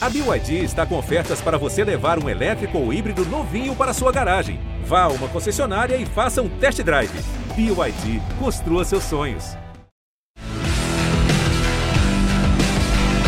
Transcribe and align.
A 0.00 0.08
BYD 0.08 0.62
está 0.62 0.86
com 0.86 0.96
ofertas 0.96 1.40
para 1.40 1.58
você 1.58 1.82
levar 1.82 2.22
um 2.22 2.28
elétrico 2.28 2.78
ou 2.78 2.92
híbrido 2.92 3.24
novinho 3.24 3.74
para 3.74 3.92
sua 3.92 4.12
garagem. 4.12 4.60
Vá 4.84 5.02
a 5.02 5.08
uma 5.08 5.26
concessionária 5.26 5.96
e 5.96 6.06
faça 6.06 6.40
um 6.40 6.48
test 6.48 6.80
drive. 6.82 7.10
BYD, 7.56 8.22
construa 8.38 8.84
seus 8.84 9.02
sonhos. 9.02 9.56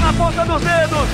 Na 0.01 0.13
ponta 0.13 0.45
dos 0.45 0.63
dedos! 0.63 1.09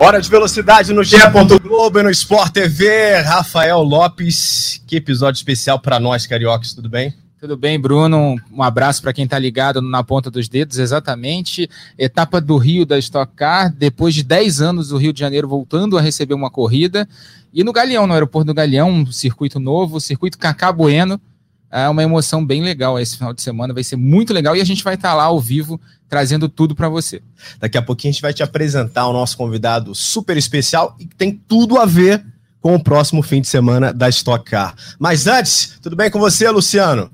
Hora 0.00 0.20
de 0.20 0.28
velocidade 0.28 0.92
no 0.92 1.04
G. 1.04 1.16
Globo 1.62 2.00
e 2.00 2.02
no 2.02 2.10
Sport 2.10 2.54
TV. 2.54 3.20
Rafael 3.20 3.78
Lopes, 3.84 4.82
que 4.84 4.96
episódio 4.96 5.38
especial 5.38 5.78
para 5.78 6.00
nós, 6.00 6.26
cariocas, 6.26 6.74
tudo 6.74 6.88
bem? 6.88 7.21
Tudo 7.42 7.56
bem, 7.56 7.76
Bruno? 7.76 8.36
Um 8.52 8.62
abraço 8.62 9.02
para 9.02 9.12
quem 9.12 9.24
está 9.24 9.36
ligado 9.36 9.82
na 9.82 10.04
ponta 10.04 10.30
dos 10.30 10.48
dedos, 10.48 10.78
exatamente. 10.78 11.68
Etapa 11.98 12.40
do 12.40 12.56
Rio 12.56 12.86
da 12.86 12.96
Stock 13.00 13.34
Car, 13.34 13.74
depois 13.76 14.14
de 14.14 14.22
10 14.22 14.60
anos 14.60 14.92
o 14.92 14.96
Rio 14.96 15.12
de 15.12 15.18
Janeiro 15.18 15.48
voltando 15.48 15.98
a 15.98 16.00
receber 16.00 16.34
uma 16.34 16.48
corrida. 16.48 17.08
E 17.52 17.64
no 17.64 17.72
Galeão, 17.72 18.06
no 18.06 18.12
aeroporto 18.12 18.46
do 18.46 18.54
Galeão, 18.54 18.88
um 18.88 19.10
circuito 19.10 19.58
novo, 19.58 20.00
circuito 20.00 20.38
Cacá 20.38 20.70
Bueno. 20.70 21.20
É 21.68 21.88
uma 21.88 22.04
emoção 22.04 22.46
bem 22.46 22.62
legal 22.62 22.96
esse 22.96 23.16
final 23.16 23.34
de 23.34 23.42
semana, 23.42 23.74
vai 23.74 23.82
ser 23.82 23.96
muito 23.96 24.32
legal 24.32 24.54
e 24.54 24.60
a 24.60 24.64
gente 24.64 24.84
vai 24.84 24.94
estar 24.94 25.08
tá 25.08 25.14
lá 25.16 25.24
ao 25.24 25.40
vivo 25.40 25.80
trazendo 26.08 26.48
tudo 26.48 26.76
para 26.76 26.88
você. 26.88 27.20
Daqui 27.58 27.76
a 27.76 27.82
pouquinho 27.82 28.10
a 28.10 28.12
gente 28.12 28.22
vai 28.22 28.32
te 28.32 28.44
apresentar 28.44 29.08
o 29.08 29.12
nosso 29.12 29.36
convidado 29.36 29.96
super 29.96 30.36
especial 30.36 30.94
e 30.96 31.06
tem 31.06 31.32
tudo 31.32 31.80
a 31.80 31.86
ver 31.86 32.24
com 32.60 32.72
o 32.76 32.80
próximo 32.80 33.20
fim 33.20 33.40
de 33.40 33.48
semana 33.48 33.92
da 33.92 34.08
Stock 34.08 34.48
Car. 34.48 34.76
Mas 34.96 35.26
antes, 35.26 35.76
tudo 35.82 35.96
bem 35.96 36.08
com 36.08 36.20
você, 36.20 36.48
Luciano? 36.48 37.10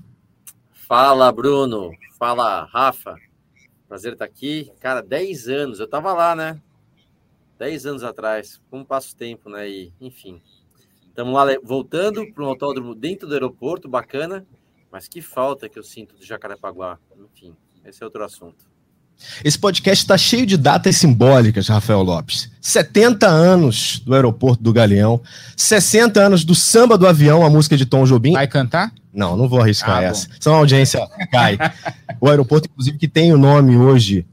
Fala, 0.88 1.30
Bruno. 1.30 1.91
Fala, 2.19 2.65
Rafa. 2.65 3.15
Prazer 3.87 4.15
estar 4.15 4.24
aqui. 4.24 4.73
Cara, 4.80 5.02
10 5.02 5.46
anos. 5.46 5.80
Eu 5.80 5.87
tava 5.87 6.15
lá, 6.15 6.34
né? 6.34 6.62
10 7.59 7.85
anos 7.85 8.02
atrás. 8.02 8.59
Como 8.71 8.87
passa 8.87 9.13
o 9.13 9.16
tempo, 9.16 9.51
né? 9.51 9.68
E, 9.68 9.93
enfim. 10.01 10.40
Estamos 11.07 11.35
lá 11.35 11.45
voltando 11.63 12.32
para 12.32 12.43
um 12.43 12.46
autódromo 12.46 12.95
dentro 12.95 13.29
do 13.29 13.35
aeroporto, 13.35 13.87
bacana. 13.87 14.46
Mas 14.90 15.07
que 15.07 15.21
falta 15.21 15.68
que 15.68 15.79
eu 15.79 15.82
sinto 15.82 16.16
do 16.16 16.24
Jacarepaguá. 16.24 16.98
Enfim, 17.18 17.54
esse 17.85 18.02
é 18.02 18.07
outro 18.07 18.24
assunto. 18.24 18.68
Esse 19.45 19.59
podcast 19.59 20.05
está 20.05 20.16
cheio 20.16 20.47
de 20.47 20.57
datas 20.57 20.97
simbólicas, 20.97 21.69
Rafael 21.69 22.02
Lopes. 22.02 22.51
70 22.61 23.27
anos 23.27 24.01
do 24.05 24.15
aeroporto 24.15 24.63
do 24.63 24.73
Galeão, 24.73 25.21
60 25.57 26.21
anos 26.21 26.45
do 26.45 26.55
samba 26.55 26.97
do 26.97 27.07
avião, 27.07 27.45
a 27.45 27.51
música 27.51 27.77
de 27.77 27.87
Tom 27.87 28.05
Jobim. 28.05 28.33
Vai 28.33 28.47
cantar? 28.47 28.93
Não, 29.13 29.37
não 29.37 29.49
vou 29.49 29.60
arriscar 29.60 29.99
ah, 29.99 30.02
essa. 30.02 30.29
Só 30.38 30.55
a 30.55 30.59
audiência 30.59 31.01
cai. 31.30 31.59
o 32.21 32.29
aeroporto, 32.29 32.69
inclusive, 32.71 32.99
que 32.99 33.09
tem 33.09 33.33
o 33.33 33.38
nome 33.38 33.77
hoje 33.77 34.27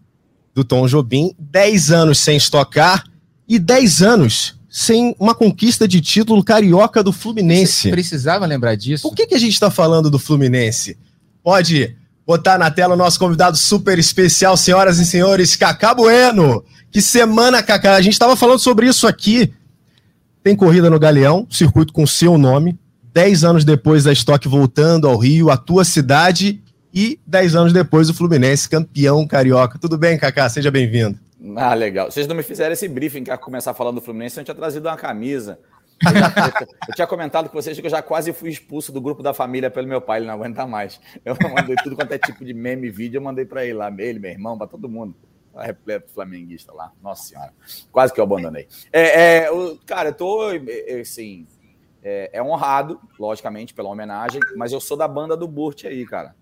do 0.53 0.63
Tom 0.63 0.87
Jobim, 0.87 1.35
10 1.39 1.91
anos 1.91 2.19
sem 2.19 2.37
estocar 2.37 3.03
e 3.47 3.59
10 3.59 4.01
anos 4.01 4.55
sem 4.69 5.15
uma 5.17 5.33
conquista 5.33 5.87
de 5.87 6.01
título 6.01 6.43
carioca 6.43 7.01
do 7.01 7.13
Fluminense. 7.13 7.83
Você 7.83 7.91
precisava 7.91 8.45
lembrar 8.45 8.75
disso. 8.75 9.07
Por 9.07 9.15
que, 9.15 9.25
que 9.25 9.35
a 9.35 9.39
gente 9.39 9.53
está 9.53 9.71
falando 9.71 10.09
do 10.09 10.19
Fluminense? 10.19 10.97
Pode 11.41 11.95
botar 12.25 12.57
na 12.57 12.71
tela 12.71 12.95
o 12.95 12.97
nosso 12.97 13.19
convidado 13.19 13.55
super 13.55 13.99
especial, 13.99 14.57
senhoras 14.57 14.99
e 14.99 15.05
senhores, 15.05 15.55
Cacá 15.55 15.93
Bueno. 15.93 16.63
Que 16.91 17.01
semana, 17.01 17.61
Cacá. 17.61 17.95
A 17.95 18.01
gente 18.01 18.13
estava 18.13 18.35
falando 18.35 18.59
sobre 18.59 18.87
isso 18.87 19.05
aqui. 19.05 19.53
Tem 20.41 20.55
corrida 20.55 20.89
no 20.89 20.99
Galeão, 20.99 21.47
circuito 21.49 21.93
com 21.93 22.05
seu 22.07 22.37
nome. 22.37 22.77
Dez 23.13 23.43
anos 23.43 23.63
depois 23.63 24.03
da 24.03 24.13
Stock 24.13 24.47
voltando 24.47 25.07
ao 25.07 25.17
Rio, 25.17 25.49
a 25.49 25.57
tua 25.57 25.85
cidade. 25.85 26.61
E 26.93 27.19
dez 27.25 27.55
anos 27.55 27.73
depois 27.73 28.09
o 28.09 28.13
Fluminense, 28.13 28.69
campeão 28.69 29.27
carioca. 29.27 29.77
Tudo 29.77 29.97
bem, 29.97 30.17
Cacá? 30.17 30.47
Seja 30.47 30.71
bem-vindo. 30.71 31.19
Ah, 31.55 31.73
legal. 31.73 32.09
Vocês 32.09 32.27
não 32.27 32.35
me 32.35 32.43
fizeram 32.43 32.73
esse 32.73 32.87
briefing 32.87 33.23
que 33.23 33.29
ia 33.29 33.37
começar 33.37 33.73
falando 33.73 33.95
do 33.95 34.01
Fluminense, 34.01 34.39
eu 34.39 34.43
tinha 34.43 34.55
trazido 34.55 34.87
uma 34.87 34.95
camisa. 34.95 35.59
Eu, 36.03 36.11
já, 36.13 36.67
eu, 36.89 36.95
tinha 36.95 37.07
comentado 37.07 37.49
com 37.49 37.53
vocês 37.53 37.79
que 37.79 37.85
eu 37.85 37.89
já 37.89 38.01
quase 38.01 38.33
fui 38.33 38.49
expulso 38.49 38.91
do 38.91 38.99
grupo 38.99 39.23
da 39.23 39.33
família 39.33 39.71
pelo 39.71 39.87
meu 39.87 40.01
pai, 40.01 40.19
ele 40.19 40.27
não 40.27 40.33
aguenta 40.33 40.65
mais. 40.67 40.99
Eu 41.23 41.35
mandei 41.53 41.75
tudo 41.77 41.95
quanto 41.95 42.11
é 42.11 42.17
tipo 42.17 42.43
de 42.43 42.53
meme, 42.53 42.89
vídeo, 42.89 43.17
eu 43.17 43.21
mandei 43.21 43.45
para 43.45 43.63
ele 43.63 43.75
lá, 43.75 43.93
ele, 43.97 44.19
meu 44.19 44.31
irmão, 44.31 44.57
para 44.57 44.67
todo 44.67 44.89
mundo. 44.89 45.15
Tá 45.53 45.63
repleto 45.63 46.11
flamenguista 46.11 46.73
lá. 46.73 46.91
Nossa 47.01 47.29
senhora. 47.29 47.53
Quase 47.91 48.13
que 48.13 48.19
eu 48.19 48.25
abandonei. 48.25 48.67
É, 48.91 49.21
é, 49.21 49.47
eu, 49.47 49.79
cara, 49.85 50.09
eu 50.09 50.13
tô, 50.13 50.51
é, 50.51 50.59
é, 50.67 50.99
assim, 50.99 51.47
é, 52.03 52.29
é, 52.33 52.43
honrado, 52.43 52.99
logicamente, 53.17 53.73
pela 53.73 53.89
homenagem, 53.89 54.41
mas 54.57 54.73
eu 54.73 54.81
sou 54.81 54.97
da 54.97 55.07
banda 55.07 55.37
do 55.37 55.47
Burt 55.47 55.85
aí, 55.85 56.05
cara. 56.05 56.35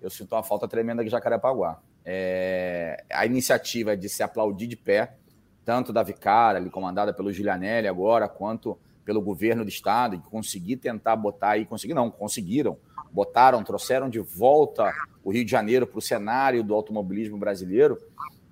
Eu 0.00 0.10
sinto 0.10 0.34
uma 0.34 0.42
falta 0.42 0.68
tremenda 0.68 1.02
de 1.02 1.08
Jacarepaguá. 1.08 1.80
É, 2.04 3.02
a 3.10 3.24
iniciativa 3.24 3.96
de 3.96 4.10
se 4.10 4.22
aplaudir 4.22 4.66
de 4.66 4.76
pé 4.76 5.16
tanto 5.64 5.92
da 5.92 6.02
Vicara, 6.02 6.58
ali 6.58 6.70
comandada 6.70 7.12
pelo 7.12 7.32
Giulianelli 7.32 7.88
agora, 7.88 8.28
quanto 8.28 8.78
pelo 9.04 9.20
governo 9.20 9.64
do 9.64 9.68
estado, 9.68 10.16
de 10.16 10.28
conseguir 10.28 10.76
tentar 10.76 11.16
botar 11.16 11.50
aí, 11.50 11.64
conseguir 11.64 11.94
não, 11.94 12.10
conseguiram, 12.10 12.76
botaram, 13.12 13.62
trouxeram 13.62 14.08
de 14.08 14.18
volta 14.18 14.92
o 15.22 15.32
Rio 15.32 15.44
de 15.44 15.50
Janeiro 15.50 15.86
para 15.86 15.98
o 15.98 16.02
cenário 16.02 16.62
do 16.62 16.74
automobilismo 16.74 17.38
brasileiro, 17.38 17.98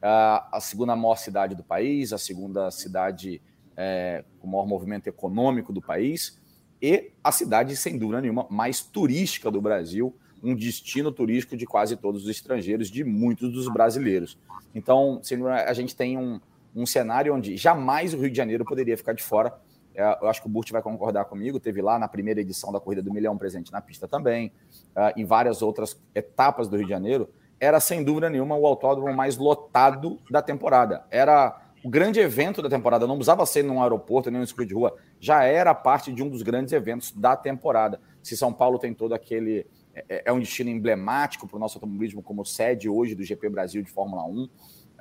a 0.00 0.58
segunda 0.60 0.96
maior 0.96 1.16
cidade 1.16 1.54
do 1.54 1.62
país, 1.62 2.12
a 2.12 2.18
segunda 2.18 2.70
cidade 2.70 3.40
é, 3.76 4.24
com 4.40 4.48
o 4.48 4.50
maior 4.50 4.66
movimento 4.66 5.06
econômico 5.06 5.72
do 5.72 5.80
país 5.80 6.40
e 6.80 7.12
a 7.22 7.30
cidade, 7.30 7.76
sem 7.76 7.96
dúvida 7.96 8.20
nenhuma, 8.20 8.46
mais 8.50 8.80
turística 8.80 9.50
do 9.50 9.60
Brasil, 9.60 10.14
um 10.42 10.56
destino 10.56 11.12
turístico 11.12 11.56
de 11.56 11.64
quase 11.64 11.96
todos 11.96 12.24
os 12.24 12.28
estrangeiros, 12.28 12.90
de 12.90 13.04
muitos 13.04 13.52
dos 13.52 13.68
brasileiros. 13.68 14.36
Então, 14.74 15.20
a 15.64 15.72
gente 15.72 15.94
tem 15.94 16.18
um, 16.18 16.40
um 16.74 16.86
cenário 16.86 17.34
onde 17.34 17.56
jamais 17.56 18.14
o 18.14 18.18
Rio 18.18 18.30
de 18.30 18.36
Janeiro 18.36 18.64
poderia 18.64 18.96
ficar 18.96 19.12
de 19.12 19.22
fora. 19.22 19.52
É, 19.94 20.02
eu 20.22 20.28
acho 20.28 20.40
que 20.40 20.46
o 20.46 20.50
Burt 20.50 20.70
vai 20.70 20.82
concordar 20.82 21.24
comigo. 21.26 21.60
Teve 21.60 21.82
lá 21.82 21.98
na 21.98 22.08
primeira 22.08 22.40
edição 22.40 22.72
da 22.72 22.80
Corrida 22.80 23.02
do 23.02 23.12
Milhão 23.12 23.36
presente 23.36 23.70
na 23.70 23.80
pista 23.80 24.08
também, 24.08 24.52
uh, 24.96 25.12
em 25.16 25.24
várias 25.24 25.60
outras 25.60 26.00
etapas 26.14 26.68
do 26.68 26.76
Rio 26.76 26.86
de 26.86 26.90
Janeiro. 26.90 27.28
Era, 27.60 27.78
sem 27.78 28.02
dúvida 28.02 28.28
nenhuma, 28.28 28.56
o 28.56 28.66
autódromo 28.66 29.12
mais 29.14 29.36
lotado 29.36 30.18
da 30.30 30.42
temporada. 30.42 31.04
Era 31.10 31.60
o 31.84 31.90
grande 31.90 32.18
evento 32.20 32.62
da 32.62 32.68
temporada. 32.68 33.06
Não 33.06 33.16
precisava 33.16 33.44
ser 33.46 33.62
num 33.62 33.82
aeroporto, 33.82 34.30
nem 34.30 34.40
num 34.40 34.46
circuito 34.46 34.68
de 34.70 34.74
rua. 34.74 34.96
Já 35.20 35.44
era 35.44 35.74
parte 35.74 36.12
de 36.12 36.22
um 36.22 36.28
dos 36.28 36.42
grandes 36.42 36.72
eventos 36.72 37.12
da 37.12 37.36
temporada. 37.36 38.00
Se 38.22 38.36
São 38.36 38.52
Paulo 38.52 38.78
tem 38.78 38.94
todo 38.94 39.14
aquele. 39.14 39.66
É, 39.94 40.22
é 40.24 40.32
um 40.32 40.40
destino 40.40 40.70
emblemático 40.70 41.46
para 41.46 41.56
o 41.56 41.60
nosso 41.60 41.76
automobilismo 41.76 42.22
como 42.22 42.46
sede 42.46 42.88
hoje 42.88 43.14
do 43.14 43.22
GP 43.22 43.50
Brasil 43.50 43.82
de 43.82 43.90
Fórmula 43.90 44.24
1 44.24 44.48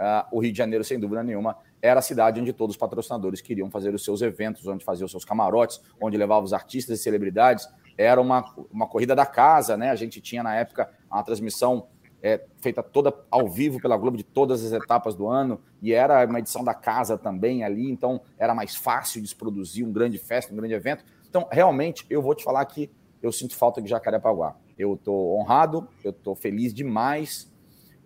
uh, 0.02 0.28
o 0.32 0.40
Rio 0.40 0.52
de 0.52 0.58
Janeiro, 0.58 0.84
sem 0.84 1.00
dúvida 1.00 1.24
nenhuma, 1.24 1.56
era 1.82 2.00
a 2.00 2.02
cidade 2.02 2.42
onde 2.42 2.52
todos 2.52 2.76
os 2.76 2.80
patrocinadores 2.80 3.40
queriam 3.40 3.70
fazer 3.70 3.94
os 3.94 4.04
seus 4.04 4.22
eventos, 4.22 4.66
onde 4.68 4.84
faziam 4.84 5.06
os 5.06 5.12
seus 5.12 5.24
camarotes, 5.24 5.80
onde 6.02 6.18
levavam 6.18 6.44
os 6.44 6.54
artistas 6.54 7.00
e 7.00 7.04
celebridades. 7.04 7.68
Era 7.98 8.20
uma, 8.20 8.44
uma 8.72 8.88
corrida 8.88 9.16
da 9.16 9.26
casa, 9.26 9.78
né? 9.78 9.92
A 9.92 9.96
gente 9.96 10.20
tinha 10.20 10.42
na 10.42 10.56
época 10.56 10.90
uma 11.10 11.24
transmissão 11.24 11.88
é, 12.22 12.44
feita 12.60 12.84
toda 12.84 13.14
ao 13.30 13.48
vivo 13.48 13.80
pela 13.82 13.98
Globo 13.98 14.16
de 14.16 14.24
todas 14.24 14.64
as 14.64 14.72
etapas 14.72 15.16
do 15.16 15.28
ano, 15.28 15.60
e 15.82 15.92
era 15.94 16.26
uma 16.26 16.40
edição 16.40 16.64
da 16.64 16.74
casa 16.74 17.18
também 17.18 17.64
ali, 17.64 17.90
então 17.90 18.22
era 18.38 18.54
mais 18.54 18.76
fácil 18.76 19.22
de 19.22 19.28
se 19.28 19.36
produzir 19.36 19.84
um 19.84 19.92
grande 19.92 20.18
festa, 20.18 20.54
um 20.54 20.56
grande 20.56 20.74
evento. 20.74 21.04
Então, 21.28 21.48
realmente, 21.52 22.06
eu 22.10 22.22
vou 22.22 22.36
te 22.36 22.44
falar 22.44 22.64
que 22.66 22.92
eu 23.22 23.32
sinto 23.32 23.56
falta 23.56 23.82
de 23.82 23.90
Jacarepaguá. 23.90 24.56
Eu 24.78 24.94
estou 24.94 25.40
honrado, 25.40 25.88
eu 26.04 26.12
estou 26.12 26.36
feliz 26.36 26.74
demais, 26.74 27.52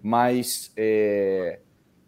mas 0.01 0.71
é, 0.77 1.59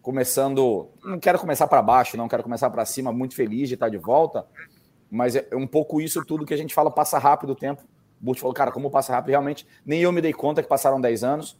começando. 0.07 0.87
Não 1.03 1.19
quero 1.19 1.37
começar 1.37 1.67
para 1.67 1.81
baixo, 1.81 2.15
não 2.15 2.29
quero 2.29 2.41
começar 2.41 2.69
para 2.69 2.85
cima, 2.85 3.11
muito 3.11 3.35
feliz 3.35 3.67
de 3.67 3.73
estar 3.73 3.89
de 3.89 3.97
volta, 3.97 4.47
mas 5.11 5.35
é 5.35 5.49
um 5.53 5.67
pouco 5.67 5.99
isso 5.99 6.23
tudo 6.23 6.45
que 6.45 6.53
a 6.53 6.57
gente 6.57 6.73
fala, 6.73 6.89
passa 6.89 7.19
rápido 7.19 7.49
o 7.49 7.55
tempo. 7.55 7.83
O 8.21 8.23
Burt 8.23 8.39
falou, 8.39 8.53
cara, 8.53 8.71
como 8.71 8.89
passa 8.89 9.11
rápido, 9.11 9.31
realmente, 9.31 9.67
nem 9.85 9.99
eu 9.99 10.09
me 10.13 10.21
dei 10.21 10.31
conta 10.31 10.63
que 10.63 10.69
passaram 10.69 11.01
10 11.01 11.25
anos. 11.25 11.59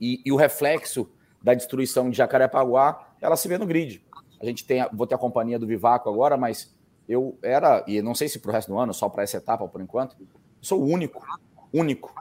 E, 0.00 0.20
e 0.26 0.32
o 0.32 0.36
reflexo 0.36 1.08
da 1.40 1.54
destruição 1.54 2.10
de 2.10 2.16
Jacarepaguá, 2.16 3.14
ela 3.20 3.36
se 3.36 3.46
vê 3.46 3.56
no 3.56 3.66
grid. 3.66 4.04
A 4.40 4.44
gente 4.44 4.66
tem, 4.66 4.84
vou 4.92 5.06
ter 5.06 5.14
a 5.14 5.18
companhia 5.18 5.56
do 5.56 5.64
Vivaco 5.64 6.08
agora, 6.08 6.36
mas 6.36 6.74
eu 7.08 7.38
era, 7.40 7.84
e 7.86 8.02
não 8.02 8.16
sei 8.16 8.28
se 8.28 8.40
para 8.40 8.50
o 8.50 8.52
resto 8.52 8.72
do 8.72 8.78
ano, 8.80 8.92
só 8.92 9.08
para 9.08 9.22
essa 9.22 9.36
etapa 9.36 9.68
por 9.68 9.80
enquanto, 9.80 10.16
sou 10.60 10.82
o 10.82 10.86
único, 10.88 11.24
único 11.72 12.12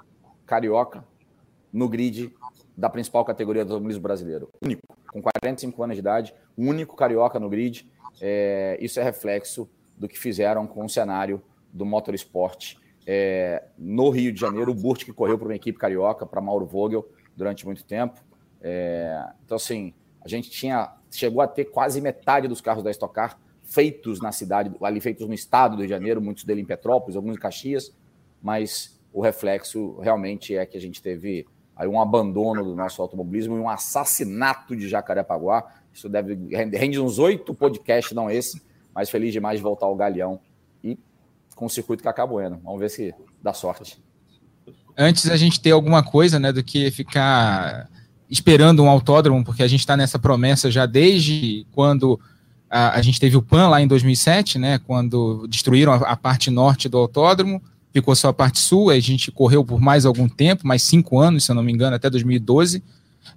carioca 0.46 1.04
no 1.72 1.90
grid 1.90 2.32
da 2.78 2.88
principal 2.88 3.26
categoria 3.26 3.66
do 3.66 3.74
automobilismo 3.74 4.04
brasileiro. 4.04 4.50
Único, 4.64 4.84
com 5.14 5.22
45 5.22 5.84
anos 5.84 5.96
de 5.96 6.00
idade, 6.00 6.34
único 6.58 6.96
carioca 6.96 7.40
no 7.40 7.48
grid. 7.48 7.88
É, 8.20 8.78
isso 8.82 9.00
é 9.00 9.04
reflexo 9.04 9.70
do 9.98 10.08
que 10.08 10.18
fizeram 10.18 10.66
com 10.66 10.84
o 10.84 10.90
cenário 10.90 11.42
do 11.72 11.86
motorsport 11.86 12.76
é, 13.06 13.64
no 13.78 14.10
Rio 14.10 14.34
de 14.34 14.42
Janeiro. 14.42 14.72
O 14.72 14.76
Burt 14.76 15.06
que 15.06 15.14
correu 15.14 15.38
para 15.38 15.48
uma 15.48 15.56
equipe 15.56 15.78
carioca, 15.78 16.26
para 16.26 16.42
Mauro 16.42 16.66
Vogel, 16.66 17.08
durante 17.36 17.66
muito 17.66 17.84
tempo. 17.84 18.20
É, 18.60 19.24
então, 19.46 19.56
assim, 19.56 19.94
a 20.22 20.28
gente 20.28 20.50
tinha 20.50 20.92
chegou 21.12 21.42
a 21.42 21.48
ter 21.48 21.66
quase 21.66 22.02
metade 22.02 22.48
dos 22.48 22.60
carros 22.60 22.84
da 22.84 22.90
Stock 22.90 23.14
Car 23.14 23.38
feitos 23.62 24.20
na 24.20 24.32
cidade, 24.32 24.72
ali 24.82 25.00
feitos 25.00 25.28
no 25.28 25.34
estado 25.34 25.76
do 25.76 25.80
Rio 25.80 25.88
de 25.88 25.94
Janeiro, 25.94 26.22
muitos 26.22 26.44
dele 26.44 26.62
em 26.62 26.66
Petrópolis, 26.66 27.16
alguns 27.16 27.36
em 27.36 27.40
Caxias, 27.40 27.96
mas 28.42 29.00
o 29.12 29.22
reflexo 29.22 30.00
realmente 30.00 30.56
é 30.56 30.66
que 30.66 30.76
a 30.76 30.82
gente 30.82 31.02
teve 31.02 31.46
aí 31.76 31.88
um 31.88 32.00
abandono 32.00 32.64
do 32.64 32.76
nosso 32.76 33.02
automobilismo 33.02 33.58
e 33.58 33.60
um 33.60 33.70
assassinato 33.70 34.76
de 34.76 34.88
Jacarepaguá. 34.88 35.66
Isso 35.94 36.10
deve 36.10 36.36
rende 36.76 37.00
uns 37.00 37.20
oito 37.20 37.54
podcasts, 37.54 38.14
não 38.14 38.30
esse, 38.30 38.62
mas 38.94 39.10
feliz 39.10 39.32
demais 39.32 39.58
de 39.58 39.64
voltar 39.64 39.86
ao 39.86 39.96
Galeão 39.96 40.40
e 40.84 40.98
com 41.56 41.66
o 41.66 41.70
circuito 41.70 42.04
Cacá 42.04 42.26
Bueno. 42.26 42.60
Vamos 42.64 42.80
ver 42.80 42.90
se 42.90 43.14
dá 43.42 43.54
sorte. 43.54 44.02
Antes 44.98 45.30
a 45.30 45.38
gente 45.38 45.60
ter 45.60 45.72
alguma 45.72 46.04
coisa, 46.04 46.40
né, 46.40 46.52
do 46.52 46.64
que 46.64 46.92
ficar 46.92 47.90
esperando 48.30 48.84
um 48.84 48.90
autódromo, 48.90 49.44
porque 49.44 49.64
a 49.64 49.68
gente 49.68 49.82
está 49.82 49.98
nessa 49.98 50.18
promessa 50.18 50.70
já 50.70 50.86
desde 50.86 51.66
quando 51.72 52.20
a, 52.70 52.98
a, 52.98 53.02
gente 53.02 53.20
teve 53.20 53.36
o 53.38 53.42
PAN 53.42 53.70
lá 53.70 53.82
em 53.82 53.88
2007, 53.88 54.58
né, 54.58 54.80
quando 54.80 55.48
destruíram 55.48 55.94
a, 55.94 55.98
a 55.98 56.16
parte 56.16 56.50
norte 56.50 56.88
do 56.90 56.98
autódromo, 56.98 57.62
ficou 57.94 58.16
só 58.16 58.30
a 58.30 58.34
parte 58.34 58.60
sul, 58.60 58.90
a 58.90 59.00
gente 59.00 59.32
correu 59.32 59.64
por 59.64 59.80
mais 59.80 60.06
algum 60.06 60.28
tempo, 60.28 60.68
mais 60.68 60.82
cinco 60.82 61.20
anos, 61.20 61.46
se 61.46 61.52
eu 61.52 61.56
não 61.56 61.64
me 61.64 61.72
engano, 61.72 61.96
até 61.96 62.10
2012. 62.10 62.80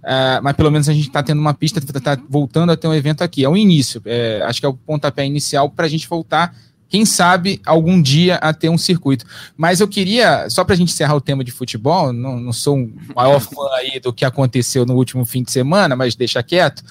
Uh, 0.02 0.42
mas 0.42 0.56
pelo 0.56 0.70
menos 0.70 0.88
a 0.88 0.92
gente 0.92 1.08
está 1.08 1.22
tendo 1.22 1.40
uma 1.40 1.54
pista, 1.54 1.78
está 1.78 2.18
voltando 2.28 2.72
a 2.72 2.76
ter 2.76 2.88
um 2.88 2.94
evento 2.94 3.22
aqui. 3.22 3.44
É 3.44 3.48
o 3.48 3.56
início, 3.56 4.00
é, 4.06 4.40
acho 4.44 4.60
que 4.60 4.66
é 4.66 4.68
o 4.68 4.74
pontapé 4.74 5.26
inicial 5.26 5.68
para 5.68 5.86
a 5.86 5.88
gente 5.88 6.08
voltar, 6.08 6.54
quem 6.88 7.04
sabe, 7.04 7.60
algum 7.66 8.00
dia 8.00 8.36
a 8.36 8.54
ter 8.54 8.68
um 8.68 8.78
circuito. 8.78 9.24
Mas 9.56 9.80
eu 9.80 9.88
queria, 9.88 10.48
só 10.48 10.64
para 10.64 10.74
a 10.74 10.76
gente 10.76 10.92
encerrar 10.92 11.16
o 11.16 11.20
tema 11.20 11.42
de 11.42 11.50
futebol, 11.50 12.12
não, 12.12 12.38
não 12.38 12.52
sou 12.52 12.76
um 12.76 12.92
maior 13.14 13.40
fã 13.40 13.68
aí 13.74 14.00
do 14.00 14.12
que 14.12 14.24
aconteceu 14.24 14.86
no 14.86 14.94
último 14.94 15.24
fim 15.24 15.42
de 15.42 15.50
semana, 15.50 15.96
mas 15.96 16.14
deixa 16.14 16.42
quieto. 16.42 16.82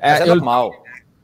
Mas 0.00 0.20
é, 0.20 0.24
é 0.24 0.30
eu... 0.30 0.40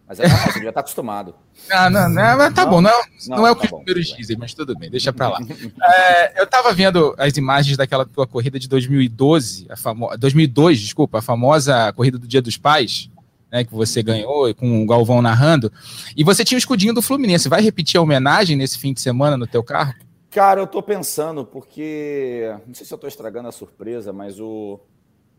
mas 0.08 0.18
é 0.18 0.26
normal, 0.26 0.52
você 0.52 0.62
já 0.62 0.68
está 0.70 0.80
acostumado. 0.80 1.34
Ah, 1.70 1.90
não, 1.90 2.08
não, 2.08 2.52
tá 2.52 2.64
não, 2.64 2.70
bom, 2.70 2.80
não, 2.80 2.88
é 2.88 3.02
não, 3.28 3.36
não 3.36 3.46
é 3.46 3.50
o 3.50 3.56
que 3.56 3.68
tá 3.68 3.76
os 3.76 3.80
números 3.80 4.06
dizem, 4.16 4.38
mas 4.38 4.54
tudo 4.54 4.74
bem, 4.78 4.88
deixa 4.90 5.12
pra 5.12 5.28
lá. 5.28 5.38
é, 5.84 6.40
eu 6.40 6.46
tava 6.46 6.72
vendo 6.72 7.14
as 7.18 7.36
imagens 7.36 7.76
daquela 7.76 8.06
tua 8.06 8.26
corrida 8.26 8.58
de 8.58 8.66
2012, 8.68 9.66
a 9.68 9.76
famo... 9.76 10.16
2002, 10.16 10.80
desculpa, 10.80 11.18
a 11.18 11.22
famosa 11.22 11.92
corrida 11.92 12.16
do 12.16 12.26
Dia 12.26 12.40
dos 12.40 12.56
Pais, 12.56 13.10
né, 13.52 13.64
que 13.64 13.74
você 13.74 14.02
ganhou 14.02 14.54
com 14.54 14.82
o 14.82 14.86
Galvão 14.86 15.20
narrando, 15.20 15.70
e 16.16 16.24
você 16.24 16.42
tinha 16.42 16.56
o 16.56 16.58
escudinho 16.58 16.94
do 16.94 17.02
Fluminense. 17.02 17.48
Vai 17.50 17.60
repetir 17.60 17.98
a 17.98 18.02
homenagem 18.02 18.56
nesse 18.56 18.78
fim 18.78 18.94
de 18.94 19.02
semana 19.02 19.36
no 19.36 19.46
teu 19.46 19.62
carro? 19.62 19.94
Cara, 20.30 20.60
eu 20.60 20.66
tô 20.66 20.82
pensando, 20.82 21.44
porque. 21.44 22.54
Não 22.66 22.74
sei 22.74 22.86
se 22.86 22.92
eu 22.92 22.98
tô 22.98 23.06
estragando 23.06 23.48
a 23.48 23.52
surpresa, 23.52 24.12
mas 24.12 24.38
o 24.38 24.78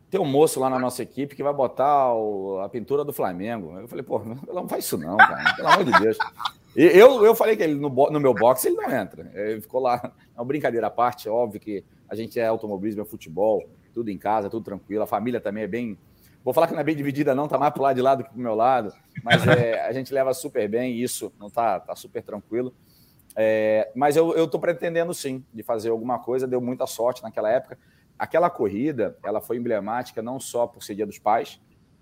tem 0.09 0.19
um 0.19 0.25
moço 0.25 0.59
lá 0.59 0.69
na 0.69 0.79
nossa 0.79 1.03
equipe 1.03 1.35
que 1.35 1.43
vai 1.43 1.53
botar 1.53 2.13
o, 2.13 2.59
a 2.61 2.69
pintura 2.69 3.03
do 3.03 3.13
Flamengo. 3.13 3.77
Eu 3.77 3.87
falei, 3.87 4.03
pô, 4.03 4.19
não 4.19 4.67
faz 4.67 4.85
isso 4.85 4.97
não, 4.97 5.17
cara, 5.17 5.55
pelo 5.55 5.67
amor 5.67 5.85
de 5.85 5.99
Deus. 5.99 6.17
E 6.75 6.83
eu, 6.83 7.23
eu 7.23 7.35
falei 7.35 7.55
que 7.55 7.63
ele 7.63 7.75
no, 7.75 7.89
no 7.89 8.19
meu 8.19 8.33
box 8.33 8.65
ele 8.65 8.75
não 8.75 8.89
entra. 8.89 9.29
Ele 9.33 9.61
ficou 9.61 9.79
lá, 9.81 10.01
é 10.35 10.39
uma 10.39 10.45
brincadeira 10.45 10.87
à 10.87 10.89
parte, 10.89 11.27
é 11.27 11.31
óbvio 11.31 11.59
que 11.59 11.83
a 12.07 12.15
gente 12.15 12.39
é 12.39 12.47
automobilismo, 12.47 13.01
é 13.01 13.05
futebol, 13.05 13.63
tudo 13.93 14.09
em 14.09 14.17
casa, 14.17 14.49
tudo 14.49 14.63
tranquilo. 14.63 15.03
A 15.03 15.07
família 15.07 15.39
também 15.39 15.63
é 15.63 15.67
bem. 15.67 15.97
Vou 16.43 16.53
falar 16.53 16.67
que 16.67 16.73
não 16.73 16.79
é 16.79 16.83
bem 16.83 16.95
dividida, 16.95 17.35
não, 17.35 17.47
tá 17.47 17.57
mais 17.57 17.73
pro 17.73 17.83
lado 17.83 17.95
de 17.95 18.01
lá 18.01 18.15
do 18.15 18.23
que 18.23 18.29
pro 18.31 18.39
meu 18.39 18.55
lado, 18.55 18.93
mas 19.23 19.45
é, 19.45 19.85
a 19.85 19.91
gente 19.91 20.13
leva 20.13 20.33
super 20.33 20.67
bem 20.69 20.97
isso, 20.97 21.31
não 21.37 21.49
tá, 21.49 21.79
tá 21.79 21.95
super 21.95 22.23
tranquilo. 22.23 22.73
É, 23.35 23.91
mas 23.93 24.15
eu, 24.15 24.33
eu 24.35 24.47
tô 24.47 24.57
pretendendo 24.57 25.13
sim 25.13 25.43
de 25.53 25.61
fazer 25.61 25.89
alguma 25.89 26.17
coisa, 26.17 26.47
deu 26.47 26.59
muita 26.59 26.87
sorte 26.87 27.21
naquela 27.21 27.51
época 27.51 27.77
aquela 28.19 28.49
corrida, 28.49 29.17
ela 29.23 29.39
foi 29.39 29.57
emblemática 29.57 30.21
não 30.21 30.39
só 30.39 30.67
por 30.67 30.83
ser 30.83 30.93
Dia 30.93 31.05
dos 31.05 31.17
Pais. 31.17 31.59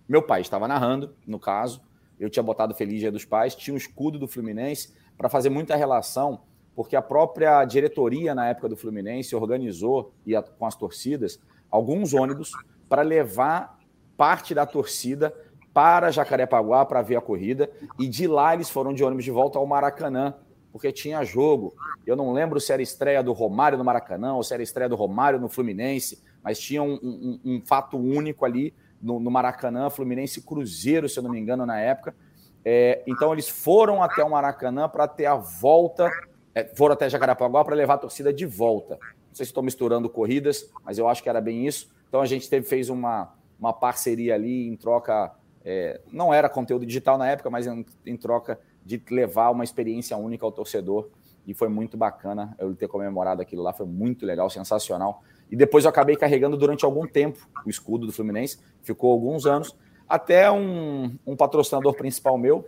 Meu 0.09 0.23
pai 0.23 0.41
estava 0.41 0.67
narrando, 0.67 1.15
no 1.27 1.39
caso, 1.39 1.81
eu 2.19 2.29
tinha 2.29 2.41
botado 2.41 2.73
Feliz 2.73 2.99
Dia 2.99 3.11
dos 3.11 3.23
Pais, 3.23 3.53
tinha 3.53 3.73
o 3.73 3.75
um 3.75 3.77
escudo 3.77 4.17
do 4.17 4.27
Fluminense 4.27 4.93
para 5.15 5.29
fazer 5.29 5.49
muita 5.49 5.75
relação, 5.75 6.41
porque 6.75 6.95
a 6.95 7.01
própria 7.01 7.63
diretoria 7.65 8.33
na 8.33 8.47
época 8.47 8.67
do 8.67 8.75
Fluminense 8.75 9.35
organizou 9.35 10.13
e 10.25 10.33
com 10.57 10.65
as 10.65 10.75
torcidas 10.75 11.39
alguns 11.69 12.13
ônibus 12.13 12.51
para 12.89 13.03
levar 13.03 13.77
parte 14.15 14.55
da 14.55 14.65
torcida 14.65 15.33
para 15.73 16.09
Jacarepaguá 16.09 16.85
para 16.85 17.03
ver 17.03 17.17
a 17.17 17.21
corrida. 17.21 17.69
E 17.99 18.07
de 18.07 18.25
lá 18.25 18.55
eles 18.55 18.69
foram 18.69 18.93
de 18.93 19.03
ônibus 19.03 19.25
de 19.25 19.31
volta 19.31 19.59
ao 19.59 19.67
Maracanã 19.67 20.33
porque 20.77 20.91
tinha 20.91 21.23
jogo. 21.23 21.75
Eu 22.05 22.15
não 22.15 22.31
lembro 22.31 22.61
se 22.61 22.71
era 22.71 22.83
estreia 22.83 23.23
do 23.23 23.33
Romário 23.33 23.79
no 23.79 23.83
Maracanã 23.83 24.35
ou 24.35 24.43
se 24.43 24.53
era 24.53 24.61
estreia 24.61 24.87
do 24.87 24.95
Romário 24.95 25.39
no 25.39 25.49
Fluminense, 25.49 26.23
mas 26.43 26.59
tinha 26.59 26.83
um, 26.83 26.93
um, 27.01 27.39
um 27.43 27.61
fato 27.65 27.97
único 27.97 28.45
ali 28.45 28.75
no, 29.01 29.19
no, 29.19 29.31
Maracanã, 29.31 29.89
Fluminense 29.89 30.39
Cruzeiro, 30.43 31.09
se 31.09 31.17
eu 31.17 31.23
não 31.23 31.31
me 31.31 31.39
engano, 31.39 31.65
na 31.65 31.79
época. 31.79 32.15
É, 32.63 33.01
então 33.07 33.33
eles 33.33 33.49
foram 33.49 34.03
até 34.03 34.23
o 34.23 34.29
Maracanã 34.29 34.87
para 34.87 35.07
ter 35.07 35.25
a 35.25 35.35
volta, 35.35 36.11
é, 36.53 36.63
foram 36.63 36.93
até 36.93 37.09
Jacarepaguá 37.09 37.65
para 37.65 37.75
levar 37.75 37.95
a 37.95 37.99
torcida 37.99 38.31
de 38.31 38.45
volta. 38.45 38.99
Não 39.01 39.33
sei 39.33 39.45
se 39.45 39.49
estou 39.49 39.63
misturando 39.63 40.07
corridas, 40.07 40.71
mas 40.85 40.99
eu 40.99 41.07
acho 41.07 41.23
que 41.23 41.29
era 41.29 41.41
bem 41.41 41.65
isso. 41.65 41.89
Então 42.07 42.21
a 42.21 42.25
gente 42.27 42.47
teve, 42.47 42.67
fez 42.67 42.87
uma, 42.87 43.33
uma 43.59 43.73
parceria 43.73 44.35
ali 44.35 44.67
em 44.67 44.75
troca. 44.75 45.33
É, 45.65 45.99
não 46.13 46.31
era 46.31 46.47
conteúdo 46.47 46.85
digital 46.85 47.17
na 47.17 47.27
época, 47.27 47.49
mas 47.49 47.65
em, 47.65 47.83
em 48.05 48.15
troca 48.15 48.59
de 48.87 49.03
levar 49.11 49.51
uma 49.51 49.65
experiência 49.65 50.15
única 50.15 50.45
ao 50.45 50.51
torcedor. 50.51 51.09
E 51.45 51.53
foi 51.53 51.67
muito 51.67 51.97
bacana 51.97 52.55
eu 52.57 52.73
ter 52.73 52.87
comemorado 52.87 53.41
aquilo 53.41 53.61
lá, 53.61 53.73
foi 53.73 53.85
muito 53.85 54.25
legal, 54.25 54.49
sensacional. 54.49 55.23
E 55.51 55.55
depois 55.55 55.83
eu 55.83 55.89
acabei 55.89 56.15
carregando 56.15 56.57
durante 56.57 56.85
algum 56.85 57.05
tempo 57.05 57.47
o 57.65 57.69
escudo 57.69 58.05
do 58.05 58.13
Fluminense, 58.13 58.59
ficou 58.81 59.11
alguns 59.11 59.45
anos, 59.45 59.75
até 60.07 60.49
um, 60.49 61.17
um 61.25 61.35
patrocinador 61.35 61.93
principal 61.95 62.37
meu, 62.37 62.65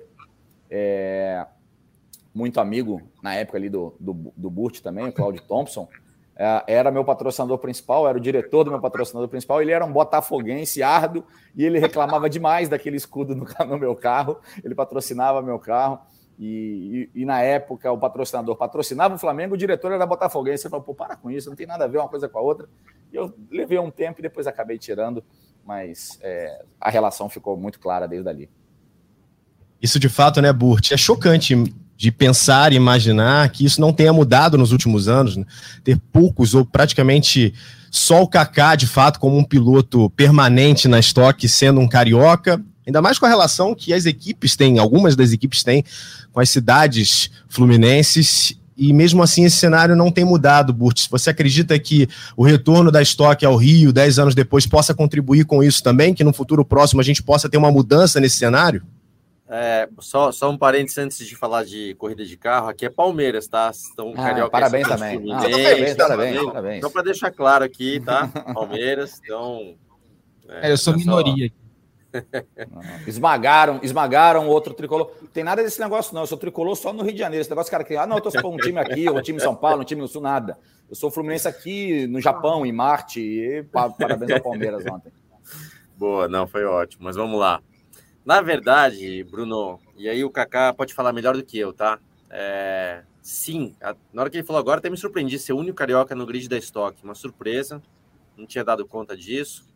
é, 0.69 1.45
muito 2.33 2.59
amigo 2.59 3.01
na 3.23 3.33
época 3.33 3.57
ali 3.57 3.69
do, 3.69 3.95
do, 3.99 4.33
do 4.35 4.49
Burt 4.49 4.81
também, 4.81 5.07
o 5.07 5.13
Claudio 5.13 5.41
Thompson, 5.41 5.87
era 6.65 6.89
meu 6.89 7.03
patrocinador 7.03 7.57
principal, 7.57 8.07
era 8.07 8.17
o 8.17 8.21
diretor 8.21 8.63
do 8.63 8.71
meu 8.71 8.79
patrocinador 8.79 9.27
principal, 9.27 9.61
ele 9.61 9.71
era 9.71 9.85
um 9.85 9.91
botafoguense 9.91 10.81
árduo 10.81 11.25
e 11.53 11.65
ele 11.65 11.79
reclamava 11.79 12.29
demais 12.29 12.69
daquele 12.69 12.95
escudo 12.95 13.35
no, 13.35 13.45
no 13.67 13.77
meu 13.77 13.93
carro, 13.93 14.39
ele 14.63 14.73
patrocinava 14.73 15.41
meu 15.41 15.59
carro. 15.59 15.99
E, 16.39 17.09
e, 17.13 17.21
e, 17.21 17.25
na 17.25 17.41
época 17.41 17.91
o 17.91 17.97
patrocinador 17.97 18.55
patrocinava 18.55 19.15
o 19.15 19.17
Flamengo, 19.17 19.55
o 19.55 19.57
diretor 19.57 19.91
era 19.91 20.05
botafoguense. 20.05 20.63
Eu 20.63 20.71
falei, 20.71 20.85
pô, 20.85 20.95
para 20.95 21.17
com 21.17 21.29
isso, 21.29 21.49
não 21.49 21.55
tem 21.57 21.67
nada 21.67 21.83
a 21.83 21.87
ver 21.87 21.97
uma 21.97 22.07
coisa 22.07 22.29
com 22.29 22.39
a 22.39 22.41
outra. 22.41 22.69
E 23.11 23.17
eu 23.17 23.33
levei 23.51 23.77
um 23.77 23.91
tempo 23.91 24.21
e 24.21 24.23
depois 24.23 24.47
acabei 24.47 24.77
tirando, 24.77 25.21
mas 25.65 26.17
é, 26.21 26.63
a 26.79 26.89
relação 26.89 27.27
ficou 27.27 27.57
muito 27.57 27.77
clara 27.77 28.07
desde 28.07 28.29
ali. 28.29 28.49
Isso 29.81 29.99
de 29.99 30.07
fato, 30.07 30.41
né, 30.41 30.53
Burt? 30.53 30.93
É 30.93 30.97
chocante 30.97 31.53
de 31.99 32.13
pensar 32.13 32.71
e 32.71 32.77
imaginar 32.77 33.49
que 33.49 33.65
isso 33.65 33.81
não 33.81 33.91
tenha 33.91 34.13
mudado 34.13 34.57
nos 34.57 34.71
últimos 34.71 35.09
anos, 35.09 35.35
né? 35.35 35.43
ter 35.83 35.99
poucos 36.13 36.53
ou 36.53 36.63
praticamente 36.63 37.53
só 37.91 38.23
o 38.23 38.27
Kaká, 38.27 38.75
de 38.75 38.87
fato, 38.87 39.19
como 39.19 39.37
um 39.37 39.43
piloto 39.43 40.09
permanente 40.11 40.87
na 40.87 40.97
estoque, 40.97 41.49
sendo 41.49 41.81
um 41.81 41.89
carioca, 41.89 42.63
ainda 42.87 43.01
mais 43.01 43.19
com 43.19 43.25
a 43.25 43.29
relação 43.29 43.75
que 43.75 43.93
as 43.93 44.05
equipes 44.05 44.55
têm, 44.55 44.79
algumas 44.79 45.13
das 45.13 45.33
equipes 45.33 45.61
têm, 45.61 45.83
com 46.31 46.39
as 46.39 46.49
cidades 46.49 47.31
fluminenses, 47.49 48.57
e 48.77 48.93
mesmo 48.93 49.21
assim 49.21 49.43
esse 49.43 49.57
cenário 49.57 49.93
não 49.93 50.09
tem 50.09 50.23
mudado, 50.23 50.71
Burtis. 50.71 51.05
Você 51.07 51.29
acredita 51.29 51.77
que 51.77 52.07
o 52.37 52.45
retorno 52.45 52.89
da 52.89 53.01
estoque 53.01 53.45
ao 53.45 53.57
Rio, 53.57 53.91
10 53.91 54.19
anos 54.19 54.33
depois, 54.33 54.65
possa 54.65 54.93
contribuir 54.93 55.43
com 55.43 55.61
isso 55.61 55.83
também? 55.83 56.13
Que 56.13 56.23
no 56.23 56.31
futuro 56.31 56.63
próximo 56.63 57.01
a 57.01 57.03
gente 57.03 57.21
possa 57.21 57.49
ter 57.49 57.57
uma 57.57 57.69
mudança 57.69 58.21
nesse 58.21 58.37
cenário? 58.37 58.83
É, 59.51 59.89
só, 59.99 60.31
só 60.31 60.47
um 60.47 60.57
parênteses 60.57 60.99
antes 60.99 61.27
de 61.27 61.35
falar 61.35 61.65
de 61.65 61.95
corrida 61.95 62.23
de 62.23 62.37
carro, 62.37 62.69
aqui 62.69 62.85
é 62.85 62.89
Palmeiras, 62.89 63.47
tá? 63.47 63.71
Então, 63.91 64.13
ah, 64.15 64.21
Carioca 64.21 64.51
parabéns 64.51 64.87
também. 64.87 65.33
Ah, 65.33 65.37
parabéns, 65.37 65.95
parabéns, 65.95 66.43
parabéns. 66.43 66.81
Só 66.81 66.89
para 66.91 67.01
deixar 67.01 67.31
claro 67.31 67.65
aqui, 67.65 67.99
tá? 67.99 68.27
Palmeiras, 68.53 69.19
então. 69.23 69.75
É, 70.47 70.71
eu 70.71 70.77
sou 70.77 70.95
minoria. 70.95 71.51
esmagaram, 73.07 73.79
esmagaram 73.81 74.47
outro 74.47 74.75
tricolor. 74.75 75.11
Não 75.19 75.29
tem 75.29 75.43
nada 75.43 75.63
desse 75.63 75.79
negócio, 75.79 76.13
não. 76.13 76.21
Eu 76.21 76.27
sou 76.27 76.37
tricolor 76.37 76.75
só 76.75 76.93
no 76.93 77.01
Rio 77.01 77.13
de 77.13 77.19
Janeiro. 77.19 77.41
Esse 77.41 77.49
negócio, 77.49 77.71
cara, 77.71 77.83
que, 77.83 77.95
ah, 77.95 78.05
não, 78.05 78.17
eu 78.17 78.21
tô 78.21 78.47
um 78.47 78.57
time 78.57 78.77
aqui, 78.77 79.09
um 79.09 79.21
time 79.21 79.39
em 79.39 79.41
São 79.41 79.55
Paulo, 79.55 79.81
um 79.81 79.85
time 79.85 80.01
no 80.01 80.07
Sul, 80.07 80.21
nada. 80.21 80.59
Eu 80.87 80.95
sou 80.95 81.09
Fluminense 81.09 81.47
aqui 81.47 82.05
no 82.05 82.21
Japão, 82.21 82.67
em 82.67 82.71
Marte. 82.71 83.19
E 83.19 83.63
parabéns 83.63 84.31
ao 84.31 84.41
Palmeiras 84.41 84.85
ontem. 84.85 85.11
Boa, 85.97 86.27
não, 86.27 86.47
foi 86.47 86.65
ótimo. 86.65 87.03
Mas 87.03 87.15
vamos 87.15 87.39
lá. 87.39 87.61
Na 88.25 88.41
verdade, 88.41 89.23
Bruno, 89.23 89.79
e 89.97 90.07
aí 90.07 90.23
o 90.23 90.29
Kaká 90.29 90.73
pode 90.73 90.93
falar 90.93 91.13
melhor 91.13 91.35
do 91.35 91.43
que 91.43 91.57
eu, 91.57 91.73
tá? 91.73 91.99
É, 92.29 93.03
sim, 93.21 93.75
a, 93.81 93.95
na 94.13 94.21
hora 94.21 94.29
que 94.29 94.37
ele 94.37 94.45
falou 94.45 94.59
agora, 94.59 94.79
até 94.79 94.89
me 94.89 94.97
surpreendi 94.97 95.39
ser 95.39 95.53
o 95.53 95.57
único 95.57 95.75
carioca 95.75 96.13
no 96.13 96.25
grid 96.25 96.47
da 96.47 96.57
estoque. 96.57 97.03
Uma 97.03 97.15
surpresa, 97.15 97.81
não 98.37 98.45
tinha 98.45 98.63
dado 98.63 98.85
conta 98.85 99.15
disso. 99.17 99.67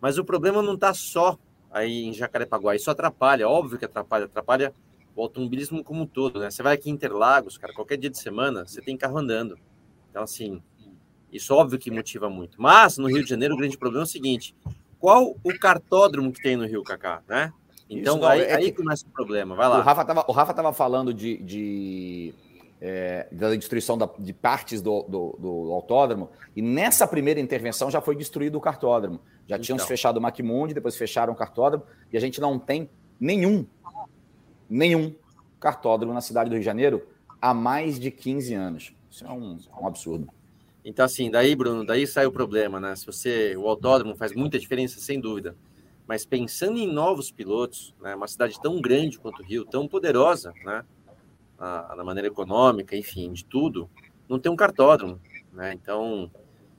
Mas 0.00 0.18
o 0.18 0.24
problema 0.24 0.62
não 0.62 0.74
está 0.74 0.94
só 0.94 1.38
aí 1.70 2.04
em 2.04 2.12
Jacarepaguá, 2.12 2.76
isso 2.76 2.90
atrapalha, 2.90 3.48
óbvio 3.48 3.78
que 3.78 3.84
atrapalha, 3.84 4.26
atrapalha 4.26 4.72
o 5.16 5.22
automobilismo 5.22 5.82
como 5.82 6.02
um 6.02 6.06
todo, 6.06 6.40
né? 6.40 6.50
Você 6.50 6.62
vai 6.62 6.74
aqui 6.74 6.88
em 6.88 6.92
Interlagos, 6.92 7.58
cara, 7.58 7.72
qualquer 7.74 7.96
dia 7.96 8.10
de 8.10 8.18
semana, 8.18 8.66
você 8.66 8.80
tem 8.80 8.96
carro 8.96 9.18
andando. 9.18 9.58
Então, 10.10 10.22
assim, 10.22 10.62
isso 11.32 11.54
óbvio 11.54 11.78
que 11.78 11.90
motiva 11.90 12.30
muito. 12.30 12.60
Mas 12.60 12.96
no 12.96 13.08
Rio 13.08 13.22
de 13.22 13.30
Janeiro, 13.30 13.54
o 13.54 13.56
grande 13.56 13.76
problema 13.76 14.04
é 14.04 14.06
o 14.06 14.10
seguinte: 14.10 14.54
qual 14.98 15.36
o 15.42 15.58
cartódromo 15.58 16.32
que 16.32 16.42
tem 16.42 16.56
no 16.56 16.66
Rio, 16.66 16.82
Kaká, 16.82 17.22
né? 17.28 17.52
Então, 18.00 18.18
não, 18.18 18.26
aí, 18.26 18.40
é 18.42 18.54
aí 18.54 18.72
começa 18.72 19.06
o 19.06 19.10
problema. 19.10 19.54
Vai 19.54 19.68
lá. 19.68 19.78
O 19.78 19.82
Rafa 19.82 20.02
estava 20.02 20.24
o 20.28 20.32
Rafa 20.32 20.54
tava 20.54 20.72
falando 20.72 21.12
de, 21.12 21.36
de 21.38 22.34
é, 22.80 23.26
da 23.32 23.54
destruição 23.54 23.96
da, 23.96 24.08
de 24.18 24.32
partes 24.32 24.82
do, 24.82 25.02
do, 25.04 25.36
do, 25.38 25.72
autódromo, 25.72 26.28
e 26.54 26.60
nessa 26.60 27.06
primeira 27.06 27.40
intervenção 27.40 27.90
já 27.90 28.00
foi 28.00 28.14
destruído 28.14 28.56
o 28.56 28.60
cartódromo. 28.60 29.20
Já 29.46 29.56
então. 29.56 29.64
tinham 29.64 29.78
fechado 29.78 30.18
o 30.18 30.20
Macmundi, 30.20 30.74
depois 30.74 30.96
fecharam 30.96 31.32
o 31.32 31.36
cartódromo, 31.36 31.84
e 32.12 32.16
a 32.16 32.20
gente 32.20 32.40
não 32.40 32.58
tem 32.58 32.90
nenhum, 33.18 33.66
nenhum 34.68 35.14
cartódromo 35.58 36.12
na 36.12 36.20
cidade 36.20 36.50
do 36.50 36.52
Rio 36.52 36.60
de 36.60 36.66
Janeiro 36.66 37.06
há 37.40 37.54
mais 37.54 37.98
de 37.98 38.10
15 38.10 38.54
anos. 38.54 38.94
Isso 39.10 39.24
é 39.24 39.30
um, 39.30 39.58
um 39.80 39.86
absurdo. 39.86 40.28
Então, 40.84 41.04
assim, 41.04 41.30
daí, 41.30 41.56
Bruno, 41.56 41.86
daí 41.86 42.06
sai 42.06 42.26
o 42.26 42.32
problema, 42.32 42.78
né? 42.78 42.94
Se 42.94 43.06
você. 43.06 43.56
O 43.56 43.66
autódromo 43.66 44.14
faz 44.14 44.34
muita 44.34 44.58
diferença, 44.58 45.00
sem 45.00 45.18
dúvida. 45.18 45.56
Mas 46.06 46.26
pensando 46.26 46.78
em 46.78 46.86
novos 46.86 47.30
pilotos, 47.30 47.94
né? 48.00 48.14
Uma 48.14 48.28
cidade 48.28 48.60
tão 48.60 48.80
grande 48.80 49.18
quanto 49.18 49.40
o 49.40 49.44
Rio, 49.44 49.64
tão 49.64 49.88
poderosa, 49.88 50.52
né? 50.64 50.84
Na, 51.58 51.96
na 51.96 52.04
maneira 52.04 52.28
econômica, 52.28 52.96
enfim, 52.96 53.32
de 53.32 53.44
tudo, 53.44 53.88
não 54.28 54.38
tem 54.38 54.50
um 54.50 54.56
cartódromo, 54.56 55.20
né? 55.52 55.72
Então, 55.72 56.30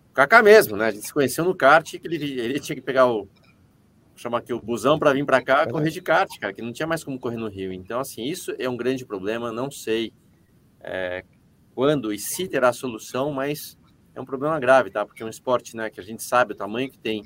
o 0.10 0.14
Kaká 0.14 0.44
mesmo, 0.44 0.78
né? 0.78 0.88
A 0.88 0.92
gente 0.92 1.08
se 1.08 1.14
conheceu 1.14 1.44
no 1.44 1.56
kart 1.56 1.90
que 1.90 2.08
ele, 2.08 2.40
ele 2.40 2.60
tinha 2.60 2.76
que 2.76 2.82
pegar 2.82 3.08
o. 3.08 3.28
chamar 4.16 4.40
aqui 4.40 4.54
o 4.54 4.62
busão 4.62 5.00
para 5.00 5.14
vir 5.14 5.26
para 5.26 5.42
cá 5.42 5.68
correr 5.68 5.90
de 5.90 6.02
kart, 6.02 6.30
cara, 6.40 6.54
que 6.54 6.62
não 6.62 6.72
tinha 6.72 6.88
mais 6.88 7.04
como 7.04 7.20
correr 7.20 7.38
no 7.38 7.50
Rio. 7.50 7.74
Então, 7.74 8.00
assim, 8.00 8.24
isso 8.24 8.54
é 8.60 8.70
um 8.70 8.78
grande 8.78 9.06
problema. 9.06 9.52
Não 9.52 9.72
sei 9.72 10.14
é, 10.82 11.26
quando 11.74 12.14
e 12.14 12.20
se 12.20 12.48
terá 12.48 12.72
solução, 12.72 13.32
mas 13.32 13.78
é 14.14 14.22
um 14.22 14.26
problema 14.26 14.60
grave, 14.60 14.90
tá? 14.90 15.06
Porque 15.06 15.22
é 15.22 15.26
um 15.26 15.30
esporte, 15.30 15.76
né, 15.76 15.90
que 15.90 16.00
a 16.00 16.04
gente 16.04 16.24
sabe 16.24 16.54
o 16.54 16.56
tamanho 16.56 16.90
que 16.90 16.98
tem 16.98 17.24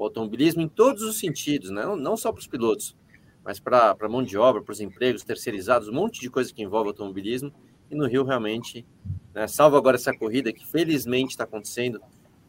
o 0.00 0.04
automobilismo 0.04 0.62
em 0.62 0.68
todos 0.68 1.02
os 1.02 1.18
sentidos, 1.18 1.70
né? 1.70 1.84
Não, 1.84 2.16
só 2.16 2.32
para 2.32 2.40
os 2.40 2.46
pilotos, 2.46 2.96
mas 3.44 3.60
para 3.60 3.94
a 4.00 4.08
mão 4.08 4.22
de 4.22 4.38
obra, 4.38 4.62
para 4.62 4.72
os 4.72 4.80
empregos 4.80 5.22
terceirizados, 5.22 5.88
um 5.88 5.92
monte 5.92 6.20
de 6.22 6.30
coisa 6.30 6.52
que 6.52 6.62
envolve 6.62 6.88
automobilismo. 6.88 7.52
E 7.90 7.94
no 7.94 8.06
Rio, 8.06 8.24
realmente, 8.24 8.86
né, 9.34 9.46
salvo 9.46 9.76
agora 9.76 9.96
essa 9.96 10.16
corrida 10.16 10.54
que 10.54 10.66
felizmente 10.66 11.32
está 11.32 11.44
acontecendo, 11.44 12.00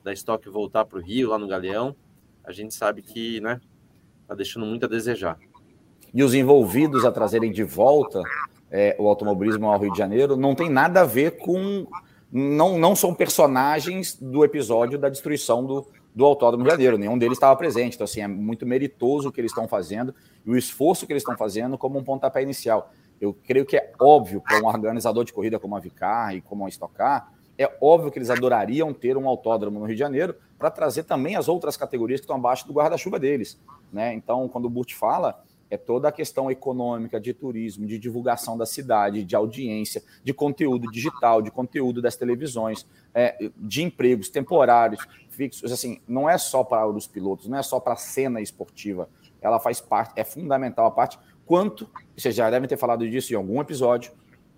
da 0.01 0.13
Stock 0.13 0.48
voltar 0.50 0.86
para 0.86 0.98
o 0.98 1.01
Rio, 1.01 1.29
lá 1.29 1.38
no 1.38 1.46
Galeão, 1.46 1.93
a 2.43 2.53
gente 2.53 2.74
sabe 2.74 3.01
que, 3.01 3.41
né, 3.41 3.60
está 4.22 4.34
deixando 4.34 4.65
muito 4.65 4.86
a 4.86 4.89
desejar. 4.89 5.38
E 6.13 6.24
os 6.24 6.34
envolvidos 6.34 7.03
a 7.03 7.12
trazerem 7.12 7.51
de 7.51 7.63
volta 7.63 8.22
é, 8.72 8.96
o 8.98 9.10
automobilismo 9.10 9.67
ao 9.67 9.77
Rio 9.77 9.91
de 9.91 9.98
Janeiro 9.98 10.38
não 10.38 10.55
tem 10.55 10.70
nada 10.70 11.01
a 11.01 11.05
ver 11.05 11.38
com 11.38 11.86
não, 12.31 12.79
não 12.79 12.96
são 12.96 13.13
personagens 13.13 14.15
do 14.15 14.46
episódio 14.46 14.98
da 14.98 15.10
destruição 15.10 15.65
do, 15.65 15.86
do 16.13 16.25
Autódromo 16.25 16.70
Janeiro. 16.70 16.98
Nenhum 16.98 17.18
deles 17.18 17.38
estava 17.38 17.56
presente. 17.56 17.96
Então, 17.96 18.06
assim, 18.06 18.22
é 18.22 18.27
muito 18.27 18.65
meritoso 18.65 19.30
o 19.30 19.32
que 19.32 19.39
eles 19.39 19.51
estão 19.51 19.68
fazendo 19.68 20.13
e 20.46 20.51
o 20.51 20.58
esforço 20.58 21.06
que 21.06 21.13
eles 21.13 21.22
estão 21.22 21.38
fazendo 21.38 21.77
como 21.77 21.98
um 21.98 22.03
pontapé 22.03 22.41
inicial. 22.41 22.91
Eu 23.20 23.34
creio 23.34 23.65
que 23.65 23.77
é 23.77 23.91
óbvio 24.00 24.41
para 24.41 24.62
um 24.62 24.68
organizador 24.68 25.24
de 25.24 25.32
corrida 25.32 25.60
como 25.60 25.75
a 25.75 25.80
Vicar 25.80 26.36
e 26.36 26.41
como 26.41 26.65
a 26.65 26.70
Stock 26.70 26.94
Car, 26.94 27.32
é 27.58 27.77
óbvio 27.80 28.12
que 28.12 28.18
eles 28.18 28.30
adorariam 28.30 28.94
ter 28.94 29.15
um 29.15 29.27
autódromo 29.27 29.80
no 29.80 29.86
Rio 29.86 29.96
de 29.96 30.00
Janeiro 30.00 30.36
para 30.58 30.72
trazer 30.72 31.03
também 31.03 31.36
as 31.36 31.48
outras 31.48 31.77
categorias 31.77 32.20
que 32.20 32.24
estão 32.24 32.36
abaixo 32.36 32.65
do 32.65 32.74
guarda-chuva 32.74 33.20
deles. 33.20 33.60
Né? 33.94 34.13
Então, 34.13 34.48
quando 34.48 34.65
o 34.65 34.70
Burt 34.70 34.94
fala, 34.94 35.44
é 35.70 35.77
toda 35.77 36.08
a 36.08 36.12
questão 36.12 36.51
econômica, 36.51 37.20
de 37.20 37.34
turismo, 37.34 37.86
de 37.86 37.98
divulgação 37.98 38.58
da 38.58 38.65
cidade, 38.65 39.24
de 39.24 39.36
audiência, 39.36 40.03
de 40.24 40.34
conteúdo 40.34 40.91
digital, 40.91 41.41
de 41.41 41.50
conteúdo 41.50 42.01
das 42.01 42.15
televisões, 42.15 42.86
é, 43.13 43.50
de 43.56 43.84
empregos 43.84 44.30
temporários, 44.30 45.08
fixos. 45.32 45.72
Assim, 45.72 46.02
não 46.08 46.30
é 46.30 46.38
só 46.38 46.64
para 46.64 46.88
os 46.88 47.08
pilotos, 47.08 47.48
não 47.48 47.58
é 47.58 47.64
só 47.64 47.80
para 47.80 47.94
a 47.94 47.98
cena 47.98 48.40
esportiva. 48.40 49.10
Ela 49.42 49.60
faz 49.60 49.82
parte, 49.82 50.14
é 50.16 50.24
fundamental 50.24 50.86
a 50.86 50.92
parte. 50.92 51.18
Quanto, 51.46 51.90
vocês 52.16 52.36
já 52.36 52.50
devem 52.50 52.70
ter 52.70 52.78
falado 52.78 53.10
disso 53.10 53.34
em 53.34 53.36
algum 53.36 53.60
episódio, 53.60 54.12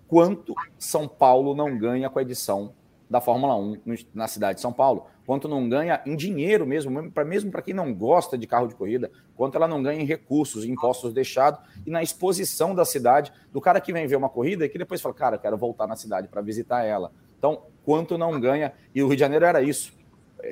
quanto 0.06 0.54
São 0.78 1.08
Paulo 1.08 1.54
não 1.54 1.78
ganha 1.78 2.10
com 2.10 2.18
a 2.18 2.22
edição 2.22 2.74
da 3.08 3.20
Fórmula 3.20 3.56
1 3.56 3.82
na 4.14 4.28
cidade 4.28 4.56
de 4.56 4.60
São 4.60 4.72
Paulo 4.72 5.06
quanto 5.26 5.48
não 5.48 5.68
ganha 5.68 6.00
em 6.04 6.16
dinheiro 6.16 6.66
mesmo, 6.66 7.10
para 7.10 7.24
mesmo 7.24 7.50
para 7.50 7.62
quem 7.62 7.74
não 7.74 7.92
gosta 7.94 8.36
de 8.36 8.46
carro 8.46 8.68
de 8.68 8.74
corrida, 8.74 9.10
quanto 9.36 9.56
ela 9.56 9.66
não 9.66 9.82
ganha 9.82 10.00
em 10.00 10.04
recursos, 10.04 10.64
em 10.64 10.72
impostos 10.72 11.12
deixados 11.12 11.60
e 11.86 11.90
na 11.90 12.02
exposição 12.02 12.74
da 12.74 12.84
cidade 12.84 13.32
do 13.52 13.60
cara 13.60 13.80
que 13.80 13.92
vem 13.92 14.06
ver 14.06 14.16
uma 14.16 14.28
corrida 14.28 14.64
e 14.64 14.68
que 14.68 14.78
depois 14.78 15.00
fala, 15.00 15.14
cara, 15.14 15.36
eu 15.36 15.40
quero 15.40 15.56
voltar 15.56 15.86
na 15.86 15.96
cidade 15.96 16.28
para 16.28 16.42
visitar 16.42 16.84
ela. 16.84 17.10
Então, 17.38 17.62
quanto 17.84 18.16
não 18.16 18.38
ganha, 18.40 18.72
e 18.94 19.02
o 19.02 19.06
Rio 19.06 19.16
de 19.16 19.20
Janeiro 19.20 19.44
era 19.44 19.62
isso. 19.62 19.92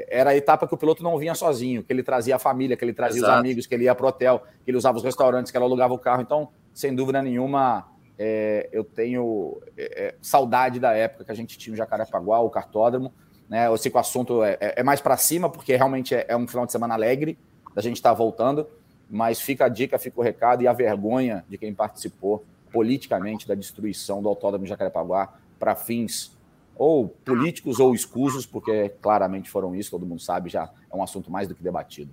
Era 0.08 0.30
a 0.30 0.37
etapa 0.37 0.66
que 0.66 0.75
o 0.75 0.76
piloto 0.76 1.02
não 1.02 1.18
vinha 1.18 1.34
sozinho, 1.34 1.82
que 1.82 1.92
ele 1.92 2.02
trazia 2.02 2.37
a 2.37 2.38
família, 2.38 2.76
que 2.76 2.84
ele 2.84 2.92
trazia 2.92 3.20
Exato. 3.20 3.32
os 3.32 3.38
amigos, 3.38 3.66
que 3.66 3.75
ele 3.75 3.84
ia 3.84 3.94
para 3.94 4.06
o 4.06 4.08
hotel, 4.08 4.42
que 4.64 4.70
ele 4.70 4.76
usava 4.76 4.96
os 4.99 5.04
restaurantes, 5.04 5.50
que 5.50 5.58
ele 5.58 5.64
alugava 5.64 5.92
o 5.92 5.99
carro. 5.99 6.22
Então, 6.22 6.49
sem 6.72 6.94
dúvida 6.94 7.20
nenhuma, 7.20 7.87
é, 8.18 8.68
eu 8.72 8.84
tenho 8.84 9.61
é, 9.76 10.06
é 10.06 10.14
saudade 10.20 10.78
da 10.78 10.92
época 10.92 11.25
que 11.25 11.32
a 11.32 11.34
gente 11.34 11.58
tinha 11.58 11.75
o 11.75 11.76
Jacarepaguá, 11.76 12.40
o 12.40 12.50
cartódromo, 12.50 13.12
né? 13.49 13.66
Eu 13.66 13.76
sei 13.76 13.90
que 13.90 13.96
o 13.96 14.00
assunto 14.00 14.42
é, 14.42 14.56
é, 14.61 14.80
é 14.80 14.82
mais 14.82 15.00
para 15.00 15.16
cima, 15.16 15.50
porque 15.50 15.76
realmente 15.76 16.14
é, 16.14 16.25
é, 16.28 16.37
um 16.37 16.49
final 16.49 16.64
de 16.64 16.72
semana 16.72 16.94
alegre, 16.94 17.38
da 17.75 17.82
gente 17.82 17.96
estar 17.96 18.11
tá 18.11 18.14
voltando, 18.14 18.66
mas 19.11 19.40
fica 19.40 19.66
a 19.66 19.68
dica, 19.68 19.99
fica 19.99 20.18
o 20.18 20.22
recado 20.22 20.62
e 20.62 20.66
a 20.66 20.72
vergonha 20.72 21.44
de 21.49 21.58
quem 21.58 21.75
participou 21.75 22.44
politicamente 22.72 23.46
da 23.46 23.54
destruição 23.54 24.22
do 24.22 24.28
autódromo 24.28 24.64
de 24.64 24.70
Jacarepaguá 24.70 25.34
para 25.58 25.75
fins 25.75 26.34
ou 26.76 27.09
políticos 27.09 27.79
ou 27.79 27.95
escusos, 27.95 28.47
porque 28.47 28.91
claramente 29.00 29.50
foram 29.50 29.75
isso, 29.75 29.91
todo 29.91 30.07
mundo 30.07 30.21
sabe, 30.21 30.50
já 30.50 30.71
é 30.91 30.97
um 30.97 31.02
assunto 31.02 31.31
mais 31.31 31.49
do 31.49 31.55
que 31.55 31.62
debatido. 31.62 32.11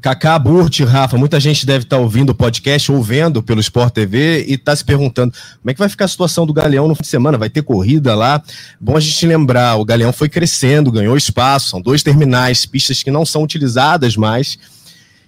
Kaká, 0.00 0.38
Burt, 0.38 0.80
Rafa, 0.80 1.16
muita 1.16 1.38
gente 1.38 1.64
deve 1.64 1.84
estar 1.84 1.96
tá 1.96 2.02
ouvindo 2.02 2.30
o 2.30 2.34
podcast 2.34 2.90
ou 2.90 3.02
vendo 3.02 3.42
pelo 3.42 3.60
Sport 3.60 3.92
TV 3.92 4.44
e 4.46 4.54
está 4.54 4.74
se 4.74 4.84
perguntando 4.84 5.32
como 5.32 5.70
é 5.70 5.72
que 5.72 5.78
vai 5.78 5.88
ficar 5.88 6.06
a 6.06 6.08
situação 6.08 6.46
do 6.46 6.52
Galeão 6.52 6.88
no 6.88 6.94
fim 6.94 7.02
de 7.02 7.08
semana, 7.08 7.38
vai 7.38 7.50
ter 7.50 7.62
corrida 7.62 8.14
lá? 8.14 8.42
Bom 8.80 8.96
a 8.96 9.00
gente 9.00 9.26
lembrar, 9.26 9.76
o 9.76 9.84
Galeão 9.84 10.12
foi 10.12 10.28
crescendo, 10.28 10.90
ganhou 10.90 11.16
espaço, 11.16 11.68
são 11.68 11.80
dois 11.80 12.02
terminais, 12.02 12.66
pistas 12.66 13.02
que 13.02 13.10
não 13.10 13.24
são 13.24 13.42
utilizadas 13.42 14.16
mais. 14.16 14.58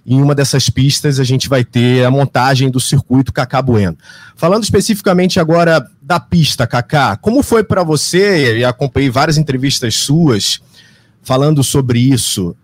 Em 0.06 0.20
uma 0.20 0.34
dessas 0.34 0.70
pistas 0.70 1.20
a 1.20 1.24
gente 1.24 1.48
vai 1.48 1.64
ter 1.64 2.04
a 2.04 2.10
montagem 2.10 2.70
do 2.70 2.80
circuito 2.80 3.32
Cacá 3.32 3.60
Bueno. 3.60 3.96
Falando 4.34 4.64
especificamente 4.64 5.38
agora 5.38 5.86
da 6.00 6.18
pista, 6.18 6.66
Cacá, 6.66 7.16
como 7.16 7.42
foi 7.42 7.62
para 7.62 7.82
você, 7.82 8.58
e 8.58 8.64
acompanhei 8.64 9.10
várias 9.10 9.36
entrevistas 9.36 9.94
suas 9.96 10.60
falando 11.22 11.62
sobre 11.62 12.00
isso, 12.00 12.56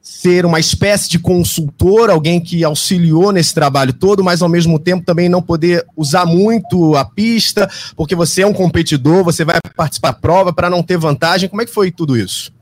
ser 0.00 0.46
uma 0.46 0.58
espécie 0.58 1.08
de 1.10 1.18
consultor, 1.18 2.08
alguém 2.08 2.40
que 2.40 2.64
auxiliou 2.64 3.30
nesse 3.30 3.52
trabalho 3.52 3.92
todo, 3.92 4.24
mas 4.24 4.40
ao 4.40 4.48
mesmo 4.48 4.78
tempo 4.78 5.04
também 5.04 5.28
não 5.28 5.42
poder 5.42 5.84
usar 5.96 6.24
muito 6.24 6.96
a 6.96 7.04
pista, 7.04 7.70
porque 7.94 8.14
você 8.14 8.42
é 8.42 8.46
um 8.46 8.54
competidor, 8.54 9.22
você 9.22 9.44
vai 9.44 9.58
participar 9.76 10.12
da 10.12 10.18
prova 10.18 10.52
para 10.52 10.70
não 10.70 10.82
ter 10.82 10.96
vantagem. 10.96 11.48
Como 11.48 11.60
é 11.60 11.66
que 11.66 11.72
foi 11.72 11.90
tudo 11.90 12.16
isso? 12.16 12.52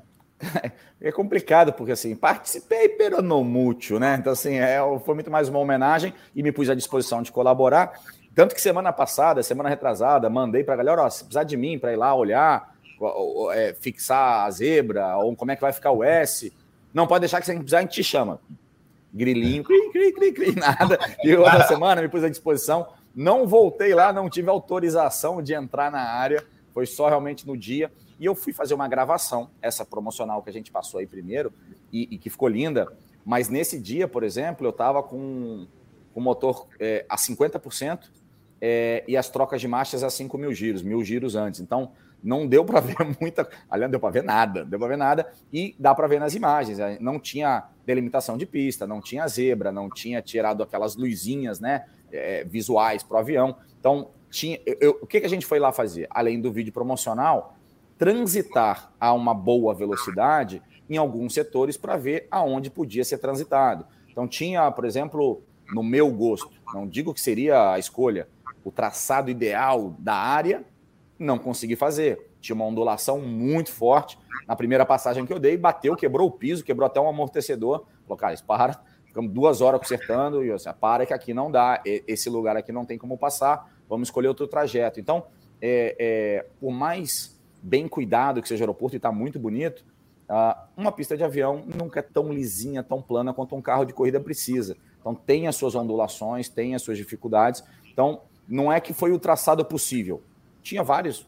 É 1.00 1.12
complicado, 1.12 1.72
porque 1.72 1.92
assim, 1.92 2.16
participei, 2.16 2.88
pero 2.88 3.20
não 3.20 3.44
mútil, 3.44 4.00
né? 4.00 4.16
Então, 4.18 4.32
assim, 4.32 4.54
é, 4.54 4.78
foi 5.04 5.14
muito 5.14 5.30
mais 5.30 5.48
uma 5.48 5.58
homenagem 5.58 6.14
e 6.34 6.42
me 6.42 6.50
pus 6.50 6.70
à 6.70 6.74
disposição 6.74 7.22
de 7.22 7.30
colaborar. 7.30 8.00
Tanto 8.34 8.54
que 8.54 8.60
semana 8.60 8.92
passada, 8.92 9.42
semana 9.42 9.68
retrasada, 9.68 10.30
mandei 10.30 10.64
para 10.64 10.74
a 10.74 10.76
galera, 10.76 11.02
ó, 11.02 11.10
se 11.10 11.24
precisar 11.24 11.44
de 11.44 11.56
mim 11.56 11.78
para 11.78 11.92
ir 11.92 11.96
lá 11.96 12.14
olhar, 12.14 12.74
é, 13.52 13.74
fixar 13.78 14.46
a 14.46 14.50
zebra, 14.50 15.16
ou 15.18 15.36
como 15.36 15.50
é 15.50 15.56
que 15.56 15.62
vai 15.62 15.72
ficar 15.72 15.90
o 15.90 16.02
S, 16.02 16.52
não 16.94 17.06
pode 17.06 17.20
deixar 17.20 17.40
que 17.40 17.46
se 17.46 17.54
precisar, 17.54 17.78
a 17.78 17.80
gente 17.82 17.92
te 17.92 18.04
chama. 18.04 18.40
Grilinho, 19.12 19.64
cri, 19.64 19.90
cri, 19.90 20.12
cri, 20.12 20.32
cri, 20.32 20.54
nada. 20.56 20.98
E 21.22 21.34
outra 21.34 21.66
semana 21.66 22.00
me 22.00 22.08
pus 22.08 22.24
à 22.24 22.28
disposição. 22.28 22.88
Não 23.14 23.46
voltei 23.46 23.94
lá, 23.94 24.12
não 24.12 24.28
tive 24.28 24.48
autorização 24.48 25.42
de 25.42 25.54
entrar 25.54 25.90
na 25.90 26.00
área. 26.00 26.44
Foi 26.72 26.86
só 26.86 27.08
realmente 27.08 27.46
no 27.46 27.56
dia. 27.56 27.90
E 28.18 28.24
eu 28.24 28.34
fui 28.34 28.52
fazer 28.52 28.74
uma 28.74 28.88
gravação, 28.88 29.50
essa 29.60 29.84
promocional 29.84 30.42
que 30.42 30.50
a 30.50 30.52
gente 30.52 30.70
passou 30.70 31.00
aí 31.00 31.06
primeiro, 31.06 31.52
e, 31.92 32.08
e 32.10 32.18
que 32.18 32.30
ficou 32.30 32.48
linda. 32.48 32.90
Mas 33.24 33.48
nesse 33.48 33.78
dia, 33.78 34.06
por 34.06 34.22
exemplo, 34.22 34.66
eu 34.66 34.70
estava 34.70 35.02
com 35.02 35.66
o 36.14 36.20
motor 36.20 36.66
é, 36.80 37.04
a 37.08 37.16
50% 37.16 38.08
é, 38.60 39.04
e 39.06 39.16
as 39.16 39.28
trocas 39.28 39.60
de 39.60 39.68
marchas 39.68 40.02
a 40.02 40.10
5 40.10 40.38
mil 40.38 40.52
giros, 40.52 40.82
mil 40.82 41.02
giros 41.04 41.36
antes. 41.36 41.60
Então, 41.60 41.92
não 42.22 42.46
deu 42.46 42.64
para 42.64 42.80
ver 42.80 42.96
muita. 43.20 43.48
Aliás, 43.70 43.88
não 43.88 43.90
deu 43.90 44.00
para 44.00 44.10
ver 44.10 44.22
nada, 44.22 44.64
deu 44.64 44.78
para 44.78 44.88
ver 44.88 44.96
nada, 44.96 45.32
e 45.52 45.74
dá 45.78 45.94
para 45.94 46.06
ver 46.06 46.18
nas 46.20 46.34
imagens. 46.34 46.78
Né? 46.78 46.98
Não 47.00 47.20
tinha 47.20 47.64
delimitação 47.84 48.36
de 48.36 48.46
pista, 48.46 48.86
não 48.86 49.00
tinha 49.00 49.26
zebra, 49.28 49.70
não 49.70 49.90
tinha 49.90 50.22
tirado 50.22 50.62
aquelas 50.62 50.96
luzinhas 50.96 51.60
né, 51.60 51.84
é, 52.10 52.44
visuais 52.44 53.02
para 53.02 53.16
o 53.16 53.20
avião. 53.20 53.56
Então, 53.78 54.10
tinha, 54.30 54.58
eu, 54.66 54.98
o 55.02 55.06
que, 55.06 55.20
que 55.20 55.26
a 55.26 55.30
gente 55.30 55.46
foi 55.46 55.58
lá 55.58 55.72
fazer? 55.72 56.06
Além 56.10 56.40
do 56.40 56.50
vídeo 56.52 56.72
promocional, 56.72 57.55
transitar 57.98 58.92
a 59.00 59.12
uma 59.12 59.34
boa 59.34 59.74
velocidade 59.74 60.62
em 60.88 60.96
alguns 60.96 61.34
setores 61.34 61.76
para 61.76 61.96
ver 61.96 62.26
aonde 62.30 62.70
podia 62.70 63.04
ser 63.04 63.18
transitado. 63.18 63.86
Então, 64.08 64.26
tinha, 64.28 64.70
por 64.70 64.84
exemplo, 64.84 65.42
no 65.72 65.82
meu 65.82 66.10
gosto, 66.10 66.50
não 66.72 66.86
digo 66.86 67.12
que 67.12 67.20
seria 67.20 67.72
a 67.72 67.78
escolha, 67.78 68.28
o 68.64 68.70
traçado 68.70 69.30
ideal 69.30 69.94
da 69.98 70.14
área 70.14 70.64
não 71.18 71.38
consegui 71.38 71.76
fazer. 71.76 72.30
Tinha 72.40 72.54
uma 72.54 72.64
ondulação 72.64 73.20
muito 73.20 73.72
forte. 73.72 74.18
Na 74.46 74.54
primeira 74.54 74.84
passagem 74.84 75.24
que 75.24 75.32
eu 75.32 75.38
dei, 75.38 75.56
bateu, 75.56 75.96
quebrou 75.96 76.28
o 76.28 76.30
piso, 76.30 76.64
quebrou 76.64 76.86
até 76.86 77.00
um 77.00 77.08
amortecedor. 77.08 77.84
Falou, 78.02 78.16
cara, 78.16 78.36
para. 78.46 78.80
Ficamos 79.06 79.32
duas 79.32 79.60
horas 79.60 79.80
consertando 79.80 80.44
e 80.44 80.48
eu 80.48 80.56
disse, 80.56 80.72
para 80.74 81.06
que 81.06 81.14
aqui 81.14 81.32
não 81.32 81.50
dá. 81.50 81.80
Esse 81.84 82.28
lugar 82.28 82.56
aqui 82.56 82.70
não 82.70 82.84
tem 82.84 82.98
como 82.98 83.16
passar. 83.16 83.72
Vamos 83.88 84.08
escolher 84.08 84.28
outro 84.28 84.46
trajeto. 84.46 85.00
Então, 85.00 85.26
é, 85.60 85.96
é, 85.98 86.46
por 86.60 86.70
mais 86.70 87.35
bem 87.66 87.88
cuidado 87.88 88.40
que 88.40 88.46
seja 88.46 88.62
o 88.62 88.64
aeroporto 88.64 88.94
e 88.94 88.98
está 88.98 89.10
muito 89.10 89.40
bonito, 89.40 89.84
uh, 90.30 90.56
uma 90.76 90.92
pista 90.92 91.16
de 91.16 91.24
avião 91.24 91.64
nunca 91.66 91.98
é 91.98 92.02
tão 92.02 92.32
lisinha, 92.32 92.80
tão 92.80 93.02
plana 93.02 93.34
quanto 93.34 93.56
um 93.56 93.60
carro 93.60 93.84
de 93.84 93.92
corrida 93.92 94.20
precisa. 94.20 94.76
Então 95.00 95.14
tem 95.14 95.48
as 95.48 95.56
suas 95.56 95.74
ondulações, 95.74 96.48
tem 96.48 96.76
as 96.76 96.82
suas 96.82 96.96
dificuldades. 96.96 97.64
Então 97.92 98.22
não 98.48 98.72
é 98.72 98.80
que 98.80 98.94
foi 98.94 99.10
o 99.10 99.18
traçado 99.18 99.64
possível. 99.64 100.22
Tinha 100.62 100.84
várias 100.84 101.26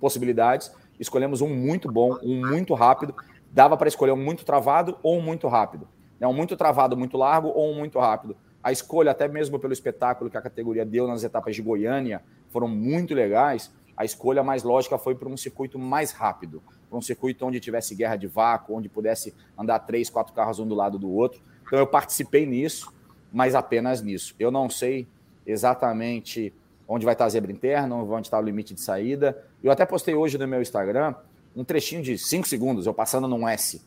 possibilidades. 0.00 0.72
Escolhemos 0.98 1.40
um 1.40 1.48
muito 1.48 1.90
bom, 1.90 2.18
um 2.20 2.44
muito 2.44 2.74
rápido. 2.74 3.14
Dava 3.52 3.76
para 3.76 3.88
escolher 3.88 4.12
um 4.12 4.16
muito 4.16 4.44
travado 4.44 4.98
ou 5.04 5.18
um 5.18 5.22
muito 5.22 5.46
rápido. 5.46 5.86
É 6.18 6.26
um 6.26 6.32
muito 6.32 6.56
travado, 6.56 6.96
muito 6.96 7.16
largo 7.16 7.48
ou 7.48 7.70
um 7.70 7.74
muito 7.78 7.98
rápido. 7.98 8.36
A 8.62 8.72
escolha, 8.72 9.12
até 9.12 9.28
mesmo 9.28 9.60
pelo 9.60 9.72
espetáculo 9.72 10.28
que 10.28 10.36
a 10.36 10.42
categoria 10.42 10.84
deu 10.84 11.06
nas 11.06 11.22
etapas 11.22 11.54
de 11.54 11.62
Goiânia, 11.62 12.22
foram 12.48 12.66
muito 12.66 13.14
legais. 13.14 13.72
A 13.96 14.04
escolha 14.04 14.42
mais 14.42 14.62
lógica 14.62 14.98
foi 14.98 15.14
para 15.14 15.28
um 15.28 15.36
circuito 15.36 15.78
mais 15.78 16.10
rápido, 16.12 16.62
para 16.88 16.98
um 16.98 17.02
circuito 17.02 17.46
onde 17.46 17.58
tivesse 17.60 17.94
guerra 17.94 18.16
de 18.16 18.26
vácuo, 18.26 18.76
onde 18.76 18.88
pudesse 18.88 19.34
andar 19.56 19.78
três, 19.80 20.10
quatro 20.10 20.34
carros 20.34 20.58
um 20.58 20.66
do 20.66 20.74
lado 20.74 20.98
do 20.98 21.10
outro. 21.10 21.40
Então 21.66 21.78
eu 21.78 21.86
participei 21.86 22.44
nisso, 22.44 22.92
mas 23.32 23.54
apenas 23.54 24.02
nisso. 24.02 24.34
Eu 24.38 24.50
não 24.50 24.68
sei 24.68 25.08
exatamente 25.46 26.52
onde 26.88 27.04
vai 27.04 27.14
estar 27.14 27.24
a 27.24 27.28
zebra 27.28 27.50
interna, 27.50 27.94
onde 27.96 28.26
está 28.26 28.38
o 28.38 28.42
limite 28.42 28.74
de 28.74 28.80
saída. 28.80 29.42
Eu 29.62 29.72
até 29.72 29.84
postei 29.84 30.14
hoje 30.14 30.38
no 30.38 30.46
meu 30.46 30.60
Instagram 30.60 31.14
um 31.54 31.64
trechinho 31.64 32.02
de 32.02 32.18
cinco 32.18 32.46
segundos, 32.46 32.86
eu 32.86 32.92
passando 32.92 33.26
num 33.26 33.48
S. 33.48 33.80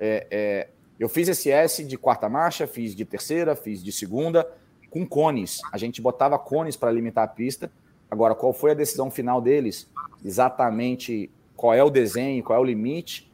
É, 0.00 0.26
é, 0.30 0.68
eu 0.98 1.08
fiz 1.08 1.28
esse 1.28 1.50
S 1.50 1.84
de 1.84 1.96
quarta 1.96 2.28
marcha, 2.28 2.66
fiz 2.66 2.94
de 2.94 3.04
terceira, 3.04 3.54
fiz 3.54 3.82
de 3.82 3.92
segunda, 3.92 4.50
com 4.90 5.06
cones. 5.06 5.60
A 5.72 5.78
gente 5.78 6.02
botava 6.02 6.38
cones 6.38 6.76
para 6.76 6.90
limitar 6.90 7.24
a 7.24 7.28
pista. 7.28 7.70
Agora, 8.10 8.34
qual 8.34 8.52
foi 8.52 8.70
a 8.70 8.74
decisão 8.74 9.10
final 9.10 9.40
deles? 9.40 9.88
Exatamente 10.24 11.30
qual 11.56 11.74
é 11.74 11.82
o 11.82 11.90
desenho, 11.90 12.42
qual 12.42 12.58
é 12.58 12.60
o 12.62 12.64
limite? 12.64 13.30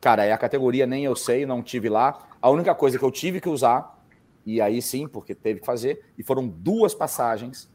Cara, 0.00 0.24
é 0.24 0.32
a 0.32 0.38
categoria, 0.38 0.86
nem 0.86 1.04
eu 1.04 1.16
sei, 1.16 1.44
não 1.44 1.62
tive 1.62 1.88
lá. 1.88 2.26
A 2.40 2.50
única 2.50 2.74
coisa 2.74 2.98
que 2.98 3.04
eu 3.04 3.10
tive 3.10 3.40
que 3.40 3.48
usar, 3.48 4.02
e 4.46 4.60
aí 4.60 4.80
sim, 4.80 5.08
porque 5.08 5.34
teve 5.34 5.60
que 5.60 5.66
fazer, 5.66 6.04
e 6.16 6.22
foram 6.22 6.46
duas 6.46 6.94
passagens, 6.94 7.68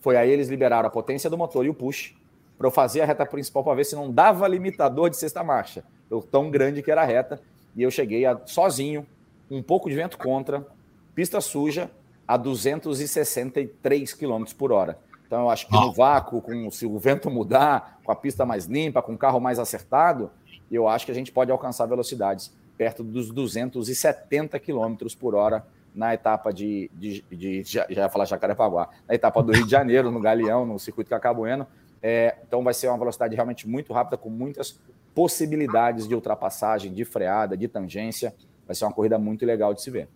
foi 0.00 0.16
aí 0.16 0.30
eles 0.30 0.48
liberaram 0.48 0.86
a 0.86 0.90
potência 0.90 1.30
do 1.30 1.38
motor 1.38 1.64
e 1.64 1.68
o 1.68 1.74
push, 1.74 2.14
para 2.56 2.66
eu 2.66 2.70
fazer 2.70 3.00
a 3.00 3.06
reta 3.06 3.24
principal 3.24 3.64
para 3.64 3.74
ver 3.74 3.84
se 3.84 3.96
não 3.96 4.12
dava 4.12 4.46
limitador 4.46 5.08
de 5.08 5.16
sexta 5.16 5.42
marcha. 5.42 5.82
Eu, 6.10 6.20
tão 6.20 6.50
grande 6.50 6.82
que 6.82 6.90
era 6.90 7.00
a 7.00 7.06
reta. 7.06 7.40
E 7.74 7.82
eu 7.82 7.90
cheguei 7.90 8.26
a, 8.26 8.38
sozinho, 8.44 9.06
um 9.50 9.62
pouco 9.62 9.88
de 9.88 9.96
vento 9.96 10.18
contra, 10.18 10.66
pista 11.14 11.40
suja, 11.40 11.90
a 12.28 12.36
263 12.36 14.12
km 14.12 14.44
por 14.58 14.72
hora. 14.72 14.98
Então, 15.30 15.42
eu 15.42 15.50
acho 15.50 15.68
que 15.68 15.72
no 15.72 15.92
vácuo, 15.92 16.42
com, 16.42 16.68
se 16.72 16.84
o 16.84 16.98
vento 16.98 17.30
mudar, 17.30 18.00
com 18.02 18.10
a 18.10 18.16
pista 18.16 18.44
mais 18.44 18.64
limpa, 18.64 19.00
com 19.00 19.12
o 19.12 19.16
carro 19.16 19.38
mais 19.38 19.60
acertado, 19.60 20.28
eu 20.68 20.88
acho 20.88 21.06
que 21.06 21.12
a 21.12 21.14
gente 21.14 21.30
pode 21.30 21.52
alcançar 21.52 21.86
velocidades 21.86 22.52
perto 22.76 23.04
dos 23.04 23.30
270 23.30 24.58
km 24.58 24.96
por 25.20 25.36
hora 25.36 25.64
na 25.94 26.12
etapa 26.12 26.52
de, 26.52 26.90
de, 26.92 27.24
de, 27.30 27.62
já, 27.62 27.86
já 27.88 28.02
ia 28.02 28.08
falar 28.08 28.24
Jacarepaguá, 28.24 28.88
na 29.06 29.14
etapa 29.14 29.40
do 29.40 29.52
Rio 29.52 29.64
de 29.64 29.70
Janeiro, 29.70 30.10
no 30.10 30.18
Galeão, 30.18 30.66
no 30.66 30.80
circuito 30.80 31.08
Cacabueno. 31.08 31.64
É, 32.02 32.38
então 32.44 32.64
vai 32.64 32.74
ser 32.74 32.88
uma 32.88 32.98
velocidade 32.98 33.32
realmente 33.36 33.68
muito 33.68 33.92
rápida, 33.92 34.16
com 34.16 34.30
muitas 34.30 34.80
possibilidades 35.14 36.08
de 36.08 36.14
ultrapassagem, 36.16 36.92
de 36.92 37.04
freada, 37.04 37.56
de 37.56 37.68
tangência. 37.68 38.34
Vai 38.66 38.74
ser 38.74 38.84
uma 38.84 38.92
corrida 38.92 39.16
muito 39.16 39.46
legal 39.46 39.72
de 39.74 39.80
se 39.80 39.92
ver. 39.92 40.08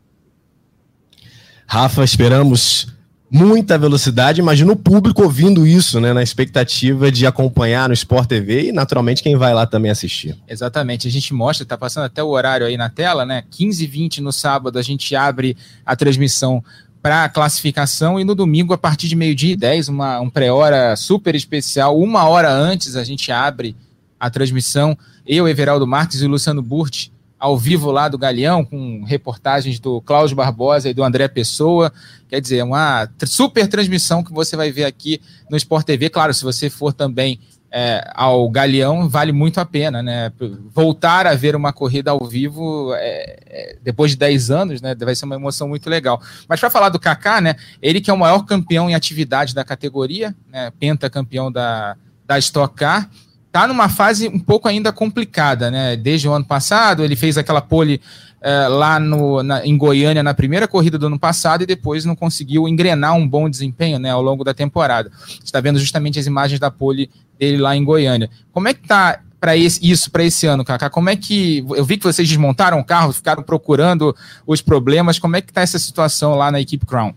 Rafa, 1.68 2.02
esperamos 2.02 2.92
muita 3.30 3.76
velocidade. 3.78 4.40
Imagina 4.40 4.72
o 4.72 4.76
público 4.76 5.22
ouvindo 5.22 5.66
isso, 5.66 6.00
né? 6.00 6.12
Na 6.12 6.22
expectativa 6.22 7.10
de 7.10 7.26
acompanhar 7.26 7.88
no 7.88 7.94
Sport 7.94 8.28
TV 8.28 8.68
e, 8.68 8.72
naturalmente, 8.72 9.22
quem 9.22 9.36
vai 9.36 9.52
lá 9.52 9.66
também 9.66 9.90
assistir. 9.90 10.36
Exatamente. 10.48 11.08
A 11.08 11.10
gente 11.10 11.32
mostra, 11.34 11.66
tá 11.66 11.76
passando 11.76 12.04
até 12.04 12.22
o 12.22 12.28
horário 12.28 12.66
aí 12.66 12.76
na 12.76 12.88
tela, 12.88 13.26
né? 13.26 13.42
15 13.50 13.84
h 13.84 13.92
20 13.92 14.20
no 14.20 14.32
sábado, 14.32 14.78
a 14.78 14.82
gente 14.82 15.14
abre 15.16 15.56
a 15.84 15.96
transmissão 15.96 16.62
para 17.02 17.24
a 17.24 17.28
classificação 17.28 18.18
e 18.18 18.24
no 18.24 18.34
domingo, 18.34 18.72
a 18.72 18.78
partir 18.78 19.08
de 19.08 19.14
meio-dia 19.14 19.52
e 19.52 19.56
10, 19.56 19.90
uma, 19.90 20.20
um 20.20 20.30
pré-hora 20.30 20.96
super 20.96 21.34
especial. 21.34 21.98
Uma 21.98 22.26
hora 22.26 22.50
antes 22.50 22.96
a 22.96 23.04
gente 23.04 23.30
abre 23.30 23.76
a 24.18 24.30
transmissão. 24.30 24.96
Eu, 25.26 25.46
Everaldo 25.46 25.86
Marques 25.86 26.22
e 26.22 26.24
o 26.24 26.30
Luciano 26.30 26.62
Burti, 26.62 27.12
ao 27.44 27.58
vivo 27.58 27.90
lá 27.90 28.08
do 28.08 28.16
Galeão, 28.16 28.64
com 28.64 29.04
reportagens 29.04 29.78
do 29.78 30.00
Cláudio 30.00 30.34
Barbosa 30.34 30.88
e 30.88 30.94
do 30.94 31.04
André 31.04 31.28
Pessoa. 31.28 31.92
Quer 32.26 32.40
dizer, 32.40 32.64
uma 32.64 33.06
super 33.26 33.68
transmissão 33.68 34.24
que 34.24 34.32
você 34.32 34.56
vai 34.56 34.72
ver 34.72 34.84
aqui 34.84 35.20
no 35.50 35.56
Sport 35.58 35.84
TV. 35.84 36.08
Claro, 36.08 36.32
se 36.32 36.42
você 36.42 36.70
for 36.70 36.94
também 36.94 37.38
é, 37.70 38.10
ao 38.14 38.48
Galeão, 38.48 39.10
vale 39.10 39.30
muito 39.30 39.60
a 39.60 39.66
pena, 39.66 40.02
né? 40.02 40.32
Voltar 40.72 41.26
a 41.26 41.34
ver 41.34 41.54
uma 41.54 41.70
corrida 41.70 42.12
ao 42.12 42.24
vivo 42.24 42.94
é, 42.94 43.36
é, 43.46 43.76
depois 43.82 44.12
de 44.12 44.16
10 44.16 44.50
anos, 44.50 44.80
né? 44.80 44.94
Vai 44.94 45.14
ser 45.14 45.26
uma 45.26 45.34
emoção 45.34 45.68
muito 45.68 45.90
legal. 45.90 46.22
Mas 46.48 46.60
para 46.60 46.70
falar 46.70 46.88
do 46.88 46.98
Kaká, 46.98 47.42
né? 47.42 47.56
Ele 47.82 48.00
que 48.00 48.10
é 48.10 48.14
o 48.14 48.18
maior 48.18 48.46
campeão 48.46 48.88
em 48.88 48.94
atividade 48.94 49.54
da 49.54 49.64
categoria, 49.64 50.34
né? 50.50 50.72
pentacampeão 50.80 51.52
da, 51.52 51.94
da 52.26 52.38
Stock 52.38 52.74
Car 52.74 53.10
tá 53.54 53.68
numa 53.68 53.88
fase 53.88 54.26
um 54.26 54.40
pouco 54.40 54.66
ainda 54.66 54.92
complicada, 54.92 55.70
né? 55.70 55.94
Desde 55.94 56.28
o 56.28 56.32
ano 56.32 56.44
passado, 56.44 57.04
ele 57.04 57.14
fez 57.14 57.38
aquela 57.38 57.60
pole 57.60 58.00
é, 58.40 58.66
lá 58.66 58.98
no, 58.98 59.44
na, 59.44 59.64
em 59.64 59.78
Goiânia 59.78 60.24
na 60.24 60.34
primeira 60.34 60.66
corrida 60.66 60.98
do 60.98 61.06
ano 61.06 61.20
passado 61.20 61.62
e 61.62 61.66
depois 61.66 62.04
não 62.04 62.16
conseguiu 62.16 62.66
engrenar 62.66 63.14
um 63.14 63.28
bom 63.28 63.48
desempenho 63.48 64.00
né, 64.00 64.10
ao 64.10 64.20
longo 64.20 64.42
da 64.42 64.52
temporada. 64.52 65.08
está 65.44 65.60
vendo 65.60 65.78
justamente 65.78 66.18
as 66.18 66.26
imagens 66.26 66.58
da 66.58 66.68
pole 66.68 67.08
dele 67.38 67.58
lá 67.58 67.76
em 67.76 67.84
Goiânia. 67.84 68.28
Como 68.50 68.66
é 68.66 68.74
que 68.74 68.88
tá 68.88 69.20
para 69.38 69.54
isso 69.56 70.10
para 70.10 70.24
esse 70.24 70.48
ano, 70.48 70.64
Kaká? 70.64 70.90
Como 70.90 71.08
é 71.08 71.14
que 71.14 71.64
eu 71.76 71.84
vi 71.84 71.96
que 71.96 72.02
vocês 72.02 72.28
desmontaram 72.28 72.80
o 72.80 72.84
carro, 72.84 73.12
ficaram 73.12 73.44
procurando 73.44 74.16
os 74.44 74.60
problemas? 74.60 75.16
Como 75.20 75.36
é 75.36 75.40
que 75.40 75.52
tá 75.52 75.60
essa 75.60 75.78
situação 75.78 76.34
lá 76.34 76.50
na 76.50 76.60
equipe 76.60 76.84
Crown? 76.84 77.14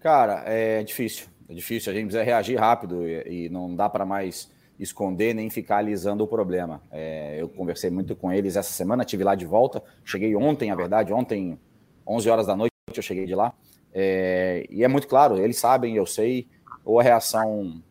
Cara, 0.00 0.42
é 0.44 0.82
difícil. 0.82 1.26
É 1.48 1.54
difícil. 1.54 1.92
A 1.92 1.94
gente 1.94 2.06
precisa 2.06 2.24
reagir 2.24 2.58
rápido 2.58 3.06
e, 3.06 3.44
e 3.44 3.48
não 3.48 3.76
dá 3.76 3.88
para 3.88 4.04
mais 4.04 4.50
esconder 4.82 5.34
nem 5.34 5.48
ficar 5.48 5.78
alisando 5.78 6.24
o 6.24 6.26
problema. 6.26 6.82
É, 6.90 7.36
eu 7.40 7.48
conversei 7.48 7.90
muito 7.90 8.16
com 8.16 8.32
eles 8.32 8.56
essa 8.56 8.72
semana, 8.72 9.04
tive 9.04 9.24
lá 9.24 9.34
de 9.34 9.46
volta. 9.46 9.82
Cheguei 10.04 10.34
ontem, 10.34 10.70
a 10.70 10.74
verdade, 10.74 11.12
ontem, 11.12 11.58
11 12.06 12.30
horas 12.30 12.46
da 12.46 12.56
noite, 12.56 12.72
eu 12.94 13.02
cheguei 13.02 13.26
de 13.26 13.34
lá. 13.34 13.52
É, 13.94 14.66
e 14.70 14.82
é 14.82 14.88
muito 14.88 15.06
claro, 15.06 15.38
eles 15.38 15.58
sabem, 15.58 15.96
eu 15.96 16.06
sei, 16.06 16.48
ou 16.84 16.98
a 16.98 17.02
reação, 17.02 17.82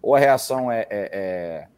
ou 0.00 0.14
a 0.14 0.18
reação 0.18 0.70
é, 0.70 0.86
é, 0.88 1.68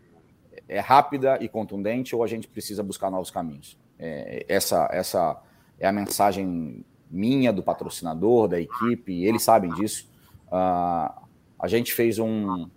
é, 0.68 0.76
é 0.76 0.78
rápida 0.80 1.38
e 1.40 1.48
contundente, 1.48 2.14
ou 2.14 2.22
a 2.22 2.26
gente 2.26 2.46
precisa 2.46 2.82
buscar 2.82 3.10
novos 3.10 3.30
caminhos. 3.30 3.78
É, 3.98 4.44
essa, 4.48 4.88
essa 4.92 5.40
é 5.78 5.86
a 5.86 5.92
mensagem 5.92 6.84
minha, 7.10 7.52
do 7.52 7.62
patrocinador, 7.62 8.48
da 8.48 8.60
equipe, 8.60 9.24
eles 9.24 9.42
sabem 9.42 9.70
disso. 9.74 10.10
Uh, 10.48 11.22
a 11.58 11.68
gente 11.68 11.92
fez 11.92 12.18
um, 12.18 12.68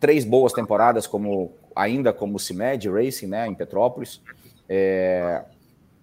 três 0.00 0.24
boas 0.24 0.52
temporadas 0.52 1.06
como 1.06 1.52
ainda 1.74 2.12
como 2.12 2.38
CIMED 2.38 2.88
Racing, 2.88 3.26
né, 3.26 3.46
em 3.46 3.54
Petrópolis. 3.54 4.20
É, 4.68 5.44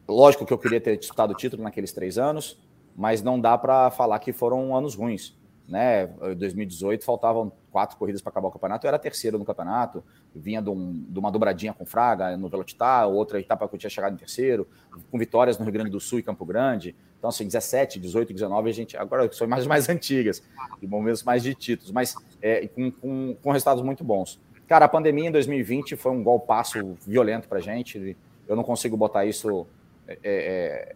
lógico 0.07 0.45
que 0.45 0.53
eu 0.53 0.57
queria 0.57 0.79
ter 0.79 0.97
disputado 0.97 1.33
o 1.33 1.35
título 1.35 1.63
naqueles 1.63 1.91
três 1.91 2.17
anos, 2.17 2.59
mas 2.95 3.21
não 3.21 3.39
dá 3.39 3.57
para 3.57 3.91
falar 3.91 4.19
que 4.19 4.31
foram 4.31 4.75
anos 4.75 4.95
ruins. 4.95 5.35
Né? 5.67 6.09
Em 6.21 6.35
2018 6.35 7.03
faltavam 7.03 7.51
quatro 7.71 7.97
corridas 7.97 8.21
para 8.21 8.29
acabar 8.29 8.47
o 8.47 8.51
campeonato, 8.51 8.85
eu 8.85 8.87
era 8.87 8.99
terceiro 8.99 9.37
no 9.37 9.43
campeonato, 9.43 10.03
vinha 10.33 10.61
de, 10.61 10.69
um, 10.69 11.05
de 11.09 11.19
uma 11.19 11.31
dobradinha 11.31 11.73
com 11.73 11.85
Fraga 11.85 12.37
no 12.37 12.47
Velocitar, 12.47 13.07
outra 13.09 13.39
etapa 13.39 13.67
que 13.67 13.75
eu 13.75 13.79
tinha 13.79 13.89
chegado 13.89 14.13
em 14.13 14.17
terceiro, 14.17 14.67
com 15.11 15.17
vitórias 15.17 15.57
no 15.57 15.65
Rio 15.65 15.73
Grande 15.73 15.89
do 15.89 15.99
Sul 15.99 16.19
e 16.19 16.23
Campo 16.23 16.45
Grande. 16.45 16.95
Então, 17.25 17.31
assim, 17.31 17.45
17, 17.45 17.99
18, 17.99 18.33
19, 18.33 18.69
a 18.69 18.71
gente. 18.71 18.95
Agora 18.95 19.27
são 19.33 19.47
imagens 19.47 19.65
mais 19.65 19.89
antigas, 19.89 20.43
de 20.79 20.85
momentos 20.85 21.23
mais 21.23 21.41
de 21.41 21.55
títulos, 21.55 21.91
mas 21.91 22.15
é, 22.39 22.67
com, 22.67 22.91
com, 22.91 23.35
com 23.41 23.51
resultados 23.51 23.83
muito 23.83 24.03
bons. 24.03 24.39
Cara, 24.67 24.85
a 24.85 24.87
pandemia 24.87 25.29
em 25.29 25.31
2020 25.31 25.95
foi 25.95 26.11
um 26.11 26.21
golpaço 26.21 26.95
violento 27.03 27.47
para 27.47 27.59
gente. 27.59 28.15
Eu 28.47 28.55
não 28.55 28.63
consigo 28.63 28.95
botar 28.95 29.25
isso 29.25 29.65
é, 30.07 30.13
é, 30.13 30.17
é, 30.23 30.95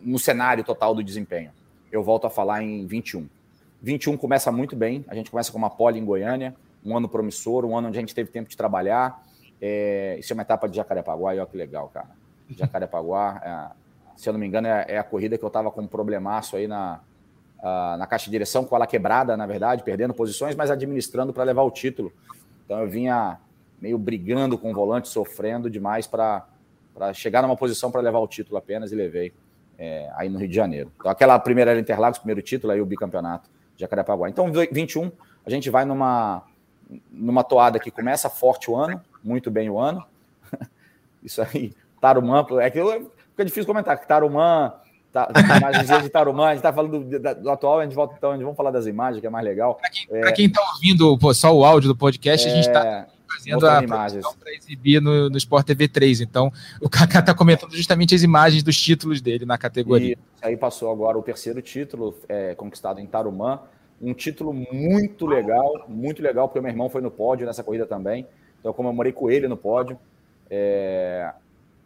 no 0.00 0.18
cenário 0.18 0.64
total 0.64 0.96
do 0.96 1.04
desempenho. 1.04 1.52
Eu 1.92 2.02
volto 2.02 2.26
a 2.26 2.30
falar 2.30 2.64
em 2.64 2.84
21. 2.84 3.28
21 3.80 4.16
começa 4.16 4.50
muito 4.50 4.74
bem. 4.74 5.04
A 5.06 5.14
gente 5.14 5.30
começa 5.30 5.52
com 5.52 5.58
uma 5.58 5.70
pole 5.70 5.96
em 5.96 6.04
Goiânia, 6.04 6.56
um 6.84 6.96
ano 6.96 7.08
promissor, 7.08 7.64
um 7.64 7.78
ano 7.78 7.86
onde 7.86 7.98
a 7.98 8.00
gente 8.00 8.16
teve 8.16 8.32
tempo 8.32 8.50
de 8.50 8.56
trabalhar. 8.56 9.24
É, 9.60 10.16
isso 10.18 10.32
é 10.32 10.34
uma 10.34 10.42
etapa 10.42 10.68
de 10.68 10.74
Jacarepaguá, 10.74 11.36
e 11.36 11.38
olha 11.38 11.46
que 11.46 11.56
legal, 11.56 11.88
cara. 11.94 12.10
Jacarepaguá, 12.50 13.40
é, 13.76 13.81
se 14.16 14.28
eu 14.28 14.32
não 14.32 14.40
me 14.40 14.46
engano, 14.46 14.66
é, 14.66 14.86
é 14.88 14.98
a 14.98 15.04
corrida 15.04 15.36
que 15.36 15.44
eu 15.44 15.48
estava 15.48 15.70
com 15.70 15.82
um 15.82 15.86
problemaço 15.86 16.56
aí 16.56 16.66
na, 16.66 17.00
na 17.98 18.06
caixa 18.06 18.26
de 18.26 18.32
direção, 18.32 18.64
com 18.64 18.74
ela 18.74 18.86
quebrada, 18.86 19.36
na 19.36 19.46
verdade, 19.46 19.82
perdendo 19.82 20.12
posições, 20.12 20.54
mas 20.56 20.70
administrando 20.70 21.32
para 21.32 21.44
levar 21.44 21.62
o 21.62 21.70
título. 21.70 22.12
Então 22.64 22.80
eu 22.80 22.88
vinha 22.88 23.38
meio 23.80 23.98
brigando 23.98 24.58
com 24.58 24.70
o 24.70 24.74
volante, 24.74 25.08
sofrendo 25.08 25.70
demais 25.70 26.06
para 26.06 26.44
chegar 27.14 27.42
numa 27.42 27.56
posição 27.56 27.90
para 27.90 28.00
levar 28.00 28.18
o 28.18 28.26
título 28.26 28.56
apenas 28.56 28.92
e 28.92 28.94
levei 28.94 29.32
é, 29.78 30.10
aí 30.16 30.28
no 30.28 30.38
Rio 30.38 30.48
de 30.48 30.54
Janeiro. 30.54 30.92
Então 30.96 31.10
aquela 31.10 31.38
primeira 31.38 31.72
era 31.72 31.80
Interlagos, 31.80 32.18
primeiro 32.18 32.42
título, 32.42 32.72
aí 32.72 32.80
o 32.80 32.86
bicampeonato 32.86 33.48
Jacarepaguá. 33.76 34.28
Então 34.28 34.50
21, 34.52 35.10
a 35.44 35.50
gente 35.50 35.70
vai 35.70 35.84
numa 35.84 36.42
numa 37.10 37.42
toada 37.42 37.78
que 37.78 37.90
começa 37.90 38.28
forte 38.28 38.70
o 38.70 38.76
ano, 38.76 39.00
muito 39.22 39.50
bem 39.50 39.70
o 39.70 39.78
ano. 39.78 40.04
Isso 41.22 41.40
aí, 41.40 41.72
Tarumã, 42.00 42.44
é 42.60 42.70
que 42.70 42.78
eu, 42.78 43.10
fica 43.42 43.44
difícil 43.44 43.66
comentar, 43.66 43.98
que 43.98 44.06
Tarumã, 44.06 44.74
tá, 45.12 45.28
imagens 45.58 46.02
de 46.02 46.08
Tarumã, 46.08 46.46
a 46.46 46.48
gente 46.50 46.58
está 46.58 46.72
falando 46.72 47.00
do, 47.00 47.34
do, 47.34 47.50
atual, 47.50 47.80
a 47.80 47.84
gente 47.84 47.94
volta 47.94 48.14
então, 48.16 48.30
a 48.30 48.34
gente 48.34 48.44
vamos 48.44 48.56
falar 48.56 48.70
das 48.70 48.86
imagens, 48.86 49.20
que 49.20 49.26
é 49.26 49.30
mais 49.30 49.44
legal. 49.44 49.78
Para 50.08 50.32
quem 50.32 50.46
está 50.46 50.60
é, 50.60 50.72
ouvindo 50.74 51.18
pô, 51.18 51.34
só 51.34 51.54
o 51.54 51.64
áudio 51.64 51.88
do 51.88 51.96
podcast, 51.96 52.46
é, 52.46 52.50
a 52.50 52.54
gente 52.54 52.66
está 52.66 52.86
é, 52.86 53.06
fazendo 53.28 53.66
a 53.66 53.82
imagens 53.82 54.24
para 54.36 54.52
exibir 54.54 55.00
no, 55.00 55.28
no 55.28 55.36
Sport 55.36 55.66
TV 55.66 55.88
3. 55.88 56.20
Então, 56.20 56.52
o 56.80 56.88
Kaká 56.88 57.18
está 57.20 57.34
comentando 57.34 57.74
justamente 57.74 58.14
as 58.14 58.22
imagens 58.22 58.62
dos 58.62 58.80
títulos 58.80 59.20
dele 59.20 59.44
na 59.44 59.58
categoria. 59.58 60.16
E 60.42 60.46
aí 60.46 60.56
passou 60.56 60.90
agora 60.90 61.18
o 61.18 61.22
terceiro 61.22 61.60
título 61.60 62.16
é, 62.28 62.54
conquistado 62.54 63.00
em 63.00 63.06
Tarumã. 63.06 63.60
Um 64.00 64.14
título 64.14 64.52
muito 64.52 65.26
legal, 65.26 65.84
muito 65.88 66.20
legal, 66.20 66.48
porque 66.48 66.60
meu 66.60 66.70
irmão 66.70 66.90
foi 66.90 67.00
no 67.00 67.10
pódio 67.10 67.46
nessa 67.46 67.62
corrida 67.62 67.86
também. 67.86 68.26
Então, 68.58 68.70
eu 68.70 68.74
comemorei 68.74 69.12
com 69.12 69.30
ele 69.30 69.46
no 69.46 69.56
pódio. 69.56 69.96
É... 70.50 71.32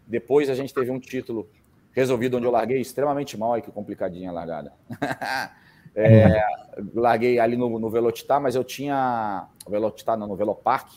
Depois 0.06 0.48
a 0.48 0.54
gente 0.54 0.72
teve 0.72 0.90
um 0.90 1.00
título 1.00 1.48
resolvido 1.92 2.36
onde 2.36 2.46
eu 2.46 2.50
larguei 2.50 2.80
extremamente 2.80 3.36
mal, 3.36 3.54
aí 3.54 3.62
que 3.62 3.70
complicadinha 3.70 4.30
a 4.30 4.32
largada. 4.32 4.72
é, 5.96 6.46
larguei 6.94 7.40
ali 7.40 7.56
no, 7.56 7.78
no 7.78 7.90
Velocitar, 7.90 8.40
mas 8.40 8.54
eu 8.54 8.62
tinha. 8.62 9.48
Velocitar, 9.68 10.16
não, 10.16 10.28
no 10.28 10.36
Velopark. 10.36 10.88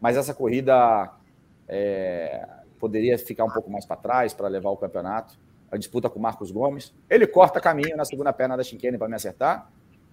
Mas 0.00 0.16
essa 0.16 0.34
corrida 0.34 1.10
é, 1.68 2.46
poderia 2.78 3.16
ficar 3.16 3.44
um 3.44 3.50
pouco 3.50 3.70
mais 3.70 3.86
para 3.86 3.96
trás 3.96 4.34
para 4.34 4.48
levar 4.48 4.70
o 4.70 4.76
campeonato. 4.76 5.38
A 5.70 5.76
disputa 5.78 6.10
com 6.10 6.18
o 6.18 6.22
Marcos 6.22 6.50
Gomes. 6.50 6.92
Ele 7.08 7.26
corta 7.26 7.60
caminho 7.60 7.96
na 7.96 8.04
segunda 8.04 8.32
perna 8.32 8.56
da 8.56 8.62
Chinquene 8.62 8.98
para 8.98 9.08
me 9.08 9.14
acertar. 9.14 9.70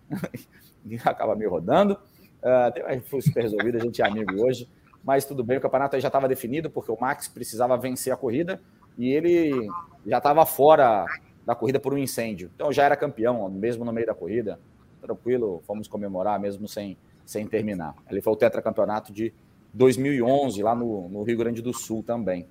acaba 1.04 1.36
me 1.36 1.45
rodando. 1.45 1.99
Uh, 2.41 3.02
foi 3.10 3.21
super 3.21 3.41
resolvido, 3.41 3.78
a 3.78 3.82
gente 3.82 4.02
é 4.02 4.08
amigo 4.08 4.41
hoje 4.41 4.69
mas 5.03 5.25
tudo 5.25 5.43
bem, 5.43 5.57
o 5.57 5.62
campeonato 5.62 5.95
aí 5.95 6.01
já 6.01 6.07
estava 6.07 6.27
definido, 6.27 6.69
porque 6.69 6.91
o 6.91 6.97
Max 6.99 7.27
precisava 7.27 7.77
vencer 7.77 8.13
a 8.13 8.17
corrida 8.17 8.62
e 8.97 9.12
ele 9.12 9.69
já 10.05 10.17
estava 10.17 10.45
fora 10.45 11.05
da 11.45 11.55
corrida 11.55 11.79
por 11.79 11.93
um 11.93 11.97
incêndio. 11.97 12.51
Então 12.53 12.71
já 12.71 12.83
era 12.83 12.95
campeão, 12.95 13.49
mesmo 13.49 13.85
no 13.85 13.93
meio 13.93 14.07
da 14.07 14.13
corrida. 14.13 14.59
Tranquilo, 15.01 15.62
fomos 15.65 15.88
comemorar 15.88 16.39
mesmo 16.39 16.67
sem, 16.67 16.97
sem 17.25 17.47
terminar. 17.47 17.95
Ele 18.09 18.21
foi 18.21 18.33
o 18.33 18.35
tetracampeonato 18.35 19.13
de 19.13 19.33
2011, 19.73 20.62
lá 20.62 20.75
no, 20.75 21.07
no 21.09 21.23
Rio 21.23 21.38
Grande 21.38 21.62
do 21.62 21.73
Sul 21.73 22.03
também. 22.03 22.45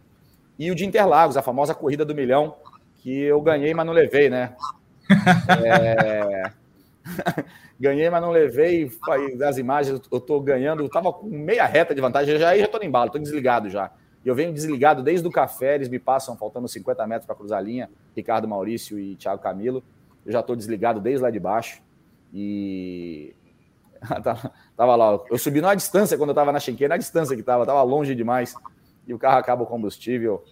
E 0.58 0.70
o 0.70 0.74
de 0.74 0.84
Interlagos, 0.84 1.37
a 1.37 1.42
famosa 1.42 1.74
corrida 1.74 2.04
do 2.04 2.14
milhão, 2.14 2.56
que 2.96 3.20
eu 3.20 3.40
ganhei, 3.40 3.74
mas 3.74 3.87
não 3.87 3.92
levei, 3.92 4.28
né? 4.28 4.56
É... 5.64 6.52
Ganhei, 7.78 8.10
mas 8.10 8.22
não 8.22 8.30
levei. 8.30 8.90
Das 9.36 9.58
imagens, 9.58 10.00
eu 10.10 10.20
tô 10.20 10.40
ganhando. 10.40 10.82
Eu 10.82 10.88
tava 10.88 11.12
com 11.12 11.26
meia 11.26 11.66
reta 11.66 11.94
de 11.94 12.00
vantagem. 12.00 12.38
Já 12.38 12.50
aí 12.50 12.60
já 12.60 12.68
tô 12.68 12.78
no 12.78 12.84
embalo, 12.84 13.10
tô 13.10 13.18
desligado 13.18 13.68
já. 13.70 13.90
E 14.24 14.28
eu 14.28 14.34
venho 14.34 14.52
desligado 14.52 15.02
desde 15.02 15.26
o 15.26 15.30
café. 15.30 15.74
Eles 15.74 15.88
me 15.88 15.98
passam 15.98 16.36
faltando 16.36 16.68
50 16.68 17.06
metros 17.06 17.26
para 17.26 17.34
cruzar 17.34 17.58
a 17.58 17.62
linha. 17.62 17.90
Ricardo 18.16 18.48
Maurício 18.48 18.98
e 18.98 19.16
Thiago 19.16 19.42
Camilo. 19.42 19.82
Eu 20.24 20.32
já 20.32 20.42
tô 20.42 20.54
desligado 20.54 21.00
desde 21.00 21.22
lá 21.22 21.30
de 21.30 21.40
baixo. 21.40 21.82
E. 22.32 23.34
tava 24.76 24.96
lá. 24.96 25.20
Eu 25.30 25.38
subi 25.38 25.60
na 25.60 25.74
distância 25.74 26.16
quando 26.16 26.30
eu 26.30 26.34
tava 26.34 26.52
na 26.52 26.60
Schenker, 26.60 26.88
na 26.88 26.96
distância 26.96 27.36
que 27.36 27.42
tava, 27.42 27.64
tava 27.64 27.82
longe 27.82 28.14
demais. 28.14 28.54
E 29.06 29.14
o 29.14 29.18
carro 29.18 29.38
acaba 29.38 29.62
o 29.62 29.66
combustível. 29.66 30.44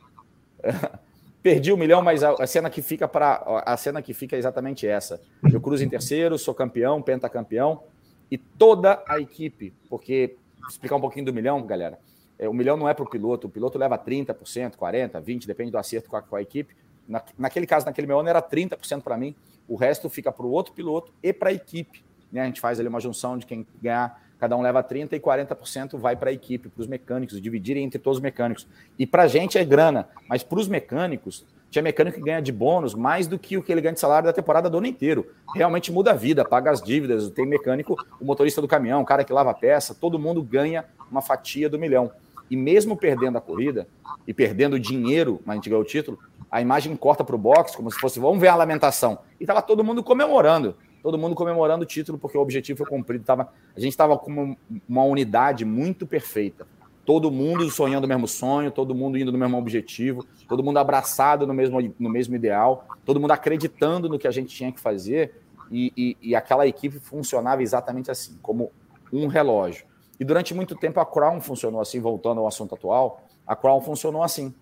Perdi 1.46 1.72
um 1.72 1.76
milhão, 1.76 2.02
mas 2.02 2.24
a, 2.24 2.44
cena 2.44 2.68
que 2.68 2.82
fica 2.82 3.06
para 3.06 3.62
a 3.64 3.76
cena 3.76 4.02
que 4.02 4.12
fica 4.12 4.34
é 4.34 4.38
exatamente 4.40 4.84
essa. 4.84 5.22
Eu 5.52 5.60
cruzo 5.60 5.84
em 5.84 5.88
terceiro, 5.88 6.36
sou 6.36 6.52
campeão, 6.52 7.00
pentacampeão 7.00 7.84
e 8.28 8.36
toda 8.36 9.00
a 9.08 9.20
equipe, 9.20 9.72
porque 9.88 10.34
explicar 10.68 10.96
um 10.96 11.00
pouquinho 11.00 11.26
do 11.26 11.32
milhão, 11.32 11.64
galera. 11.64 12.00
É, 12.36 12.48
o 12.48 12.52
milhão 12.52 12.76
não 12.76 12.88
é 12.88 12.94
para 12.94 13.04
o 13.04 13.08
piloto, 13.08 13.46
o 13.46 13.50
piloto 13.50 13.78
leva 13.78 13.96
30%, 13.96 14.74
40%, 14.74 15.22
20%, 15.22 15.46
depende 15.46 15.70
do 15.70 15.78
acerto 15.78 16.10
com 16.10 16.16
a, 16.16 16.22
com 16.22 16.34
a 16.34 16.42
equipe. 16.42 16.74
Na, 17.06 17.22
naquele 17.38 17.64
caso, 17.64 17.86
naquele 17.86 18.08
meu 18.08 18.18
ano, 18.18 18.28
era 18.28 18.42
30% 18.42 19.02
para 19.02 19.16
mim, 19.16 19.32
o 19.68 19.76
resto 19.76 20.10
fica 20.10 20.32
para 20.32 20.44
o 20.44 20.50
outro 20.50 20.74
piloto 20.74 21.12
e 21.22 21.32
para 21.32 21.50
a 21.50 21.52
equipe. 21.52 22.04
Né? 22.32 22.40
A 22.40 22.46
gente 22.46 22.60
faz 22.60 22.80
ali 22.80 22.88
uma 22.88 22.98
junção 22.98 23.38
de 23.38 23.46
quem 23.46 23.64
ganhar 23.80 24.20
cada 24.38 24.56
um 24.56 24.62
leva 24.62 24.82
30% 24.82 25.12
e 25.12 25.20
40% 25.20 25.98
vai 25.98 26.16
para 26.16 26.30
a 26.30 26.32
equipe, 26.32 26.68
para 26.68 26.80
os 26.80 26.86
mecânicos, 26.86 27.40
dividirem 27.40 27.84
entre 27.84 27.98
todos 27.98 28.18
os 28.18 28.22
mecânicos. 28.22 28.66
E 28.98 29.06
para 29.06 29.24
a 29.24 29.28
gente 29.28 29.58
é 29.58 29.64
grana, 29.64 30.08
mas 30.28 30.42
para 30.42 30.58
os 30.58 30.68
mecânicos, 30.68 31.44
tinha 31.70 31.82
mecânico 31.82 32.18
que 32.18 32.24
ganha 32.24 32.40
de 32.40 32.52
bônus 32.52 32.94
mais 32.94 33.26
do 33.26 33.38
que 33.38 33.56
o 33.56 33.62
que 33.62 33.72
ele 33.72 33.80
ganha 33.80 33.94
de 33.94 34.00
salário 34.00 34.26
da 34.26 34.32
temporada 34.32 34.70
do 34.70 34.78
ano 34.78 34.86
inteiro. 34.86 35.26
Realmente 35.54 35.90
muda 35.90 36.12
a 36.12 36.14
vida, 36.14 36.44
paga 36.44 36.70
as 36.70 36.80
dívidas. 36.80 37.28
Tem 37.30 37.46
mecânico, 37.46 37.96
o 38.20 38.24
motorista 38.24 38.60
do 38.60 38.68
caminhão, 38.68 39.02
o 39.02 39.04
cara 39.04 39.24
que 39.24 39.32
lava 39.32 39.50
a 39.50 39.54
peça, 39.54 39.94
todo 39.94 40.18
mundo 40.18 40.42
ganha 40.42 40.84
uma 41.10 41.20
fatia 41.20 41.68
do 41.68 41.78
milhão. 41.78 42.10
E 42.50 42.56
mesmo 42.56 42.96
perdendo 42.96 43.38
a 43.38 43.40
corrida 43.40 43.88
e 44.26 44.32
perdendo 44.32 44.78
dinheiro, 44.78 45.40
mas 45.44 45.54
a 45.54 45.56
gente 45.56 45.68
ganhou 45.68 45.82
o 45.82 45.86
título, 45.86 46.18
a 46.50 46.60
imagem 46.60 46.94
corta 46.96 47.24
para 47.24 47.34
o 47.34 47.38
box, 47.38 47.74
como 47.74 47.90
se 47.90 47.98
fosse, 47.98 48.20
vamos 48.20 48.40
ver 48.40 48.48
a 48.48 48.54
lamentação. 48.54 49.18
E 49.40 49.42
estava 49.42 49.60
todo 49.60 49.82
mundo 49.82 50.02
comemorando 50.02 50.76
todo 51.06 51.16
mundo 51.16 51.36
comemorando 51.36 51.84
o 51.84 51.86
título, 51.86 52.18
porque 52.18 52.36
o 52.36 52.40
objetivo 52.40 52.78
foi 52.78 52.86
cumprido. 52.88 53.22
Tava, 53.22 53.48
a 53.76 53.78
gente 53.78 53.92
estava 53.92 54.18
com 54.18 54.56
uma 54.88 55.04
unidade 55.04 55.64
muito 55.64 56.04
perfeita. 56.04 56.66
Todo 57.04 57.30
mundo 57.30 57.70
sonhando 57.70 58.06
o 58.06 58.08
mesmo 58.08 58.26
sonho, 58.26 58.72
todo 58.72 58.92
mundo 58.92 59.16
indo 59.16 59.30
no 59.30 59.38
mesmo 59.38 59.56
objetivo, 59.56 60.26
todo 60.48 60.64
mundo 60.64 60.78
abraçado 60.78 61.46
no 61.46 61.54
mesmo, 61.54 61.94
no 61.96 62.10
mesmo 62.10 62.34
ideal, 62.34 62.88
todo 63.04 63.20
mundo 63.20 63.30
acreditando 63.30 64.08
no 64.08 64.18
que 64.18 64.26
a 64.26 64.32
gente 64.32 64.52
tinha 64.52 64.72
que 64.72 64.80
fazer, 64.80 65.40
e, 65.70 65.92
e, 65.96 66.16
e 66.20 66.34
aquela 66.34 66.66
equipe 66.66 66.98
funcionava 66.98 67.62
exatamente 67.62 68.10
assim, 68.10 68.36
como 68.42 68.72
um 69.12 69.28
relógio. 69.28 69.86
E 70.18 70.24
durante 70.24 70.54
muito 70.54 70.74
tempo 70.74 70.98
a 70.98 71.06
Crown 71.06 71.40
funcionou 71.40 71.80
assim, 71.80 72.00
voltando 72.00 72.40
ao 72.40 72.48
assunto 72.48 72.74
atual, 72.74 73.22
a 73.46 73.54
Crown 73.54 73.80
funcionou 73.80 74.24
assim. 74.24 74.52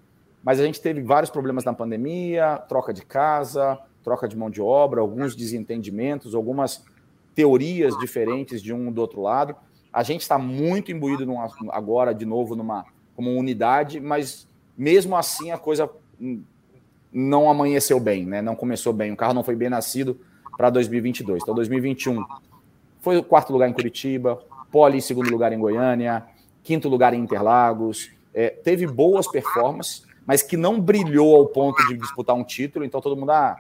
Mas 0.42 0.60
a 0.60 0.64
gente 0.66 0.78
teve 0.78 1.00
vários 1.00 1.30
problemas 1.30 1.64
na 1.64 1.72
pandemia, 1.72 2.58
troca 2.68 2.92
de 2.92 3.02
casa, 3.02 3.80
troca 4.04 4.28
de 4.28 4.36
mão 4.36 4.50
de 4.50 4.60
obra, 4.60 5.00
alguns 5.00 5.34
desentendimentos, 5.34 6.34
algumas 6.34 6.84
teorias 7.34 7.98
diferentes 7.98 8.62
de 8.62 8.72
um 8.72 8.92
do 8.92 9.00
outro 9.00 9.20
lado. 9.20 9.56
A 9.92 10.02
gente 10.02 10.20
está 10.20 10.38
muito 10.38 10.92
imbuído 10.92 11.24
numa, 11.24 11.48
agora, 11.70 12.14
de 12.14 12.26
novo, 12.26 12.54
numa 12.54 12.84
como 13.16 13.32
unidade, 13.32 14.00
mas 14.00 14.46
mesmo 14.76 15.16
assim 15.16 15.50
a 15.50 15.58
coisa 15.58 15.90
não 17.12 17.48
amanheceu 17.48 17.98
bem, 18.00 18.26
né? 18.26 18.42
não 18.42 18.56
começou 18.56 18.92
bem. 18.92 19.12
O 19.12 19.16
carro 19.16 19.34
não 19.34 19.44
foi 19.44 19.54
bem 19.54 19.70
nascido 19.70 20.20
para 20.56 20.68
2022. 20.70 21.42
Então, 21.42 21.54
2021 21.54 22.24
foi 23.00 23.16
o 23.16 23.22
quarto 23.22 23.52
lugar 23.52 23.68
em 23.68 23.72
Curitiba, 23.72 24.42
pole 24.70 24.98
em 24.98 25.00
segundo 25.00 25.30
lugar 25.30 25.52
em 25.52 25.58
Goiânia, 25.58 26.24
quinto 26.62 26.88
lugar 26.88 27.14
em 27.14 27.20
Interlagos. 27.20 28.10
É, 28.32 28.50
teve 28.50 28.86
boas 28.86 29.28
performances, 29.28 30.04
mas 30.26 30.42
que 30.42 30.56
não 30.56 30.80
brilhou 30.80 31.36
ao 31.36 31.46
ponto 31.46 31.86
de 31.86 31.96
disputar 31.96 32.34
um 32.34 32.42
título. 32.42 32.84
Então, 32.84 33.00
todo 33.00 33.16
mundo, 33.16 33.30
ah, 33.30 33.56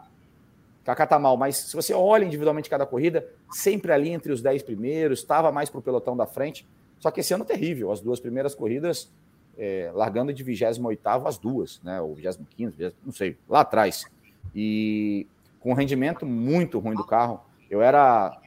Kaká 0.84 1.06
tá 1.06 1.18
mal, 1.18 1.36
mas 1.36 1.56
se 1.56 1.74
você 1.74 1.94
olha 1.94 2.24
individualmente 2.24 2.68
cada 2.68 2.84
corrida, 2.84 3.26
sempre 3.50 3.90
ali 3.90 4.10
entre 4.10 4.32
os 4.32 4.42
10 4.42 4.62
primeiros, 4.62 5.20
estava 5.20 5.50
mais 5.50 5.70
para 5.70 5.78
o 5.78 5.82
pelotão 5.82 6.16
da 6.16 6.26
frente. 6.26 6.66
Só 6.98 7.10
que 7.10 7.20
esse 7.20 7.32
ano 7.32 7.44
é 7.44 7.46
terrível, 7.46 7.90
as 7.90 8.00
duas 8.00 8.20
primeiras 8.20 8.54
corridas, 8.54 9.10
é, 9.56 9.90
largando 9.94 10.32
de 10.32 10.42
28 10.42 11.00
as 11.26 11.38
duas, 11.38 11.80
né? 11.82 12.00
Ou 12.00 12.14
25, 12.14 12.72
não 13.04 13.12
sei, 13.12 13.36
lá 13.48 13.60
atrás. 13.60 14.06
E 14.54 15.26
com 15.60 15.70
um 15.70 15.74
rendimento 15.74 16.26
muito 16.26 16.78
ruim 16.78 16.94
do 16.94 17.04
carro. 17.04 17.40
Eu 17.70 17.80
era 17.80 18.38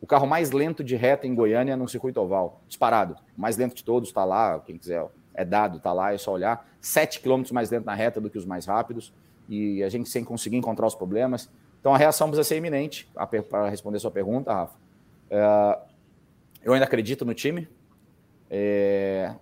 o 0.00 0.06
carro 0.06 0.26
mais 0.26 0.50
lento 0.50 0.84
de 0.84 0.94
reta 0.94 1.26
em 1.26 1.34
Goiânia 1.34 1.76
no 1.76 1.88
circuito 1.88 2.20
oval, 2.20 2.60
disparado. 2.68 3.16
O 3.36 3.40
mais 3.40 3.56
lento 3.56 3.74
de 3.74 3.82
todos, 3.82 4.10
está 4.10 4.24
lá, 4.24 4.60
quem 4.60 4.76
quiser, 4.76 5.06
é 5.34 5.44
dado, 5.44 5.78
está 5.78 5.92
lá, 5.92 6.12
é 6.12 6.18
só 6.18 6.32
olhar. 6.32 6.68
7 6.80 7.20
km 7.20 7.42
mais 7.52 7.70
lento 7.70 7.86
na 7.86 7.94
reta 7.94 8.20
do 8.20 8.28
que 8.28 8.36
os 8.36 8.44
mais 8.44 8.66
rápidos. 8.66 9.12
E 9.48 9.82
a 9.82 9.88
gente 9.88 10.08
sem 10.08 10.22
conseguir 10.22 10.56
encontrar 10.56 10.86
os 10.86 10.94
problemas. 10.94 11.50
Então 11.86 11.94
a 11.94 11.98
reação 11.98 12.26
precisa 12.26 12.42
ser 12.42 12.56
iminente, 12.56 13.08
para 13.48 13.70
responder 13.70 14.00
sua 14.00 14.10
pergunta, 14.10 14.52
Rafa. 14.52 14.76
É, 15.30 15.78
eu 16.64 16.72
ainda 16.72 16.84
acredito 16.84 17.24
no 17.24 17.32
time, 17.32 17.68
é, 18.50 19.32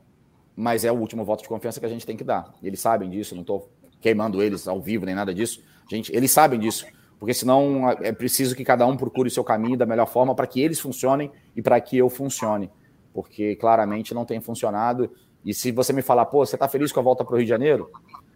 mas 0.55 0.85
é 0.85 0.93
o 0.93 0.95
último 0.95 1.25
voto 1.25 1.43
de 1.43 1.49
confiança 1.49 1.81
que 1.81 1.87
a 1.87 1.89
gente 1.89 2.05
tem 2.05 2.19
que 2.19 2.23
dar. 2.23 2.53
Eles 2.63 2.81
sabem 2.81 3.09
disso, 3.09 3.35
não 3.35 3.41
estou 3.41 3.71
queimando 3.99 4.43
eles 4.43 4.69
ao 4.69 4.79
vivo 4.79 5.07
nem 5.07 5.15
nada 5.15 5.33
disso. 5.33 5.65
Gente, 5.91 6.15
eles 6.15 6.31
sabem 6.33 6.61
disso, 6.61 6.85
porque 7.19 7.33
senão 7.33 7.91
é 8.03 8.13
preciso 8.13 8.55
que 8.55 8.63
cada 8.63 8.87
um 8.87 8.95
procure 8.95 9.29
o 9.29 9.33
seu 9.33 9.43
caminho 9.43 9.79
da 9.79 9.87
melhor 9.87 10.07
forma 10.07 10.35
para 10.35 10.47
que 10.47 10.61
eles 10.61 10.79
funcionem 10.79 11.33
e 11.57 11.63
para 11.63 11.81
que 11.81 11.97
eu 11.97 12.11
funcione, 12.11 12.71
porque 13.15 13.57
claramente 13.57 14.13
não 14.13 14.27
tem 14.27 14.39
funcionado. 14.39 15.11
E 15.43 15.55
se 15.55 15.73
você 15.73 15.95
me 15.95 16.03
falar, 16.03 16.27
pô, 16.27 16.45
você 16.45 16.57
está 16.57 16.69
feliz 16.69 16.93
com 16.93 17.01
a 17.01 17.03
volta 17.03 17.25
para 17.25 17.33
o 17.33 17.37
Rio 17.39 17.47
de 17.47 17.49
Janeiro? 17.49 17.91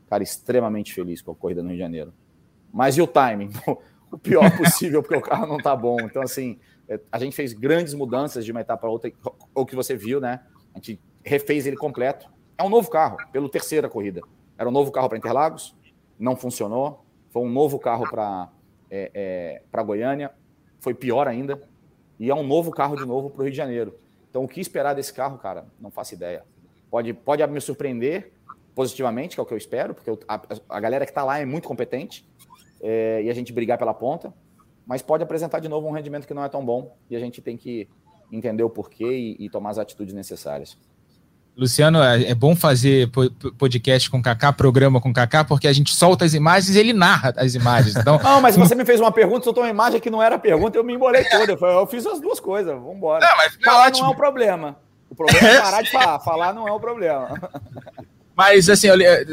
Cara, 0.09 0.23
extremamente 0.23 0.94
feliz 0.94 1.21
com 1.21 1.33
a 1.33 1.35
corrida 1.35 1.62
no 1.62 1.68
Rio 1.68 1.77
de 1.77 1.83
Janeiro. 1.83 2.14
Mas 2.73 2.97
e 2.97 3.03
o 3.03 3.07
timing? 3.07 3.51
o 4.11 4.18
pior 4.18 4.51
possível, 4.57 5.03
porque 5.03 5.16
o 5.16 5.21
carro 5.21 5.47
não 5.47 5.59
tá 5.59 5.75
bom. 5.75 6.01
Então, 6.01 6.23
assim, 6.23 6.59
é, 6.88 6.99
a 7.11 7.18
gente 7.18 7.37
fez 7.37 7.53
grandes 7.53 7.94
mudanças 7.94 8.44
de 8.44 8.53
uma 8.53 8.61
etapa 8.61 8.81
para 8.83 8.90
outra, 8.90 9.12
o 9.55 9.66
que 9.66 9.77
você 9.77 9.94
viu, 9.94 10.21
né? 10.21 10.40
A 10.75 10.79
gente 10.79 11.01
refez 11.25 11.66
ele 11.66 11.77
completo. 11.77 12.31
É 12.57 12.62
um 12.62 12.68
novo 12.68 12.90
carro, 12.90 13.16
pelo 13.33 13.49
terceira 13.49 13.88
corrida. 13.88 14.21
Era 14.57 14.68
um 14.68 14.73
novo 14.73 14.90
carro 14.90 15.09
para 15.09 15.18
Interlagos, 15.18 15.77
não 16.18 16.35
funcionou. 16.35 17.05
Foi 17.31 17.42
um 17.42 17.51
novo 17.51 17.79
carro 17.79 18.09
para 18.11 18.49
é, 18.90 19.61
é, 19.73 19.83
Goiânia, 19.83 20.33
foi 20.81 20.94
pior 20.94 21.29
ainda. 21.29 21.61
E 22.18 22.31
é 22.31 22.35
um 22.35 22.44
novo 22.44 22.71
carro 22.73 22.97
de 22.97 23.05
novo 23.05 23.31
para 23.31 23.40
o 23.40 23.42
Rio 23.44 23.53
de 23.53 23.57
Janeiro. 23.57 23.94
Então, 24.29 24.44
o 24.44 24.49
que 24.49 24.61
esperar 24.61 24.94
desse 24.94 25.12
carro, 25.12 25.38
cara, 25.38 25.66
não 25.81 25.90
faço 25.90 26.14
ideia. 26.14 26.44
Pode, 26.90 27.12
pode 27.12 27.47
me 27.47 27.61
surpreender 27.61 28.33
positivamente, 28.75 29.37
que 29.37 29.40
é 29.40 29.42
o 29.42 29.47
que 29.47 29.53
eu 29.53 29.59
espero, 29.59 29.94
porque 29.94 30.11
eu, 30.11 30.18
a, 30.27 30.40
a, 30.68 30.81
galera 30.81 31.05
que 31.05 31.11
está 31.11 31.25
lá 31.25 31.38
é 31.38 31.44
muito 31.44 31.66
competente 31.66 32.25
é, 32.83 33.23
e 33.23 33.31
a 33.31 33.35
gente 33.35 33.53
brigar 33.53 33.79
pela 33.79 33.95
ponta, 33.95 34.33
mas 34.87 35.03
pode 35.03 35.23
apresentar 35.23 35.61
de 35.61 35.69
novo 35.69 35.87
um 35.87 35.93
rendimento 35.93 36.27
que 36.27 36.35
não 36.35 36.45
é 36.45 36.49
tão 36.49 36.64
bom 36.64 36.97
e 37.11 37.17
a 37.17 37.21
gente 37.21 37.41
tem 37.41 37.57
que 37.57 37.88
entender 38.33 38.62
o 38.62 38.71
porquê 38.71 39.37
e, 39.38 39.47
e 39.47 39.51
tomar 39.51 39.71
as 39.71 39.79
atitudes 39.79 40.14
necessárias. 40.14 40.77
Luciano, 41.59 42.01
é, 42.01 42.31
é 42.31 42.35
bom 42.37 42.55
fazer 42.55 43.11
podcast 43.59 44.09
com 44.09 44.19
o 44.19 44.23
Kaká, 44.23 44.53
programa 44.53 45.01
com 45.01 45.11
o 45.11 45.12
Kaká, 45.12 45.43
porque 45.43 45.67
a 45.67 45.73
gente 45.73 45.93
solta 45.93 46.25
as 46.25 46.33
imagens 46.33 46.77
e 46.77 46.79
ele 46.79 46.93
narra 46.93 47.35
as 47.37 47.57
imagens. 47.57 47.97
Então... 47.97 48.17
não, 48.23 48.41
mas 48.41 48.57
você 48.57 48.77
me 48.77 48.85
fez 48.85 49.01
uma 49.01 49.11
pergunta, 49.11 49.43
soltou 49.43 49.64
uma 49.64 49.71
imagem 49.71 50.01
que 50.01 50.09
não 50.09 50.23
era 50.23 50.38
pergunta, 50.38 50.79
eu 50.79 50.85
me 50.85 50.95
embolei 50.95 51.25
toda. 51.25 51.55
Eu 51.67 51.87
fiz 51.88 52.07
as 52.07 52.21
duas 52.21 52.38
coisas, 52.38 52.73
vamos 52.73 52.97
embora. 52.97 53.27
Falar 53.64 53.91
não 53.91 54.07
é 54.07 54.09
o 54.09 54.14
problema. 54.14 54.77
O 55.11 55.17
problema 55.17 55.49
é 55.49 55.61
parar 55.61 55.83
de 55.83 55.91
falar. 55.91 56.21
Falar 56.21 56.55
não 56.55 56.69
é 56.69 56.73
o 56.73 56.79
problema. 56.79 57.29
Mas, 58.38 58.68
assim, 58.68 58.87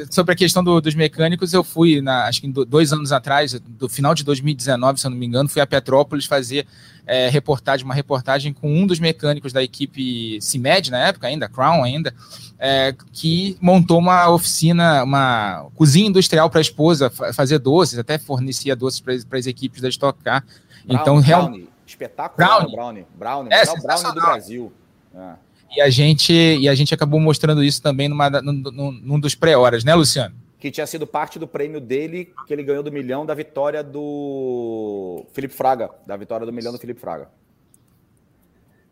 sobre 0.09 0.33
a 0.33 0.35
questão 0.35 0.63
do, 0.63 0.81
dos 0.81 0.95
mecânicos, 0.95 1.53
eu 1.53 1.63
fui, 1.63 2.01
na, 2.01 2.25
acho 2.25 2.41
que 2.41 2.47
dois 2.47 2.91
anos 2.91 3.11
atrás, 3.11 3.53
do 3.53 3.87
final 3.87 4.15
de 4.15 4.23
2019, 4.23 4.99
se 4.99 5.05
eu 5.05 5.11
não 5.11 5.17
me 5.17 5.27
engano, 5.27 5.47
fui 5.47 5.61
a 5.61 5.67
Petrópolis 5.67 6.25
fazer 6.25 6.65
é, 7.05 7.29
reportagem, 7.29 7.85
uma 7.85 7.93
reportagem 7.93 8.51
com 8.51 8.67
um 8.67 8.87
dos 8.87 8.99
mecânicos 8.99 9.53
da 9.53 9.61
equipe 9.61 10.41
CIMED, 10.41 10.89
na 10.89 11.09
época 11.09 11.27
ainda, 11.27 11.47
Crown 11.47 11.83
ainda, 11.83 12.15
é, 12.57 12.95
que 13.13 13.55
montou 13.61 13.99
uma 13.99 14.27
oficina, 14.31 15.03
uma 15.03 15.67
cozinha 15.75 16.07
industrial 16.07 16.49
para 16.49 16.59
a 16.59 16.63
esposa 16.63 17.07
fazer 17.31 17.59
doces, 17.59 17.99
até 17.99 18.17
fornecia 18.17 18.75
doces 18.75 18.99
para 19.01 19.37
as 19.37 19.45
equipes 19.45 19.83
da 19.83 19.89
Stock 19.89 20.17
Car. 20.23 20.43
Brown, 20.83 20.99
então, 20.99 21.19
realmente. 21.19 21.69
Espetacular, 21.85 22.65
Brownie. 22.65 22.75
Brownie. 22.75 23.05
Brownie, 23.15 23.53
é, 23.53 23.65
Brownie 23.65 24.13
do 24.15 24.21
Brasil. 24.21 24.73
É. 25.13 25.44
E 25.73 25.81
a 25.81 25.89
gente, 25.89 26.33
e 26.33 26.69
a 26.69 26.75
gente 26.75 26.93
acabou 26.93 27.19
mostrando 27.19 27.63
isso 27.63 27.81
também 27.81 28.07
numa, 28.07 28.29
num, 28.41 28.91
num 28.91 29.19
dos 29.19 29.35
pré-horas, 29.35 29.83
né, 29.83 29.93
Luciano? 29.93 30.35
Que 30.59 30.71
tinha 30.71 30.87
sido 30.87 31.05
parte 31.05 31.37
do 31.37 31.47
prêmio 31.47 31.79
dele, 31.79 32.33
que 32.47 32.53
ele 32.53 32.63
ganhou 32.63 32.81
do 32.81 32.91
milhão 32.91 33.25
da 33.25 33.33
vitória 33.33 33.83
do 33.83 35.25
Felipe 35.33 35.53
Fraga, 35.53 35.89
da 36.07 36.15
vitória 36.15 36.45
do 36.45 36.53
milhão 36.53 36.71
do 36.71 36.79
Felipe 36.79 36.99
Fraga. 36.99 37.29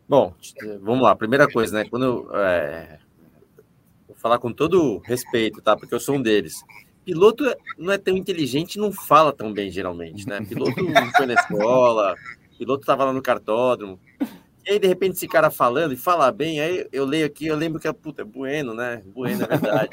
Bom, 0.08 0.34
vamos 0.82 1.02
lá. 1.02 1.16
Primeira 1.16 1.50
coisa, 1.50 1.78
né? 1.78 1.88
Quando 1.88 2.04
eu, 2.04 2.36
é, 2.36 2.98
vou 4.06 4.16
falar 4.16 4.38
com 4.38 4.52
todo 4.52 4.98
respeito, 5.04 5.62
tá? 5.62 5.76
Porque 5.76 5.94
eu 5.94 6.00
sou 6.00 6.16
um 6.16 6.22
deles. 6.22 6.62
Piloto 7.04 7.44
não 7.78 7.92
é 7.92 7.98
tão 7.98 8.16
inteligente, 8.16 8.78
não 8.78 8.92
fala 8.92 9.32
tão 9.32 9.52
bem 9.52 9.70
geralmente, 9.70 10.28
né? 10.28 10.40
Piloto 10.46 10.82
não 10.82 11.10
foi 11.12 11.26
na 11.26 11.34
escola, 11.34 12.14
piloto 12.58 12.82
estava 12.82 13.04
lá 13.04 13.12
no 13.12 13.22
cartódromo. 13.22 13.98
E 14.66 14.72
aí, 14.72 14.78
de 14.78 14.86
repente, 14.86 15.16
esse 15.16 15.28
cara 15.28 15.50
falando 15.50 15.92
e 15.92 15.96
fala 15.96 16.32
bem, 16.32 16.58
aí 16.58 16.88
eu 16.90 17.04
leio 17.04 17.26
aqui, 17.26 17.46
eu 17.46 17.56
lembro 17.56 17.78
que 17.78 17.86
é, 17.86 17.92
puta, 17.92 18.24
Bueno, 18.24 18.72
né? 18.72 19.02
Bueno, 19.06 19.44
é 19.44 19.58
verdade. 19.58 19.90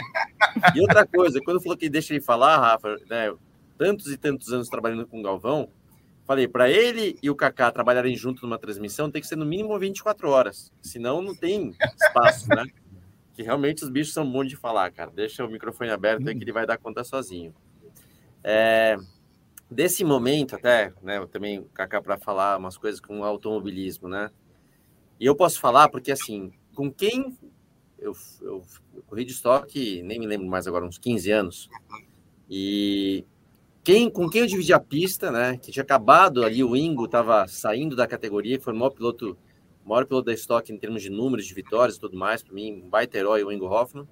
e 0.73 0.79
outra 0.79 1.05
coisa, 1.05 1.41
quando 1.43 1.61
falou 1.61 1.77
que 1.77 1.89
deixa 1.89 2.13
ele 2.13 2.21
falar, 2.21 2.57
Rafa, 2.57 2.97
né? 3.09 3.33
Tantos 3.77 4.07
e 4.11 4.17
tantos 4.17 4.53
anos 4.53 4.69
trabalhando 4.69 5.05
com 5.05 5.19
o 5.19 5.23
Galvão, 5.23 5.67
falei, 6.25 6.47
para 6.47 6.69
ele 6.69 7.17
e 7.21 7.29
o 7.29 7.35
Kaká 7.35 7.69
trabalharem 7.69 8.15
junto 8.15 8.43
numa 8.43 8.57
transmissão, 8.57 9.11
tem 9.11 9.21
que 9.21 9.27
ser 9.27 9.35
no 9.35 9.45
mínimo 9.45 9.77
24 9.77 10.29
horas, 10.29 10.71
senão 10.81 11.21
não 11.21 11.35
tem 11.35 11.75
espaço, 12.01 12.47
né? 12.47 12.63
Que 13.33 13.43
realmente 13.43 13.83
os 13.83 13.89
bichos 13.89 14.13
são 14.13 14.29
bons 14.29 14.47
de 14.47 14.55
falar, 14.55 14.89
cara. 14.91 15.11
Deixa 15.11 15.43
o 15.43 15.49
microfone 15.49 15.89
aberto 15.89 16.29
aí 16.29 16.35
que 16.35 16.43
ele 16.43 16.53
vai 16.53 16.65
dar 16.65 16.77
conta 16.77 17.03
sozinho. 17.03 17.53
É, 18.41 18.97
desse 19.69 20.03
momento 20.05 20.55
até, 20.55 20.93
né, 21.01 21.17
eu 21.17 21.27
também 21.27 21.63
Kaká 21.73 22.01
para 22.01 22.17
falar 22.17 22.57
umas 22.57 22.77
coisas 22.77 23.01
com 23.01 23.19
o 23.19 23.23
automobilismo, 23.25 24.07
né? 24.07 24.29
E 25.21 25.25
eu 25.27 25.35
posso 25.35 25.59
falar 25.59 25.87
porque, 25.87 26.11
assim, 26.11 26.51
com 26.73 26.91
quem 26.91 27.37
eu, 27.99 28.11
eu, 28.41 28.63
eu 28.95 29.03
corri 29.03 29.23
de 29.23 29.33
estoque, 29.33 30.01
nem 30.01 30.17
me 30.19 30.25
lembro 30.25 30.47
mais 30.47 30.65
agora, 30.65 30.83
uns 30.83 30.97
15 30.97 31.31
anos, 31.31 31.69
e 32.49 33.23
quem, 33.83 34.09
com 34.09 34.27
quem 34.27 34.41
eu 34.41 34.47
dividi 34.47 34.73
a 34.73 34.79
pista, 34.79 35.29
né, 35.29 35.57
que 35.57 35.71
tinha 35.71 35.83
acabado 35.83 36.43
ali, 36.43 36.63
o 36.63 36.75
Ingo 36.75 37.05
estava 37.05 37.47
saindo 37.47 37.95
da 37.95 38.07
categoria, 38.07 38.59
foi 38.59 38.73
o 38.73 38.75
maior 38.75 38.89
piloto, 38.89 39.37
maior 39.85 40.07
piloto 40.07 40.25
da 40.25 40.33
estoque 40.33 40.73
em 40.73 40.77
termos 40.79 41.03
de 41.03 41.11
números, 41.11 41.45
de 41.45 41.53
vitórias 41.53 41.97
e 41.97 41.99
tudo 41.99 42.17
mais, 42.17 42.41
para 42.41 42.55
mim, 42.55 42.81
um 42.83 42.89
baita 42.89 43.15
herói, 43.15 43.43
o 43.43 43.51
Ingo 43.51 43.67
Hoffman. 43.67 44.07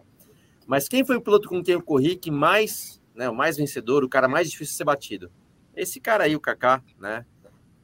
Mas 0.67 0.88
quem 0.88 1.04
foi 1.04 1.15
o 1.15 1.22
piloto 1.22 1.50
com 1.50 1.63
quem 1.63 1.74
eu 1.74 1.82
corri 1.82 2.17
que 2.17 2.30
mais, 2.30 3.02
né, 3.15 3.28
o 3.28 3.34
mais 3.34 3.58
vencedor, 3.58 4.04
o 4.04 4.10
cara 4.10 4.28
mais 4.28 4.48
difícil 4.52 4.74
de 4.74 4.78
ser 4.78 4.84
batido? 4.84 5.32
Esse 5.76 6.00
cara 6.00 6.26
aí, 6.26 6.36
o 6.36 6.39
Kaká, 6.39 6.84
né? 7.00 7.26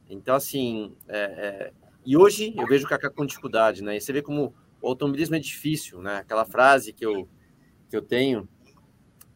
Então, 0.08 0.36
assim, 0.36 0.94
é, 1.08 1.72
é 1.72 1.85
e 2.06 2.16
hoje 2.16 2.54
eu 2.56 2.66
vejo 2.66 2.86
o 2.86 2.88
Kaká 2.88 3.10
com 3.10 3.26
dificuldade, 3.26 3.82
né? 3.82 3.96
E 3.96 4.00
você 4.00 4.12
vê 4.12 4.22
como 4.22 4.54
o 4.80 4.88
automobilismo 4.88 5.34
é 5.34 5.40
difícil, 5.40 6.00
né? 6.00 6.18
Aquela 6.18 6.44
frase 6.44 6.92
que 6.92 7.04
eu, 7.04 7.28
que 7.90 7.96
eu 7.96 8.00
tenho, 8.00 8.48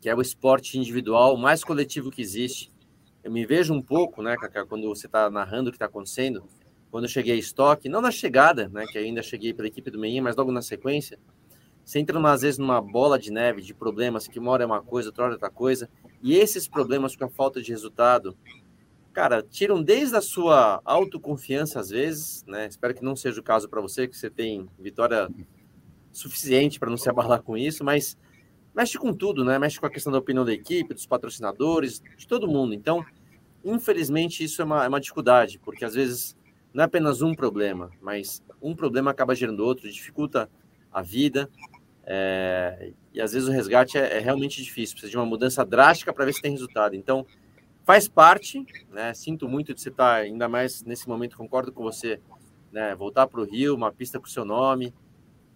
que 0.01 0.09
é 0.09 0.15
o 0.15 0.21
esporte 0.21 0.79
individual 0.79 1.37
mais 1.37 1.65
coletivo 1.65 2.11
que 2.11 2.23
existe. 2.23 2.71
Eu 3.23 3.31
me 3.33 3.45
vejo 3.45 3.75
um 3.75 3.83
pouco, 3.83 4.23
né, 4.23 4.37
Kaká, 4.37 4.65
quando 4.65 4.89
você 4.89 5.07
está 5.07 5.29
narrando 5.29 5.69
o 5.69 5.73
que 5.73 5.77
está 5.77 5.87
acontecendo, 5.87 6.43
quando 6.91 7.05
eu 7.05 7.11
cheguei 7.11 7.35
a 7.35 7.37
estoque, 7.37 7.89
não 7.89 8.01
na 8.01 8.11
chegada, 8.11 8.69
né, 8.69 8.87
que 8.87 8.97
ainda 8.97 9.23
cheguei 9.23 9.53
pela 9.53 9.69
equipe 9.69 9.91
do 9.91 9.99
Meinha, 9.99 10.23
mas 10.23 10.37
logo 10.37 10.51
na 10.51 10.63
sequência, 10.63 11.19
você 11.85 11.99
entra 11.99 12.19
às 12.31 12.43
vezes 12.43 12.57
numa 12.57 12.81
bola 12.81 13.19
de 13.19 13.31
neve 13.31 13.61
de 13.63 13.75
problemas, 13.75 14.27
que 14.27 14.39
uma 14.39 14.53
hora 14.53 14.63
é 14.63 14.67
uma 14.67 14.83
coisa, 14.83 15.09
outra 15.09 15.25
hora 15.25 15.33
é 15.33 15.35
outra 15.35 15.51
coisa, 15.51 15.91
e 16.23 16.35
esses 16.35 16.67
problemas 16.67 17.15
com 17.15 17.25
a 17.25 17.29
falta 17.29 17.61
de 17.61 17.71
resultado, 17.71 18.37
cara, 19.13 19.43
tiram 19.43 19.83
desde 19.83 20.17
a 20.17 20.21
sua 20.21 20.81
autoconfiança 20.85 21.81
às 21.81 21.91
vezes, 21.91 22.45
né? 22.47 22.67
Espero 22.67 22.95
que 22.95 23.05
não 23.05 23.17
seja 23.17 23.41
o 23.41 23.45
caso 23.45 23.69
para 23.69 23.81
você, 23.81 24.07
que 24.07 24.17
você 24.17 24.31
tem 24.31 24.69
vitória 24.79 25.29
suficiente 26.13 26.79
para 26.79 26.91
não 26.91 26.97
se 26.97 27.09
abalar 27.09 27.43
com 27.43 27.57
isso, 27.57 27.85
mas 27.85 28.17
mexe 28.75 28.99
com 28.99 29.13
tudo, 29.13 29.45
né? 29.45 29.59
Mexe 29.59 29.79
com 29.79 29.87
a 29.87 29.91
questão 29.91 30.13
da 30.13 30.19
opinião 30.19 30.45
da 30.45 30.53
equipe, 30.53 30.95
dos 30.95 31.07
patrocinadores, 31.07 32.03
de 32.17 32.27
todo 32.27 32.49
mundo. 32.49 32.75
Então, 32.75 33.05
infelizmente, 33.65 34.45
isso 34.45 34.63
é 34.63 34.65
uma, 34.65 34.85
é 34.85 34.89
uma 34.89 35.01
dificuldade, 35.01 35.59
porque 35.59 35.85
às 35.85 35.95
vezes 35.95 36.37
não 36.73 36.83
é 36.83 36.87
apenas 36.87 37.21
um 37.21 37.35
problema, 37.35 37.91
mas 38.01 38.43
um 38.63 38.75
problema 38.75 39.11
acaba 39.11 39.35
gerando 39.35 39.61
outro, 39.61 39.91
dificulta 39.91 40.49
a 40.93 41.03
vida. 41.03 41.51
É, 42.05 42.93
e 43.13 43.21
às 43.21 43.33
vezes 43.33 43.49
o 43.49 43.53
resgate 43.53 43.99
é, 43.99 44.17
é 44.17 44.19
realmente 44.19 44.63
difícil, 44.63 44.95
precisa 44.95 45.11
de 45.11 45.17
uma 45.17 45.27
mudança 45.27 45.65
drástica 45.65 46.13
para 46.13 46.25
ver 46.25 46.33
se 46.33 46.43
tem 46.43 46.53
resultado. 46.53 46.97
Então, 46.97 47.27
faz 47.85 48.09
parte, 48.09 48.65
né? 48.91 49.13
Sinto 49.15 49.49
muito 49.49 49.75
de 49.75 49.81
você 49.81 49.89
estar, 49.89 50.17
tá, 50.17 50.17
ainda 50.17 50.49
mais 50.49 50.83
nesse 50.85 51.09
momento, 51.09 51.37
concordo 51.37 51.73
com 51.73 51.83
você, 51.83 52.21
né? 52.73 52.95
Voltar 52.95 53.27
para 53.27 53.41
o 53.41 53.45
Rio, 53.45 53.75
uma 53.75 53.93
pista 53.93 54.19
com 54.19 54.27
seu 54.27 54.45
nome, 54.45 54.95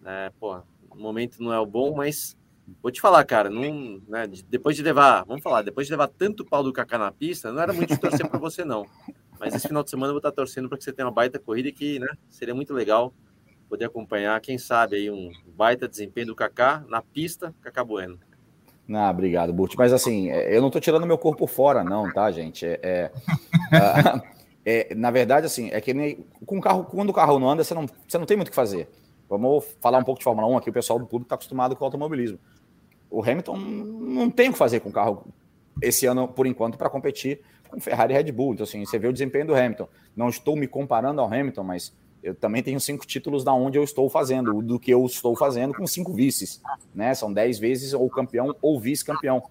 né? 0.01 0.31
Pô, 0.39 0.61
o 0.89 0.97
momento 0.97 1.41
não 1.41 1.53
é 1.53 1.59
o 1.59 1.65
bom, 1.65 1.95
mas 1.95 2.37
vou 2.81 2.91
te 2.91 3.01
falar, 3.01 3.23
cara, 3.25 3.49
não, 3.49 4.01
né? 4.07 4.27
depois 4.49 4.75
de 4.75 4.81
levar, 4.81 5.23
vamos 5.25 5.43
falar, 5.43 5.61
depois 5.61 5.87
de 5.87 5.93
levar 5.93 6.07
tanto 6.07 6.45
pau 6.45 6.63
do 6.63 6.73
Kaká 6.73 6.97
na 6.97 7.11
pista, 7.11 7.51
não 7.51 7.61
era 7.61 7.73
muito 7.73 7.93
de 7.93 7.99
torcer 7.99 8.27
para 8.27 8.39
você, 8.39 8.65
não. 8.65 8.85
Mas 9.39 9.53
esse 9.53 9.67
final 9.67 9.83
de 9.83 9.89
semana 9.89 10.09
eu 10.09 10.13
vou 10.13 10.19
estar 10.19 10.31
tá 10.31 10.35
torcendo 10.35 10.69
para 10.69 10.77
que 10.77 10.83
você 10.83 10.93
tenha 10.93 11.07
uma 11.07 11.13
baita 11.13 11.37
corrida 11.37 11.71
que, 11.71 11.99
né? 11.99 12.07
Seria 12.29 12.55
muito 12.55 12.73
legal 12.73 13.13
poder 13.67 13.85
acompanhar, 13.85 14.39
quem 14.41 14.57
sabe, 14.57 14.95
aí 14.95 15.11
um 15.11 15.31
baita 15.55 15.87
desempenho 15.87 16.27
do 16.27 16.35
Kaká 16.35 16.85
na 16.87 17.01
pista, 17.01 17.53
Kaká 17.61 17.83
Bueno. 17.83 18.19
Ah, 18.91 19.09
obrigado, 19.09 19.51
Burt. 19.51 19.73
Mas 19.77 19.91
assim, 19.91 20.29
é, 20.29 20.55
eu 20.55 20.61
não 20.61 20.67
estou 20.67 20.81
tirando 20.81 21.05
meu 21.07 21.17
corpo 21.17 21.47
fora, 21.47 21.83
não, 21.83 22.11
tá, 22.11 22.29
gente? 22.31 22.65
É, 22.65 22.79
é, 22.83 23.11
é, 24.91 24.95
na 24.95 25.09
verdade, 25.09 25.45
assim, 25.45 25.69
é 25.71 25.81
que 25.81 25.93
nem 25.93 26.25
com 26.45 26.61
carro, 26.61 26.83
quando 26.83 27.09
o 27.09 27.13
carro 27.13 27.39
não 27.39 27.49
anda, 27.49 27.63
você 27.63 27.73
não, 27.73 27.87
você 28.07 28.17
não 28.17 28.25
tem 28.25 28.37
muito 28.37 28.49
o 28.49 28.51
que 28.51 28.55
fazer. 28.55 28.87
Vamos 29.27 29.65
falar 29.81 29.97
um 29.97 30.03
pouco 30.03 30.19
de 30.19 30.23
Fórmula 30.23 30.47
1 30.47 30.57
aqui, 30.57 30.69
o 30.69 30.73
pessoal 30.73 30.99
do 30.99 31.05
público 31.05 31.25
está 31.25 31.35
acostumado 31.35 31.75
com 31.75 31.83
o 31.83 31.85
automobilismo. 31.85 32.37
O 33.09 33.21
Hamilton 33.23 33.57
não 33.57 34.29
tem 34.29 34.49
o 34.49 34.51
que 34.51 34.57
fazer 34.57 34.79
com 34.81 34.89
o 34.89 34.93
carro 34.93 35.25
esse 35.81 36.05
ano, 36.05 36.27
por 36.27 36.45
enquanto, 36.45 36.77
para 36.77 36.89
competir 36.89 37.41
com 37.67 37.79
Ferrari 37.79 38.13
e 38.13 38.17
Red 38.17 38.31
Bull. 38.31 38.53
Então, 38.53 38.63
assim, 38.63 38.85
você 38.85 38.99
vê 38.99 39.07
o 39.07 39.13
desempenho 39.13 39.47
do 39.47 39.55
Hamilton. 39.55 39.87
Não 40.15 40.29
estou 40.29 40.55
me 40.55 40.67
comparando 40.67 41.21
ao 41.21 41.27
Hamilton, 41.27 41.63
mas 41.63 41.93
eu 42.25 42.33
também 42.33 42.63
tenho 42.63 42.79
cinco 42.79 43.05
títulos 43.05 43.43
da 43.43 43.53
onde 43.53 43.77
eu 43.77 43.83
estou 43.83 44.09
fazendo, 44.09 44.59
do 44.59 44.79
que 44.79 44.89
eu 44.89 45.05
estou 45.05 45.35
fazendo 45.35 45.75
com 45.75 45.85
cinco 45.85 46.11
vices, 46.11 46.59
né? 46.93 47.13
São 47.13 47.31
dez 47.31 47.59
vezes 47.59 47.93
ou 47.93 48.09
campeão 48.09 48.55
ou 48.63 48.79
vice-campeão. 48.79 49.43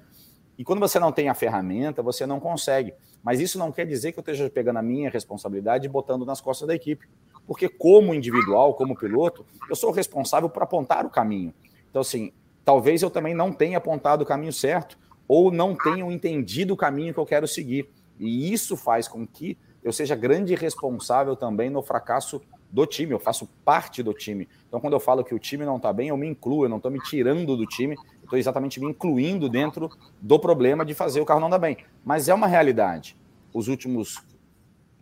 E 0.59 0.65
quando 0.65 0.81
você 0.81 0.99
não 0.99 1.13
tem 1.13 1.29
a 1.29 1.35
ferramenta, 1.35 2.03
você 2.03 2.27
não 2.27 2.41
consegue. 2.41 2.93
Mas 3.23 3.39
isso 3.39 3.61
não 3.61 3.71
quer 3.71 3.87
dizer 3.87 4.11
que 4.11 4.19
eu 4.19 4.23
esteja 4.23 4.51
pegando 4.51 4.81
a 4.81 4.83
minha 4.83 5.09
responsabilidade 5.09 5.87
e 5.87 5.89
botando 5.89 6.27
nas 6.27 6.41
costas 6.41 6.67
da 6.67 6.75
equipe. 6.75 7.07
Porque, 7.47 7.69
como 7.69 8.13
individual, 8.13 8.75
como 8.75 8.99
piloto, 8.99 9.47
eu 9.71 9.77
sou 9.77 9.93
responsável 9.93 10.51
por 10.51 10.65
apontar 10.65 11.07
o 11.07 11.11
caminho. 11.11 11.55
Então, 11.89 12.03
assim, 12.03 12.33
talvez 12.65 13.03
eu 13.03 13.11
também 13.11 13.35
não 13.35 13.53
tenha 13.53 13.79
apontado 13.79 14.25
o 14.25 14.27
caminho 14.27 14.53
certo 14.53 14.99
ou 15.29 15.53
não 15.53 15.77
tenha 15.77 16.05
entendido 16.13 16.75
o 16.75 16.77
caminho 16.77 17.15
que 17.15 17.21
eu 17.21 17.27
quero 17.27 17.47
seguir. 17.47 17.89
E 18.19 18.53
isso 18.53 18.77
faz 18.77 19.07
com 19.07 19.25
que 19.25 19.57
eu 19.81 19.93
seja 19.93 20.17
grande 20.17 20.57
responsável 20.57 21.37
também 21.37 21.71
no 21.71 21.83
fracasso 21.83 22.43
do 22.75 22.85
time, 22.87 23.13
eu 23.13 23.21
faço 23.21 23.49
parte 23.65 24.03
do 24.03 24.13
time. 24.13 24.49
Então, 24.67 24.81
quando 24.81 24.95
eu 24.95 25.01
falo 25.01 25.23
que 25.23 25.33
o 25.33 25.39
time 25.39 25.65
não 25.65 25.77
está 25.77 25.93
bem, 25.93 26.09
eu 26.09 26.17
me 26.17 26.27
incluo, 26.27 26.65
eu 26.65 26.69
não 26.69 26.79
estou 26.79 26.91
me 26.91 26.99
tirando 26.99 27.57
do 27.57 27.65
time, 27.65 27.95
eu 27.95 28.25
estou 28.25 28.37
exatamente 28.37 28.81
me 28.81 28.87
incluindo 28.87 29.49
dentro 29.49 29.89
do 30.21 30.41
problema 30.41 30.85
de 30.85 30.93
fazer 30.93 31.21
o 31.21 31.25
carro 31.25 31.39
não 31.39 31.49
dar 31.49 31.61
bem. 31.61 31.77
Mas 32.05 32.29
é 32.29 32.35
uma 32.35 32.49
realidade. 32.49 33.17
Os 33.53 33.69
últimos 33.69 34.21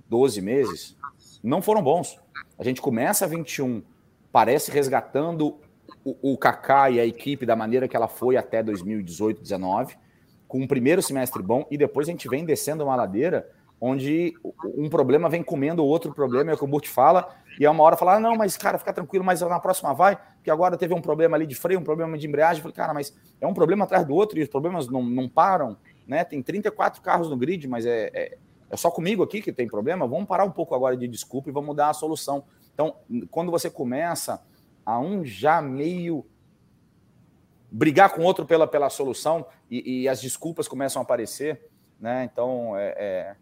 12 0.07 0.43
meses 0.43 0.99
não 1.43 1.63
foram 1.63 1.83
bons. 1.83 2.21
A 2.59 2.63
gente 2.63 2.83
começa 2.83 3.27
21 3.27 3.83
parece 4.31 4.71
resgatando 4.71 5.59
o, 6.05 6.33
o 6.33 6.37
Kaká 6.37 6.91
e 6.91 7.01
a 7.01 7.07
equipe 7.07 7.47
da 7.47 7.57
maneira 7.57 7.89
que 7.89 7.97
ela 7.97 8.07
foi 8.07 8.37
até 8.37 8.63
2018, 8.63 9.41
19, 9.41 9.97
com 10.47 10.61
um 10.61 10.67
primeiro 10.67 11.01
semestre 11.01 11.43
bom 11.43 11.67
e 11.71 11.79
depois 11.79 12.07
a 12.07 12.11
gente 12.11 12.29
vem 12.29 12.45
descendo 12.45 12.85
uma 12.85 12.97
ladeira 12.97 13.49
onde 13.85 14.33
um 14.77 14.89
problema 14.89 15.29
vem 15.29 15.43
comendo 15.43 15.83
o 15.83 15.87
outro 15.87 16.15
problema, 16.15 16.53
é 16.53 16.55
o 16.55 16.57
que 16.57 16.63
o 16.63 16.69
Burt 16.69 16.87
fala, 16.87 17.35
e 17.59 17.65
é 17.65 17.71
uma 17.71 17.83
hora 17.83 17.97
falar, 17.97 18.17
ah, 18.17 18.21
não, 18.21 18.37
mas 18.37 18.57
cara, 18.57 18.79
fica 18.79 18.93
tranquilo, 18.93 19.25
mas 19.25 19.41
na 19.41 19.61
próxima 19.61 19.93
vai, 19.93 20.17
porque 20.37 20.51
agora 20.51 20.77
teve 20.77 20.95
um 20.95 21.01
problema 21.01 21.37
ali 21.37 21.47
de 21.47 21.55
freio, 21.55 21.81
um 21.81 21.85
problema 21.85 22.17
de 22.17 22.27
embreagem, 22.27 22.59
eu 22.59 22.63
falei, 22.63 22.75
cara, 22.75 22.95
mas 22.95 23.15
é 23.41 23.47
um 23.47 23.55
problema 23.55 23.85
atrás 23.85 24.07
do 24.07 24.15
outro 24.15 24.39
e 24.39 24.43
os 24.43 24.49
problemas 24.49 24.89
não, 24.89 25.03
não 25.03 25.29
param, 25.29 25.77
né? 26.07 26.25
Tem 26.25 26.43
34 26.43 27.01
carros 27.03 27.29
no 27.29 27.37
grid, 27.37 27.69
mas 27.69 27.87
é, 27.87 28.11
é, 28.13 28.39
é 28.71 28.77
só 28.77 28.91
comigo 28.91 29.23
aqui 29.23 29.41
que 29.41 29.53
tem 29.53 29.67
problema, 29.67 30.07
vamos 30.07 30.27
parar 30.27 30.45
um 30.45 30.51
pouco 30.51 30.75
agora 30.75 30.97
de 30.97 31.07
desculpa 31.07 31.49
e 31.51 31.53
vamos 31.53 31.77
dar 31.77 31.91
a 31.91 31.95
solução. 31.95 32.45
Então, 32.75 32.97
quando 33.31 33.51
você 33.51 33.69
começa 33.69 34.43
a 34.85 34.99
um 34.99 35.25
já 35.25 35.61
meio 35.61 36.27
brigar 37.71 38.11
com 38.11 38.23
o 38.23 38.25
outro 38.25 38.45
pela, 38.45 38.67
pela 38.67 38.91
solução 38.91 39.47
e, 39.71 40.03
e 40.03 40.09
as 40.09 40.21
desculpas 40.21 40.69
começam 40.69 41.01
a 41.01 41.03
aparecer, 41.03 41.71
né? 41.99 42.29
Então, 42.31 42.77
é, 42.77 42.95
é 42.99 43.37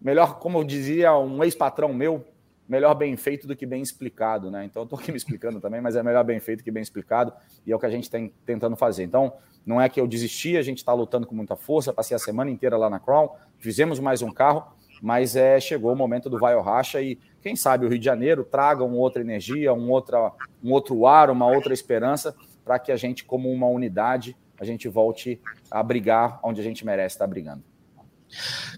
melhor, 0.00 0.38
como 0.38 0.58
eu 0.58 0.64
dizia 0.64 1.16
um 1.16 1.42
ex-patrão 1.42 1.92
meu, 1.92 2.24
melhor 2.68 2.94
bem 2.94 3.16
feito 3.16 3.46
do 3.46 3.54
que 3.54 3.66
bem 3.66 3.82
explicado, 3.82 4.50
né? 4.50 4.64
Então, 4.64 4.82
eu 4.82 4.86
tô 4.86 4.96
aqui 4.96 5.10
me 5.10 5.16
explicando 5.16 5.60
também, 5.60 5.80
mas 5.80 5.96
é 5.96 6.02
melhor 6.02 6.24
bem 6.24 6.40
feito 6.40 6.64
que 6.64 6.70
bem 6.70 6.82
explicado 6.82 7.32
e 7.66 7.72
é 7.72 7.76
o 7.76 7.78
que 7.78 7.86
a 7.86 7.90
gente 7.90 8.04
está 8.04 8.18
tentando 8.44 8.76
fazer. 8.76 9.04
Então, 9.04 9.32
não 9.64 9.80
é 9.80 9.88
que 9.88 10.00
eu 10.00 10.06
desisti, 10.06 10.56
a 10.56 10.62
gente 10.62 10.78
está 10.78 10.92
lutando 10.92 11.26
com 11.26 11.34
muita 11.34 11.56
força, 11.56 11.92
passei 11.92 12.14
a 12.14 12.18
semana 12.18 12.50
inteira 12.50 12.76
lá 12.76 12.90
na 12.90 13.00
Crown, 13.00 13.30
fizemos 13.58 13.98
mais 13.98 14.22
um 14.22 14.30
carro, 14.30 14.64
mas 15.00 15.36
é, 15.36 15.58
chegou 15.58 15.92
o 15.92 15.96
momento 15.96 16.30
do 16.30 16.38
vai 16.38 16.54
ou 16.54 16.62
racha 16.62 17.00
e 17.00 17.18
quem 17.42 17.56
sabe 17.56 17.84
o 17.84 17.88
Rio 17.88 17.98
de 17.98 18.04
Janeiro 18.04 18.44
traga 18.44 18.84
uma 18.84 18.96
outra 18.96 19.22
energia, 19.22 19.72
um, 19.72 19.90
outra, 19.90 20.32
um 20.62 20.72
outro 20.72 21.06
ar, 21.06 21.30
uma 21.30 21.46
outra 21.46 21.74
esperança 21.74 22.34
para 22.64 22.78
que 22.78 22.90
a 22.90 22.96
gente, 22.96 23.24
como 23.24 23.50
uma 23.50 23.66
unidade, 23.66 24.36
a 24.58 24.64
gente 24.64 24.88
volte 24.88 25.40
a 25.70 25.82
brigar 25.82 26.40
onde 26.42 26.60
a 26.60 26.64
gente 26.64 26.84
merece 26.86 27.16
estar 27.16 27.26
brigando. 27.26 27.62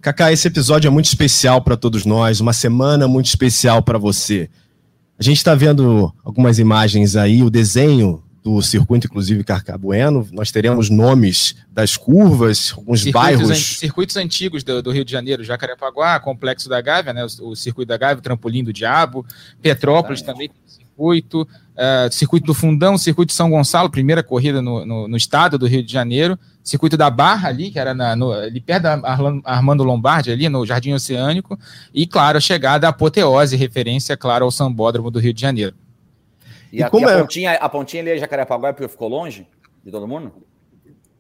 Kaká, 0.01 0.33
esse 0.33 0.49
episódio 0.49 0.89
é 0.89 0.91
muito 0.91 1.07
especial 1.07 1.61
para 1.63 1.77
todos 1.77 2.05
nós, 2.05 2.41
uma 2.41 2.53
semana 2.53 3.09
muito 3.09 3.27
especial 3.27 3.83
para 3.83 3.99
você. 3.99 4.49
A 5.19 5.23
gente 5.23 5.39
está 5.39 5.55
vendo 5.55 6.13
algumas 6.25 6.59
imagens 6.59 7.17
aí, 7.17 7.43
o 7.43 7.51
desenho 7.51 8.23
do 8.47 8.63
circuito, 8.63 9.09
inclusive 9.09 9.43
Carcabueno. 9.43 10.29
Nós 10.31 10.53
teremos 10.53 10.89
nomes 10.89 11.57
das 11.69 11.97
curvas, 11.97 12.73
alguns 12.77 13.03
circuitos 13.03 13.13
bairros. 13.13 13.51
An 13.51 13.55
circuitos 13.55 14.17
antigos 14.17 14.63
do, 14.63 14.81
do, 14.81 14.93
Rio 14.93 15.05
de 15.05 15.11
Janeiro, 15.11 15.43
Jacarepaguá, 15.43 16.21
Complexo 16.21 16.69
da 16.69 16.81
Gávea, 16.81 17.13
né, 17.13 17.25
o, 17.25 17.51
o 17.51 17.57
Circuito 17.57 17.89
da 17.89 17.97
Gávea, 17.97 18.19
o 18.19 18.23
Trampolim 18.23 18.63
do 18.63 18.73
Diabo, 18.73 19.27
Petrópolis 19.61 20.21
ah, 20.21 20.23
é. 20.23 20.27
também 20.27 20.51
circuito, 20.97 21.43
uh, 21.43 22.13
circuito 22.13 22.47
do 22.47 22.55
Fundão, 22.55 22.97
circuito 22.97 23.29
de 23.29 23.35
São 23.35 23.51
Gonçalo, 23.51 23.91
primeira 23.91 24.23
corrida 24.23 24.63
no, 24.63 24.85
no, 24.85 25.09
no, 25.09 25.17
estado 25.17 25.59
do 25.59 25.67
Rio 25.67 25.83
de 25.83 25.93
Janeiro, 25.93 26.39
circuito 26.65 26.97
da 26.97 27.11
Barra 27.11 27.51
ali, 27.51 27.71
que 27.71 27.79
era 27.79 27.93
na, 27.93 28.17
no, 28.17 28.33
ali 28.33 28.61
perto 28.61 28.85
da 28.85 29.01
Armando 29.45 29.85
Lombardi, 29.85 30.33
ali 30.33 30.49
no 30.49 30.65
Jardim 30.65 30.95
Oceânico, 30.95 31.59
e 31.93 32.07
claro, 32.07 32.39
a 32.39 32.41
chegada 32.41 32.87
à 32.87 32.91
apoteose, 32.91 33.57
referência, 33.57 34.17
claro, 34.17 34.47
ao 34.47 34.51
Sambódromo 34.51 35.11
do 35.11 35.19
Rio 35.19 35.35
de 35.35 35.41
Janeiro. 35.41 35.75
E, 36.73 36.79
e 36.79 36.83
a, 36.83 36.89
como 36.89 37.07
e 37.07 37.11
a, 37.11 37.15
é? 37.15 37.21
pontinha, 37.21 37.53
a 37.53 37.69
pontinha 37.69 38.03
ali 38.03 38.11
é 38.13 38.19
Jacarepaguá 38.19 38.73
porque 38.73 38.89
ficou 38.89 39.09
longe 39.09 39.47
de 39.85 39.91
todo 39.91 40.09
mundo? 40.09 40.33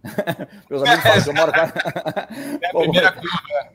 Meus 0.70 0.82
amigos 0.82 1.02
falam 1.02 1.22
que 1.22 1.28
eu 1.28 1.34
moro. 1.34 1.52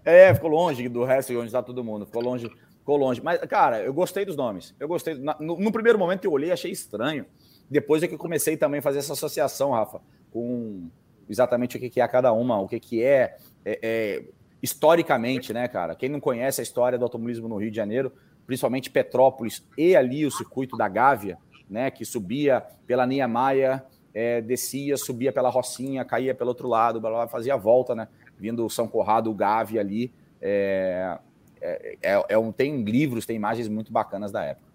É, 0.03 0.29
é, 0.29 0.33
ficou 0.33 0.49
longe 0.49 0.89
do 0.89 1.03
resto 1.03 1.33
onde 1.33 1.47
está 1.47 1.61
todo 1.61 1.83
mundo. 1.83 2.05
Ficou 2.05 2.23
longe 2.23 2.49
Ficou 2.81 2.97
longe. 2.97 3.21
Mas, 3.23 3.39
cara, 3.41 3.81
eu 3.81 3.93
gostei 3.93 4.25
dos 4.25 4.35
nomes. 4.35 4.75
Eu 4.79 4.87
gostei. 4.87 5.13
No, 5.13 5.57
no 5.57 5.71
primeiro 5.71 5.97
momento 5.97 6.25
eu 6.25 6.31
olhei 6.31 6.49
e 6.49 6.51
achei 6.51 6.71
estranho. 6.71 7.25
Depois 7.69 8.03
é 8.03 8.07
que 8.07 8.13
eu 8.13 8.19
comecei 8.19 8.57
também 8.57 8.79
a 8.79 8.81
fazer 8.81 8.99
essa 8.99 9.13
associação, 9.13 9.71
Rafa, 9.71 10.01
com 10.31 10.89
exatamente 11.29 11.77
o 11.77 11.79
que, 11.79 12.01
é 12.01 12.07
cada 12.07 12.33
uma, 12.33 12.59
o 12.59 12.67
que, 12.67 12.79
que 12.79 13.01
é, 13.01 13.37
é, 13.63 13.79
é, 13.81 14.23
historicamente, 14.61 15.53
né, 15.53 15.69
cara? 15.69 15.95
Quem 15.95 16.09
não 16.09 16.19
conhece 16.19 16.59
a 16.59 16.63
história 16.63 16.97
do 16.97 17.05
automobilismo 17.05 17.47
no 17.47 17.55
Rio 17.55 17.71
de 17.71 17.77
Janeiro, 17.77 18.11
principalmente 18.45 18.89
Petrópolis 18.89 19.65
e 19.77 19.95
ali 19.95 20.25
o 20.25 20.31
circuito 20.31 20.75
da 20.75 20.89
Gávea, 20.89 21.37
né, 21.69 21.89
que 21.89 22.03
subia 22.03 22.61
pela 22.85 23.07
Niemeyer, 23.07 23.81
é, 24.13 24.41
descia, 24.41 24.97
subia 24.97 25.31
pela 25.31 25.49
Rocinha, 25.49 26.03
caía 26.03 26.35
pelo 26.35 26.49
outro 26.49 26.67
lado, 26.67 27.01
fazia 27.29 27.53
a 27.53 27.57
volta, 27.57 27.95
né? 27.95 28.09
Vindo 28.37 28.69
São 28.69 28.87
Corrado, 28.87 29.31
o 29.31 29.33
Gávea 29.33 29.79
ali. 29.79 30.11
É, 30.41 31.17
é, 31.61 31.97
é, 32.01 32.25
é, 32.29 32.37
um, 32.37 32.51
tem 32.51 32.83
livros, 32.83 33.25
tem 33.25 33.35
imagens 33.35 33.67
muito 33.67 33.91
bacanas 33.91 34.31
da 34.31 34.43
época. 34.43 34.71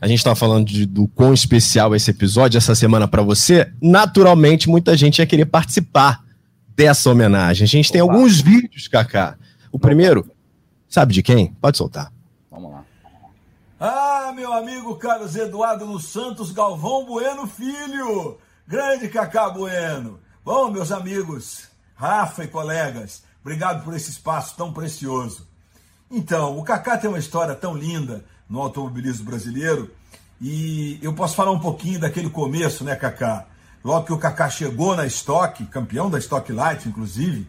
A 0.00 0.06
gente 0.06 0.18
estava 0.18 0.36
falando 0.36 0.66
de, 0.66 0.86
do 0.86 1.08
quão 1.08 1.34
especial 1.34 1.94
esse 1.94 2.10
episódio 2.10 2.58
essa 2.58 2.74
semana 2.74 3.08
para 3.08 3.22
você. 3.22 3.72
Naturalmente, 3.82 4.68
muita 4.68 4.96
gente 4.96 5.18
ia 5.18 5.26
querer 5.26 5.46
participar 5.46 6.24
dessa 6.68 7.10
homenagem. 7.10 7.64
A 7.64 7.68
gente 7.68 7.86
Opa. 7.86 7.92
tem 7.92 8.00
alguns 8.00 8.40
vídeos, 8.40 8.86
Kaká. 8.86 9.36
O 9.72 9.78
primeiro, 9.78 10.30
sabe 10.88 11.12
de 11.12 11.22
quem? 11.22 11.48
Pode 11.60 11.76
soltar. 11.76 12.12
Vamos 12.50 12.70
lá. 12.70 12.84
Ah, 13.78 14.32
meu 14.34 14.52
amigo 14.52 14.96
Carlos 14.96 15.36
Eduardo 15.36 15.86
dos 15.86 16.06
Santos 16.06 16.52
Galvão 16.52 17.04
Bueno 17.04 17.46
Filho. 17.46 18.38
Grande 18.66 19.08
Cacá 19.08 19.50
Bueno. 19.50 20.18
Bom, 20.44 20.70
meus 20.70 20.92
amigos, 20.92 21.68
Rafa 21.94 22.44
e 22.44 22.48
colegas, 22.48 23.24
obrigado 23.40 23.84
por 23.84 23.94
esse 23.94 24.10
espaço 24.10 24.56
tão 24.56 24.72
precioso. 24.72 25.46
Então, 26.10 26.56
o 26.56 26.62
Kaká 26.62 26.96
tem 26.96 27.08
uma 27.10 27.18
história 27.18 27.54
tão 27.54 27.76
linda 27.76 28.24
no 28.48 28.60
automobilismo 28.60 29.24
brasileiro 29.24 29.90
e 30.40 30.98
eu 31.02 31.12
posso 31.12 31.34
falar 31.34 31.50
um 31.50 31.58
pouquinho 31.58 31.98
daquele 31.98 32.30
começo, 32.30 32.84
né, 32.84 32.94
Kaká? 32.94 33.46
Logo 33.84 34.06
que 34.06 34.12
o 34.12 34.18
Kaká 34.18 34.48
chegou 34.48 34.94
na 34.94 35.06
Stock, 35.06 35.64
campeão 35.66 36.10
da 36.10 36.18
Stock 36.18 36.52
Light, 36.52 36.88
inclusive, 36.88 37.46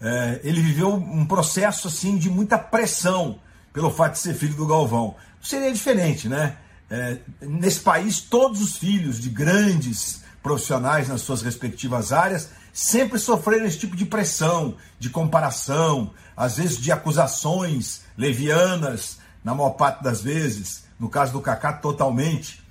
é, 0.00 0.40
ele 0.42 0.60
viveu 0.60 0.94
um 0.94 1.24
processo 1.24 1.88
assim 1.88 2.16
de 2.16 2.28
muita 2.28 2.58
pressão 2.58 3.38
pelo 3.72 3.90
fato 3.90 4.12
de 4.12 4.18
ser 4.18 4.34
filho 4.34 4.54
do 4.54 4.66
Galvão. 4.66 5.14
Seria 5.40 5.72
diferente, 5.72 6.28
né? 6.28 6.56
É, 6.90 7.18
nesse 7.40 7.80
país, 7.80 8.20
todos 8.20 8.60
os 8.60 8.76
filhos 8.76 9.20
de 9.20 9.28
grandes 9.28 10.22
profissionais 10.42 11.08
nas 11.08 11.22
suas 11.22 11.42
respectivas 11.42 12.12
áreas 12.12 12.50
sempre 12.72 13.18
sofreram 13.18 13.66
esse 13.66 13.78
tipo 13.78 13.96
de 13.96 14.04
pressão, 14.04 14.76
de 14.98 15.10
comparação, 15.10 16.12
às 16.36 16.58
vezes 16.58 16.78
de 16.78 16.92
acusações 16.92 18.02
levianas, 18.16 19.18
na 19.42 19.54
maior 19.54 19.70
parte 19.70 20.02
das 20.02 20.20
vezes, 20.20 20.84
no 20.98 21.08
caso 21.08 21.32
do 21.32 21.40
Kaká, 21.40 21.72
totalmente. 21.72 22.62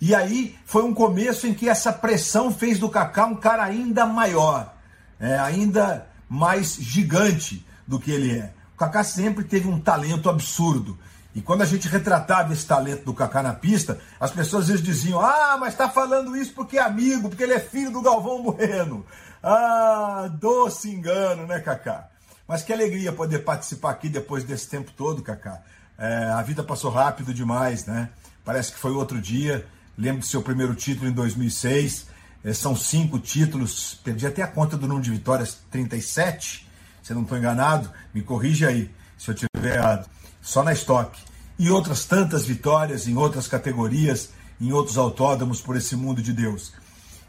E 0.00 0.14
aí 0.14 0.56
foi 0.64 0.84
um 0.84 0.94
começo 0.94 1.46
em 1.46 1.54
que 1.54 1.68
essa 1.68 1.92
pressão 1.92 2.52
fez 2.52 2.78
do 2.78 2.88
Kaká 2.88 3.26
um 3.26 3.34
cara 3.34 3.64
ainda 3.64 4.06
maior, 4.06 4.74
é, 5.18 5.38
ainda 5.38 6.06
mais 6.28 6.76
gigante 6.76 7.66
do 7.86 7.98
que 7.98 8.10
ele 8.10 8.38
é. 8.38 8.52
O 8.74 8.78
Kaká 8.78 9.02
sempre 9.02 9.42
teve 9.44 9.66
um 9.66 9.80
talento 9.80 10.30
absurdo. 10.30 10.96
E 11.34 11.40
quando 11.40 11.62
a 11.62 11.66
gente 11.66 11.88
retratava 11.88 12.52
esse 12.52 12.66
talento 12.66 13.04
do 13.04 13.14
Kaká 13.14 13.42
na 13.42 13.52
pista, 13.52 13.98
as 14.20 14.30
pessoas 14.30 14.64
às 14.64 14.68
vezes 14.68 14.84
diziam: 14.84 15.20
Ah, 15.20 15.56
mas 15.58 15.72
está 15.72 15.88
falando 15.88 16.36
isso 16.36 16.52
porque 16.52 16.78
é 16.78 16.82
amigo, 16.82 17.28
porque 17.28 17.42
ele 17.42 17.54
é 17.54 17.60
filho 17.60 17.90
do 17.90 18.02
Galvão 18.02 18.42
Bueno. 18.42 19.04
Ah, 19.42 20.28
doce 20.32 20.90
engano, 20.90 21.46
né, 21.46 21.60
Kaká? 21.60 22.08
Mas 22.48 22.62
que 22.62 22.72
alegria 22.72 23.12
poder 23.12 23.40
participar 23.40 23.90
aqui 23.90 24.08
depois 24.08 24.42
desse 24.42 24.66
tempo 24.66 24.90
todo, 24.96 25.22
Kaká. 25.22 25.60
É, 25.98 26.30
a 26.30 26.40
vida 26.40 26.64
passou 26.64 26.90
rápido 26.90 27.34
demais, 27.34 27.84
né? 27.84 28.08
Parece 28.42 28.72
que 28.72 28.78
foi 28.78 28.92
outro 28.92 29.20
dia. 29.20 29.66
Lembro 29.98 30.20
do 30.20 30.26
seu 30.26 30.40
primeiro 30.40 30.74
título 30.74 31.10
em 31.10 31.12
2006. 31.12 32.06
É, 32.42 32.54
são 32.54 32.74
cinco 32.74 33.18
títulos. 33.18 34.00
Perdi 34.02 34.26
até 34.26 34.40
a 34.40 34.46
conta 34.46 34.78
do 34.78 34.88
número 34.88 35.04
de 35.04 35.10
vitórias, 35.10 35.58
37. 35.70 36.66
Se 37.02 37.12
eu 37.12 37.16
não 37.16 37.24
estou 37.24 37.36
enganado, 37.36 37.90
me 38.14 38.22
corrige 38.22 38.64
aí 38.64 38.90
se 39.18 39.30
eu 39.30 39.34
tiver 39.34 39.76
errado. 39.76 40.08
Só 40.40 40.62
na 40.62 40.72
estoque. 40.72 41.20
E 41.58 41.68
outras 41.70 42.06
tantas 42.06 42.46
vitórias 42.46 43.06
em 43.06 43.16
outras 43.16 43.46
categorias, 43.46 44.30
em 44.58 44.72
outros 44.72 44.96
autódromos 44.96 45.60
por 45.60 45.76
esse 45.76 45.94
mundo 45.94 46.22
de 46.22 46.32
Deus. 46.32 46.72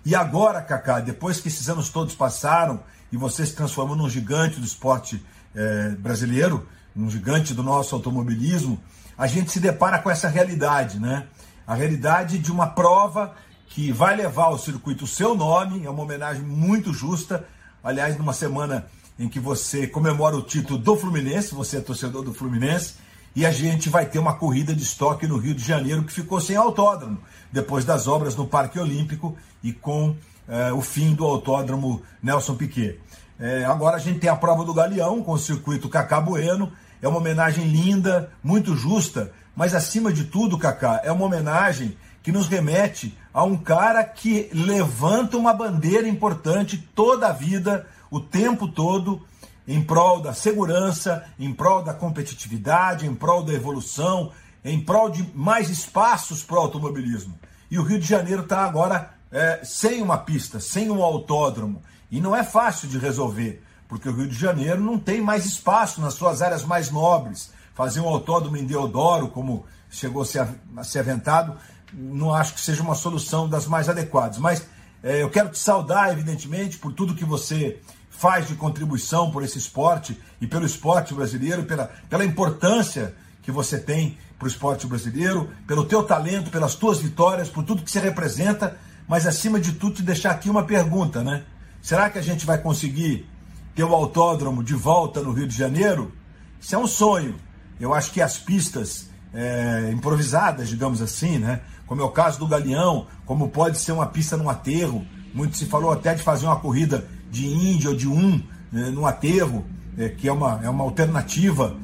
E 0.06 0.16
agora, 0.16 0.62
Kaká, 0.62 1.02
depois 1.02 1.42
que 1.42 1.50
esses 1.50 1.68
anos 1.68 1.90
todos 1.90 2.16
passaram 2.16 2.80
e 3.12 3.18
você 3.18 3.46
se 3.46 3.54
transformou 3.54 3.96
num 3.96 4.10
gigante 4.10 4.60
do 4.60 4.66
esporte 4.66 5.24
é, 5.56 5.90
brasileiro, 5.92 6.68
um 6.96 7.10
gigante 7.10 7.54
do 7.54 7.64
nosso 7.64 7.96
automobilismo, 7.96 8.80
a 9.18 9.28
gente 9.28 9.52
se 9.52 9.60
depara 9.60 10.00
com 10.00 10.10
essa 10.10 10.28
realidade, 10.28 11.00
né? 11.00 11.28
A 11.66 11.76
realidade 11.76 12.40
de 12.40 12.52
uma 12.52 12.68
prova 12.68 13.36
que 13.68 13.92
vai 13.92 14.16
levar 14.16 14.46
ao 14.46 14.58
circuito 14.58 15.04
o 15.04 15.08
seu 15.08 15.36
nome, 15.36 15.86
é 15.86 15.90
uma 15.90 16.04
homenagem 16.04 16.42
muito 16.42 16.94
justa. 16.94 17.46
Aliás, 17.84 18.18
numa 18.18 18.34
semana 18.34 18.88
em 19.18 19.30
que 19.30 19.40
você 19.40 19.86
comemora 19.86 20.36
o 20.36 20.42
título 20.42 20.80
do 20.80 20.96
Fluminense, 20.96 21.54
você 21.54 21.78
é 21.78 21.82
torcedor 21.82 22.24
do 22.24 22.34
Fluminense, 22.34 22.96
e 23.36 23.46
a 23.46 23.52
gente 23.52 23.90
vai 23.90 24.06
ter 24.06 24.18
uma 24.18 24.36
corrida 24.36 24.74
de 24.74 24.82
estoque 24.82 25.28
no 25.28 25.38
Rio 25.38 25.54
de 25.54 25.64
Janeiro 25.64 26.04
que 26.04 26.12
ficou 26.12 26.42
sem 26.42 26.56
autódromo, 26.56 27.20
depois 27.52 27.86
das 27.86 28.08
obras 28.08 28.36
no 28.36 28.48
Parque 28.48 28.80
Olímpico 28.80 29.38
e 29.62 29.72
com 29.72 30.16
eh, 30.50 30.74
o 30.74 30.82
fim 30.82 31.14
do 31.14 31.24
autódromo 31.26 32.02
Nelson 32.22 32.56
Piquet. 32.56 33.00
Eh, 33.40 33.64
agora 33.64 33.98
a 33.98 34.00
gente 34.00 34.20
tem 34.20 34.30
a 34.30 34.36
prova 34.36 34.66
do 34.66 34.74
Galeão 34.74 35.22
com 35.22 35.34
o 35.34 35.40
circuito 35.40 35.88
Cacá 35.88 36.20
Bueno. 36.20 36.74
É 37.02 37.08
uma 37.08 37.20
homenagem 37.20 37.66
linda, 37.68 38.32
muito 38.44 38.76
justa, 38.76 39.32
mas 39.56 39.74
acima 39.74 40.12
de 40.12 40.26
tudo, 40.26 40.58
Cacá, 40.58 41.02
é 41.04 41.12
uma 41.12 41.26
homenagem 41.26 41.96
que 42.22 42.32
nos 42.32 42.48
remete 42.48 43.18
a 43.34 43.44
um 43.44 43.56
cara 43.56 44.04
que 44.04 44.50
levanta 44.54 45.38
uma 45.38 45.54
bandeira 45.54 46.08
importante 46.08 46.78
toda 46.94 47.28
a 47.28 47.32
vida, 47.32 47.88
o 48.12 48.20
tempo 48.20 48.68
todo, 48.68 49.22
em 49.68 49.82
prol 49.82 50.20
da 50.20 50.34
segurança, 50.34 51.24
em 51.40 51.54
prol 51.54 51.84
da 51.84 51.94
competitividade, 51.94 53.06
em 53.06 53.14
prol 53.14 53.44
da 53.44 53.54
evolução, 53.54 54.32
em 54.66 54.84
prol 54.84 55.10
de 55.10 55.24
mais 55.34 55.70
espaços 55.70 56.44
para 56.44 56.58
o 56.58 56.62
automobilismo. 56.62 57.40
E 57.70 57.78
o 57.78 57.84
Rio 57.84 58.00
de 58.00 58.08
Janeiro 58.08 58.42
está 58.42 58.66
agora 58.66 59.12
é, 59.32 59.62
sem 59.64 60.02
uma 60.02 60.18
pista, 60.18 60.60
sem 60.60 60.90
um 60.90 61.04
autódromo. 61.04 61.82
E 62.12 62.20
não 62.20 62.36
é 62.36 62.44
fácil 62.44 62.88
de 62.88 62.98
resolver, 62.98 63.64
porque 63.88 64.10
o 64.10 64.16
Rio 64.16 64.28
de 64.28 64.36
Janeiro 64.36 64.82
não 64.82 64.98
tem 64.98 65.22
mais 65.22 65.46
espaço 65.46 66.02
nas 66.02 66.16
suas 66.16 66.42
áreas 66.42 66.64
mais 66.64 66.92
nobres. 66.92 67.52
Fazer 67.74 68.00
um 68.02 68.08
autódromo 68.08 68.58
em 68.58 68.66
Deodoro, 68.66 69.30
como 69.30 69.66
chegou 69.90 70.24
a 70.24 70.26
ser, 70.26 70.48
a 70.76 70.84
ser 70.84 71.00
aventado, 71.00 71.56
não 71.94 72.34
acho 72.34 72.54
que 72.54 72.62
seja 72.62 72.84
uma 72.84 72.96
solução 72.96 73.48
das 73.48 73.66
mais 73.66 73.90
adequadas. 73.90 74.38
Mas 74.38 74.66
é, 75.02 75.22
eu 75.22 75.30
quero 75.30 75.50
te 75.50 75.60
saudar, 75.60 76.12
evidentemente, 76.12 76.78
por 76.78 76.94
tudo 76.94 77.16
que 77.16 77.26
você 77.26 77.80
faz 78.10 78.48
de 78.48 78.56
contribuição 78.56 79.32
por 79.32 79.44
esse 79.44 79.58
esporte 79.58 80.20
e 80.42 80.48
pelo 80.48 80.66
esporte 80.66 81.14
brasileiro, 81.14 81.64
pela, 81.64 81.90
pela 82.10 82.26
importância 82.26 83.16
que 83.42 83.52
você 83.52 83.80
tem 83.80 84.18
para 84.38 84.46
o 84.46 84.50
esporte 84.50 84.86
brasileiro, 84.88 85.50
pelo 85.66 85.86
teu 85.86 86.04
talento, 86.04 86.52
pelas 86.52 86.76
tuas 86.76 87.00
vitórias, 87.00 87.50
por 87.50 87.64
tudo 87.64 87.82
que 87.82 87.90
você 87.90 88.00
representa, 88.00 88.78
mas 89.10 89.26
acima 89.26 89.60
de 89.60 89.72
tudo 89.72 90.04
deixar 90.04 90.30
aqui 90.30 90.52
uma 90.52 90.64
pergunta, 90.64 91.24
né? 91.24 91.42
Será 91.82 92.12
que 92.12 92.20
a 92.20 92.22
gente 92.22 92.46
vai 92.46 92.60
conseguir 92.60 93.28
ter 93.74 93.84
o 93.84 93.96
autódromo 93.96 94.64
de 94.64 94.76
volta 94.76 95.20
no 95.20 95.32
Rio 95.32 95.48
de 95.48 95.58
Janeiro? 95.58 96.14
Isso 96.62 96.76
é 96.76 96.78
um 96.78 96.86
sonho. 96.86 97.36
Eu 97.80 97.92
acho 97.92 98.12
que 98.12 98.22
as 98.22 98.38
pistas 98.38 99.10
é, 99.34 99.90
improvisadas, 99.92 100.70
digamos 100.70 101.02
assim, 101.02 101.40
né? 101.40 101.62
Como 101.88 102.02
é 102.02 102.04
o 102.04 102.12
caso 102.12 102.38
do 102.38 102.48
Galeão, 102.48 103.08
como 103.26 103.50
pode 103.50 103.80
ser 103.80 103.94
uma 103.94 104.06
pista 104.06 104.38
no 104.38 104.48
aterro. 104.48 105.04
Muito 105.34 105.58
se 105.58 105.66
falou 105.66 105.92
até 105.92 106.14
de 106.14 106.22
fazer 106.22 106.46
uma 106.46 106.60
corrida 106.60 107.08
de 107.32 107.48
Índia 107.48 107.90
ou 107.90 107.96
de 107.96 108.08
um 108.08 108.44
né, 108.72 108.92
no 108.92 109.08
aterro, 109.08 109.66
é, 109.98 110.10
que 110.10 110.28
é 110.28 110.32
uma, 110.32 110.60
é 110.64 110.70
uma 110.70 110.84
alternativa, 110.84 111.76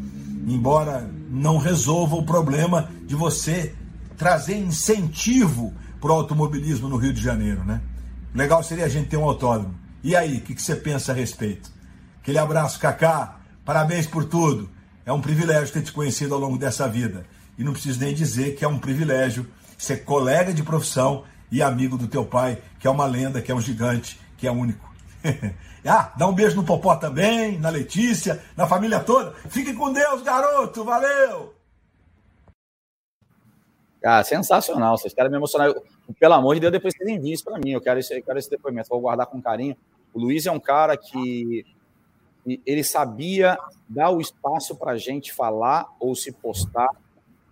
embora 0.47 1.09
não 1.27 1.57
resolva 1.57 2.15
o 2.15 2.23
problema 2.23 2.87
de 3.07 3.15
você 3.15 3.73
trazer 4.15 4.57
incentivo 4.57 5.73
para 5.99 6.11
o 6.11 6.13
automobilismo 6.13 6.87
no 6.87 6.97
Rio 6.97 7.13
de 7.13 7.21
Janeiro, 7.21 7.63
né? 7.63 7.81
Legal 8.33 8.61
seria 8.63 8.85
a 8.85 8.89
gente 8.89 9.09
ter 9.09 9.17
um 9.17 9.23
autódromo. 9.23 9.75
E 10.03 10.15
aí, 10.15 10.37
o 10.37 10.41
que, 10.41 10.53
que 10.53 10.61
você 10.61 10.75
pensa 10.75 11.11
a 11.11 11.15
respeito? 11.15 11.71
Aquele 12.21 12.37
abraço, 12.37 12.79
Kaká. 12.79 13.39
Parabéns 13.63 14.05
por 14.05 14.25
tudo. 14.25 14.69
É 15.05 15.13
um 15.13 15.21
privilégio 15.21 15.73
ter 15.73 15.81
te 15.81 15.91
conhecido 15.91 16.33
ao 16.33 16.39
longo 16.39 16.57
dessa 16.57 16.87
vida. 16.87 17.25
E 17.57 17.63
não 17.63 17.71
preciso 17.71 17.99
nem 17.99 18.13
dizer 18.13 18.55
que 18.55 18.65
é 18.65 18.67
um 18.67 18.77
privilégio 18.77 19.47
ser 19.77 20.03
colega 20.03 20.53
de 20.53 20.63
profissão 20.63 21.23
e 21.51 21.61
amigo 21.61 21.97
do 21.97 22.07
teu 22.07 22.25
pai, 22.25 22.61
que 22.79 22.87
é 22.87 22.89
uma 22.89 23.05
lenda, 23.05 23.41
que 23.41 23.51
é 23.51 23.55
um 23.55 23.61
gigante, 23.61 24.19
que 24.37 24.47
é 24.47 24.51
único. 24.51 24.93
ah, 25.87 26.11
dá 26.17 26.27
um 26.27 26.33
beijo 26.33 26.55
no 26.55 26.63
Popó 26.63 26.95
também, 26.95 27.57
na 27.57 27.69
Letícia, 27.69 28.43
na 28.57 28.67
família 28.67 28.99
toda. 28.99 29.33
Fique 29.49 29.73
com 29.73 29.93
Deus, 29.93 30.21
garoto. 30.21 30.83
Valeu! 30.83 31.54
Ah, 34.05 34.23
sensacional. 34.23 34.95
Vocês 34.97 35.15
querem 35.15 35.31
me 35.31 35.37
emocionar. 35.37 35.73
Pelo 36.19 36.33
amor 36.35 36.53
de 36.53 36.61
Deus, 36.61 36.71
depois 36.71 36.93
vocês 36.95 37.09
enviem 37.09 37.33
isso 37.33 37.43
para 37.43 37.57
mim. 37.57 37.71
Eu 37.71 37.81
quero, 37.81 37.99
esse, 37.99 38.15
eu 38.15 38.21
quero 38.21 38.37
esse 38.37 38.49
depoimento. 38.49 38.89
Vou 38.89 39.01
guardar 39.01 39.25
com 39.25 39.41
carinho. 39.41 39.75
O 40.13 40.19
Luiz 40.19 40.45
é 40.45 40.51
um 40.51 40.59
cara 40.59 40.95
que 40.95 41.65
ele 42.63 42.83
sabia 42.83 43.57
dar 43.89 44.11
o 44.11 44.21
espaço 44.21 44.75
para 44.75 44.91
a 44.91 44.97
gente 44.97 45.33
falar 45.33 45.87
ou 45.99 46.13
se 46.13 46.31
postar 46.31 46.87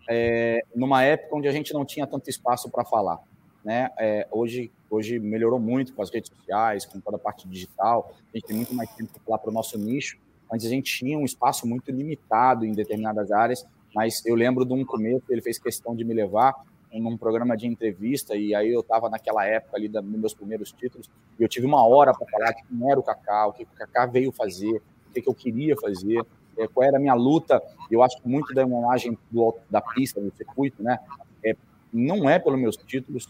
é, 0.08 0.64
numa 0.76 1.04
época 1.04 1.36
onde 1.36 1.48
a 1.48 1.52
gente 1.52 1.74
não 1.74 1.84
tinha 1.84 2.06
tanto 2.06 2.30
espaço 2.30 2.70
para 2.70 2.86
falar. 2.86 3.18
Né? 3.66 3.90
É, 3.98 4.28
hoje, 4.30 4.72
hoje 4.92 5.18
melhorou 5.18 5.60
muito 5.60 5.94
com 5.96 6.04
as 6.04 6.12
redes 6.12 6.30
sociais, 6.30 6.86
com 6.86 7.00
toda 7.00 7.18
a 7.18 7.20
parte 7.20 7.48
digital. 7.48 8.14
A 8.32 8.38
gente 8.38 8.46
tem 8.46 8.56
muito 8.56 8.76
mais 8.76 8.92
tempo 8.92 9.12
para 9.12 9.24
falar 9.24 9.38
para 9.40 9.50
o 9.50 9.54
nosso 9.54 9.76
nicho. 9.80 10.20
Antes 10.52 10.68
a 10.68 10.70
gente 10.70 11.00
tinha 11.00 11.18
um 11.18 11.26
espaço 11.26 11.66
muito 11.66 11.90
limitado 11.92 12.64
em 12.64 12.74
determinadas 12.74 13.32
áreas, 13.32 13.66
mas 13.94 14.26
eu 14.26 14.36
lembro 14.36 14.66
de 14.66 14.74
um 14.74 14.86
começo, 14.86 15.24
ele 15.30 15.42
fez 15.42 15.58
questão 15.58 15.96
de 15.96 16.04
me 16.04 16.14
levar 16.14 16.54
num 16.92 17.18
programa 17.18 17.58
de 17.58 17.66
entrevista, 17.66 18.36
e 18.36 18.54
aí 18.54 18.72
eu 18.72 18.82
estava 18.82 19.10
naquela 19.10 19.46
época 19.46 19.76
ali 19.76 19.88
dos 19.88 20.04
meus 20.04 20.34
primeiros 20.34 20.72
títulos, 20.72 21.10
e 21.40 21.44
eu 21.44 21.48
tive 21.48 21.66
uma 21.66 21.86
hora 21.86 22.14
para 22.14 22.28
falar 22.28 22.54
quem 22.54 22.92
era 22.92 23.00
o 23.00 23.04
Kaká, 23.04 23.48
o 23.48 23.54
que 23.54 23.64
o 23.64 23.68
Kaká 23.68 24.06
veio 24.06 24.32
fazer, 24.32 24.76
o 25.10 25.14
que, 25.14 25.22
que 25.22 25.30
eu 25.30 25.34
queria 25.34 25.76
fazer, 25.76 26.24
é, 26.58 26.68
qual 26.68 26.86
era 26.86 26.98
a 26.98 27.00
minha 27.00 27.14
luta. 27.14 27.62
Eu 27.90 28.04
acho 28.04 28.18
muito 28.24 28.54
da 28.54 28.62
imagem 28.62 29.18
do, 29.32 29.56
da 29.70 29.82
pista, 29.82 30.22
do 30.22 30.32
circuito, 30.36 30.84
né? 30.84 31.00
É, 31.44 31.56
não 31.92 32.30
é 32.30 32.40
pelos 32.40 32.60
meus 32.60 32.78
títulos, 32.78 33.28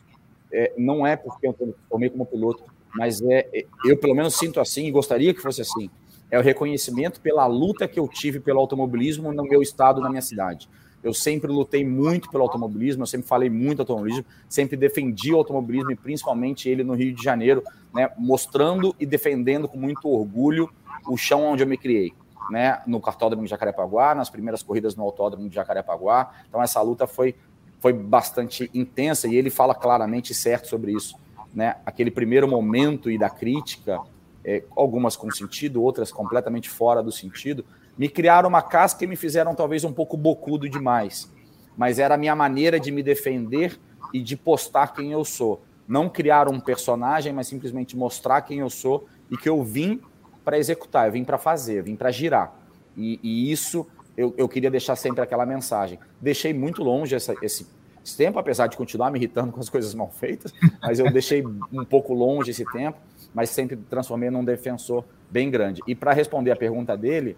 é, 0.51 0.73
não 0.77 1.05
é 1.05 1.15
porque 1.15 1.47
eu 1.47 1.75
formei 1.89 2.09
como 2.09 2.25
piloto, 2.25 2.63
mas 2.93 3.21
é, 3.21 3.47
é, 3.53 3.65
eu 3.85 3.97
pelo 3.97 4.13
menos 4.13 4.35
sinto 4.35 4.59
assim 4.59 4.85
e 4.87 4.91
gostaria 4.91 5.33
que 5.33 5.41
fosse 5.41 5.61
assim. 5.61 5.89
É 6.33 6.39
o 6.39 6.41
reconhecimento 6.41 7.21
pela 7.21 7.45
luta 7.45 7.87
que 7.87 7.99
eu 7.99 8.07
tive 8.07 8.39
pelo 8.39 8.59
automobilismo 8.59 9.31
no 9.31 9.43
meu 9.43 9.61
estado, 9.61 10.01
na 10.01 10.09
minha 10.09 10.21
cidade. 10.23 10.67
Eu 11.03 11.13
sempre 11.13 11.51
lutei 11.51 11.85
muito 11.85 12.27
pelo 12.31 12.41
automobilismo, 12.41 13.03
eu 13.03 13.05
sempre 13.05 13.27
falei 13.27 13.51
muito 13.51 13.81
automobilismo, 13.81 14.25
sempre 14.49 14.75
defendi 14.75 15.31
o 15.31 15.37
automobilismo 15.37 15.91
e 15.91 15.95
principalmente 15.95 16.67
ele 16.67 16.83
no 16.83 16.95
Rio 16.95 17.13
de 17.13 17.23
Janeiro, 17.23 17.61
né, 17.93 18.09
mostrando 18.17 18.95
e 18.99 19.05
defendendo 19.05 19.67
com 19.67 19.77
muito 19.77 20.09
orgulho 20.09 20.71
o 21.07 21.15
chão 21.15 21.43
onde 21.43 21.61
eu 21.61 21.67
me 21.67 21.77
criei. 21.77 22.11
Né, 22.49 22.81
no 22.87 22.99
cartódromo 22.99 23.43
de 23.43 23.49
Jacarepaguá, 23.51 24.15
nas 24.15 24.31
primeiras 24.31 24.63
corridas 24.63 24.95
no 24.95 25.03
autódromo 25.03 25.47
de 25.47 25.53
Jacarepaguá. 25.53 26.33
Então 26.49 26.63
essa 26.63 26.81
luta 26.81 27.05
foi 27.05 27.35
foi 27.79 27.93
bastante 27.93 28.71
intensa 28.73 29.27
e 29.27 29.35
ele 29.35 29.51
fala 29.51 29.75
claramente 29.75 30.33
certo 30.33 30.67
sobre 30.67 30.93
isso. 30.93 31.15
Né? 31.53 31.75
Aquele 31.85 32.09
primeiro 32.09 32.47
momento 32.47 33.11
e 33.11 33.19
da 33.19 33.29
crítica, 33.29 34.01
é, 34.45 34.63
algumas 34.75 35.15
com 35.15 35.29
sentido, 35.31 35.81
outras 35.81 36.11
completamente 36.11 36.69
fora 36.69 37.01
do 37.01 37.11
sentido, 37.11 37.65
me 37.97 38.09
criaram 38.09 38.49
uma 38.49 38.61
casca 38.61 39.03
e 39.03 39.07
me 39.07 39.15
fizeram 39.15 39.55
talvez 39.55 39.83
um 39.83 39.93
pouco 39.93 40.17
bocudo 40.17 40.67
demais. 40.67 41.31
Mas 41.77 41.99
era 41.99 42.15
a 42.15 42.17
minha 42.17 42.35
maneira 42.35 42.79
de 42.79 42.91
me 42.91 43.01
defender 43.01 43.79
e 44.13 44.21
de 44.21 44.35
postar 44.35 44.93
quem 44.93 45.11
eu 45.11 45.23
sou. 45.23 45.63
Não 45.87 46.09
criar 46.09 46.47
um 46.47 46.59
personagem, 46.59 47.33
mas 47.33 47.47
simplesmente 47.47 47.97
mostrar 47.97 48.41
quem 48.41 48.59
eu 48.59 48.69
sou 48.69 49.07
e 49.29 49.37
que 49.37 49.49
eu 49.49 49.63
vim 49.63 50.01
para 50.43 50.57
executar, 50.57 51.07
eu 51.07 51.13
vim 51.13 51.23
para 51.23 51.37
fazer, 51.37 51.79
eu 51.79 51.83
vim 51.83 51.95
para 51.95 52.11
girar. 52.11 52.53
E, 52.95 53.19
e 53.23 53.51
isso 53.51 53.87
eu, 54.15 54.33
eu 54.37 54.47
queria 54.47 54.69
deixar 54.69 54.95
sempre 54.95 55.21
aquela 55.21 55.45
mensagem. 55.45 55.99
Deixei 56.21 56.53
muito 56.53 56.83
longe 56.83 57.15
essa, 57.15 57.33
esse, 57.41 57.67
esse 58.03 58.17
tempo, 58.17 58.37
apesar 58.37 58.67
de 58.67 58.77
continuar 58.77 59.11
me 59.11 59.17
irritando 59.17 59.51
com 59.51 59.59
as 59.59 59.69
coisas 59.69 59.93
mal 59.93 60.09
feitas, 60.09 60.53
mas 60.81 60.99
eu 60.99 61.11
deixei 61.11 61.43
um 61.71 61.85
pouco 61.85 62.13
longe 62.13 62.51
esse 62.51 62.65
tempo, 62.71 62.97
mas 63.33 63.49
sempre 63.49 63.75
transformei 63.75 64.29
num 64.29 64.43
defensor 64.43 65.03
bem 65.29 65.49
grande. 65.49 65.81
E 65.87 65.95
para 65.95 66.13
responder 66.13 66.51
a 66.51 66.55
pergunta 66.55 66.95
dele, 66.95 67.37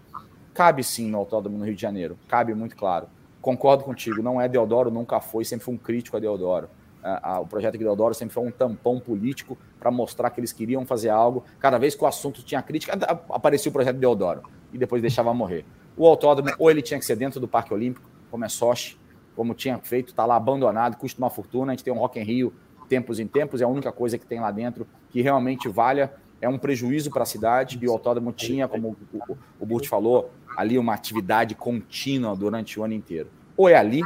cabe 0.54 0.84
sim 0.84 1.10
no 1.10 1.18
Autódromo 1.18 1.58
no 1.58 1.66
Rio 1.66 1.76
de 1.76 1.82
Janeiro, 1.82 2.18
cabe 2.28 2.54
muito 2.54 2.76
claro. 2.76 3.08
Concordo 3.42 3.84
contigo, 3.84 4.24
não 4.24 4.42
é 4.42 4.48
Deodoro, 4.48 4.90
nunca 4.90 5.20
foi, 5.20 5.46
sempre 5.46 5.66
foi 5.66 5.74
um 5.76 5.78
crítico 5.78 6.18
a 6.18 6.20
Deodoro. 6.20 6.68
o 7.42 7.46
projeto 7.46 7.74
de 7.74 7.80
Deodoro 7.80 8.14
sempre 8.14 8.34
foi 8.34 8.44
um 8.44 8.52
tampão 8.52 9.00
político 9.00 9.58
para 9.80 9.92
mostrar 9.92 10.30
que 10.32 10.40
eles 10.40 10.52
queriam 10.52 10.86
fazer 10.86 11.10
algo. 11.10 11.44
Cada 11.60 11.78
vez 11.78 11.94
que 11.94 12.04
o 12.04 12.08
assunto 12.08 12.44
tinha 12.44 12.62
crítica, 12.62 12.98
aparecia 13.30 13.70
o 13.70 13.74
projeto 13.74 13.96
de 13.96 14.02
Deodoro 14.02 14.42
e 14.74 14.78
depois 14.78 15.02
deixava 15.02 15.34
morrer. 15.34 15.64
O 15.96 16.08
autódromo, 16.08 16.52
ou 16.58 16.70
ele 16.70 16.82
tinha 16.82 17.00
que 17.00 17.06
ser 17.06 17.16
dentro 17.16 17.40
do 17.40 17.48
Parque 17.48 17.74
Olímpico, 17.74 18.10
como 18.32 18.44
é 18.44 18.50
Sochi, 18.50 18.98
como 19.36 19.54
tinha 19.54 19.78
feito, 19.78 20.10
está 20.10 20.26
lá 20.26 20.36
abandonado, 20.36 20.98
custa 20.98 21.22
uma 21.22 21.30
fortuna. 21.30 21.72
A 21.72 21.76
gente 21.76 21.84
tem 21.84 21.94
um 21.94 22.00
Rock 22.00 22.20
in 22.20 22.24
Rio 22.24 22.54
tempos 22.86 23.20
em 23.20 23.28
tempos, 23.28 23.62
é 23.62 23.64
a 23.64 23.68
única 23.68 23.92
coisa 23.92 24.18
que 24.18 24.26
tem 24.26 24.40
lá 24.40 24.52
dentro 24.52 24.88
que 25.10 25.22
realmente 25.22 25.68
valha. 25.68 26.14
É 26.42 26.50
um 26.50 26.58
prejuízo 26.58 27.10
para 27.10 27.24
a 27.24 27.26
cidade 27.26 27.80
e 27.82 27.88
o 27.88 27.92
autódromo 27.92 28.32
tinha, 28.32 28.68
como 28.68 28.96
o, 29.14 29.38
o 29.60 29.66
Burt 29.66 29.88
falou, 29.88 30.32
ali 30.58 30.78
uma 30.78 30.94
atividade 30.94 31.56
contínua 31.56 32.36
durante 32.36 32.80
o 32.80 32.84
ano 32.84 32.94
inteiro. 32.94 33.30
Ou 33.58 33.70
é 33.70 33.76
ali, 33.76 34.02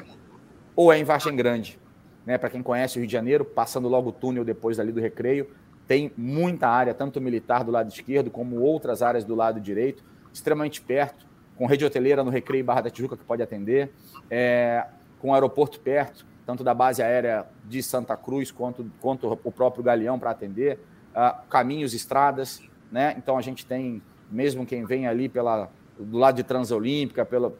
ou 0.75 0.93
é 0.93 0.99
em 0.99 1.03
Vargem 1.03 1.35
Grande. 1.35 1.79
Né? 2.25 2.37
Para 2.37 2.49
quem 2.49 2.61
conhece 2.61 2.97
o 2.97 2.99
Rio 2.99 3.07
de 3.07 3.13
Janeiro, 3.13 3.43
passando 3.43 3.87
logo 3.87 4.09
o 4.09 4.11
túnel 4.13 4.45
depois 4.45 4.79
ali 4.79 4.91
do 4.91 5.01
Recreio, 5.01 5.49
tem 5.87 6.11
muita 6.15 6.67
área, 6.67 6.93
tanto 6.93 7.19
militar 7.19 7.63
do 7.63 7.71
lado 7.71 7.89
esquerdo 7.89 8.29
como 8.29 8.61
outras 8.61 9.01
áreas 9.01 9.25
do 9.25 9.33
lado 9.33 9.59
direito, 9.59 10.03
extremamente 10.31 10.81
perto 10.81 11.27
com 11.59 11.65
rede 11.65 11.83
hoteleira 11.83 12.23
no 12.23 12.31
Recreio 12.31 12.63
Barra 12.63 12.81
da 12.81 12.89
Tijuca 12.89 13.17
que 13.17 13.23
pode 13.25 13.43
atender, 13.43 13.91
é, 14.29 14.85
com 15.19 15.33
aeroporto 15.33 15.77
perto, 15.81 16.25
tanto 16.49 16.63
da 16.63 16.73
base 16.73 16.99
aérea 17.03 17.45
de 17.65 17.83
Santa 17.83 18.17
Cruz 18.17 18.49
quanto, 18.49 18.91
quanto 18.99 19.39
o 19.43 19.51
próprio 19.51 19.83
Galeão 19.83 20.17
para 20.17 20.31
atender, 20.31 20.79
uh, 21.11 21.47
caminhos, 21.47 21.93
estradas, 21.93 22.59
né? 22.91 23.13
Então 23.19 23.37
a 23.37 23.41
gente 23.43 23.67
tem, 23.67 24.01
mesmo 24.31 24.65
quem 24.65 24.83
vem 24.83 25.05
ali 25.05 25.29
pela, 25.29 25.69
do 25.99 26.17
lado 26.17 26.37
de 26.37 26.43
Transolímpica, 26.43 27.23
pela, 27.23 27.53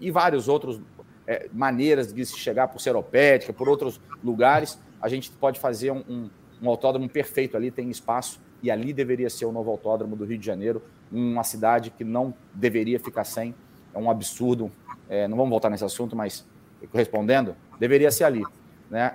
e 0.00 0.10
vários 0.10 0.48
outros 0.48 0.80
é, 1.26 1.50
maneiras 1.52 2.14
de 2.14 2.24
se 2.24 2.38
chegar 2.38 2.68
por 2.68 2.80
Seropédica, 2.80 3.52
por 3.52 3.68
outros 3.68 4.00
lugares, 4.24 4.80
a 5.02 5.08
gente 5.10 5.30
pode 5.32 5.60
fazer 5.60 5.90
um, 5.90 6.02
um, 6.08 6.30
um 6.62 6.70
autódromo 6.70 7.10
perfeito 7.10 7.58
ali, 7.58 7.70
tem 7.70 7.90
espaço, 7.90 8.40
e 8.62 8.70
ali 8.70 8.94
deveria 8.94 9.28
ser 9.28 9.44
o 9.44 9.52
novo 9.52 9.70
autódromo 9.70 10.16
do 10.16 10.24
Rio 10.24 10.38
de 10.38 10.46
Janeiro, 10.46 10.82
uma 11.12 11.44
cidade 11.44 11.90
que 11.90 12.04
não 12.04 12.32
deveria 12.54 12.98
ficar 12.98 13.24
sem. 13.24 13.54
É 13.92 13.98
um 13.98 14.10
absurdo. 14.10 14.72
É, 15.10 15.28
não 15.28 15.36
vamos 15.36 15.50
voltar 15.50 15.68
nesse 15.68 15.84
assunto, 15.84 16.16
mas 16.16 16.48
respondendo, 16.92 17.54
deveria 17.78 18.10
ser 18.10 18.24
ali. 18.24 18.44
Né? 18.90 19.14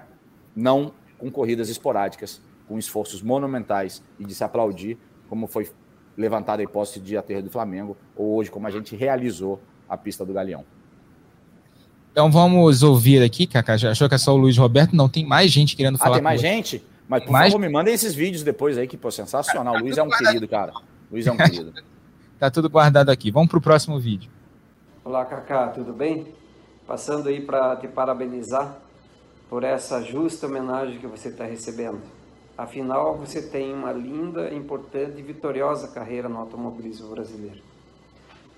não 0.55 0.93
com 1.18 1.30
corridas 1.30 1.70
esporádicas, 1.70 2.41
com 2.68 2.80
esforços 2.80 3.22
monumentais 3.22 4.01
e 4.18 4.26
de 4.26 4.34
se 4.34 4.43
aplaudir, 4.43 4.97
como 5.30 5.47
foi 5.47 5.70
levantada 6.18 6.61
a 6.61 6.63
hipótese 6.63 6.99
de 6.99 7.18
aterro 7.18 7.43
do 7.43 7.49
Flamengo, 7.49 7.97
ou 8.16 8.36
hoje 8.36 8.49
como 8.49 8.66
a 8.66 8.72
gente 8.72 8.95
realizou 8.95 9.61
a 9.88 9.97
pista 9.97 10.26
do 10.26 10.34
Galeão. 10.34 10.63
Então 12.11 12.32
vamos 12.32 12.82
ouvir 12.82 13.22
aqui, 13.22 13.45
Cacá. 13.45 13.76
Já 13.76 13.91
achou 13.91 14.07
que 14.07 14.16
é 14.16 14.18
só 14.18 14.34
o 14.34 14.38
Luiz 14.38 14.57
Roberto? 14.57 14.95
Não, 14.95 15.09
tem 15.09 15.26
mais 15.26 15.51
gente 15.51 15.76
querendo 15.76 15.97
falar. 15.97 16.11
Ah, 16.11 16.16
tem 16.16 16.24
mais 16.24 16.39
gente? 16.39 16.82
Mas 17.07 17.24
por 17.24 17.32
mais... 17.32 17.51
favor, 17.51 17.59
me 17.59 17.72
mandem 17.72 17.93
esses 17.93 18.16
vídeos 18.16 18.41
depois 18.41 18.78
aí, 18.78 18.88
que 18.88 18.95
pô, 18.95 19.11
sensacional. 19.11 19.74
Tá, 19.74 19.80
Luiz 19.82 19.97
é 19.97 20.03
um 20.03 20.07
guardado. 20.07 20.28
querido, 20.28 20.47
cara. 20.47 20.74
Luiz 21.11 21.28
é 21.28 21.32
um 21.32 21.38
querido. 21.38 21.74
tá 22.39 22.49
tudo 22.49 22.70
guardado 22.70 23.09
aqui. 23.09 23.30
Vamos 23.32 23.49
para 23.49 23.57
o 23.57 23.61
próximo 23.61 23.99
vídeo. 23.99 24.32
Olá, 25.03 25.26
Cacá, 25.26 25.68
tudo 25.68 25.91
bem? 25.91 26.34
Passando 26.88 27.29
aí 27.29 27.41
para 27.41 27.75
te 27.77 27.88
parabenizar 27.88 28.79
por 29.49 29.63
essa 29.63 30.01
justa 30.01 30.45
homenagem 30.45 30.99
que 30.99 31.07
você 31.07 31.29
está 31.29 31.43
recebendo. 31.43 32.01
Afinal, 32.57 33.17
você 33.17 33.41
tem 33.41 33.73
uma 33.73 33.91
linda, 33.91 34.53
importante 34.53 35.19
e 35.19 35.23
vitoriosa 35.23 35.88
carreira 35.88 36.29
no 36.29 36.38
automobilismo 36.38 37.09
brasileiro. 37.09 37.61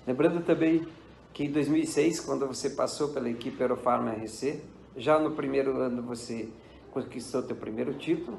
Lembrando 0.06 0.44
também 0.44 0.86
que 1.32 1.44
em 1.44 1.50
2006, 1.50 2.20
quando 2.20 2.46
você 2.46 2.70
passou 2.70 3.08
pela 3.08 3.30
equipe 3.30 3.62
Aerofarma 3.62 4.12
RC, 4.12 4.60
já 4.96 5.18
no 5.18 5.32
primeiro 5.32 5.80
ano 5.80 6.02
você 6.02 6.48
conquistou 6.90 7.42
teu 7.42 7.56
primeiro 7.56 7.94
título 7.94 8.38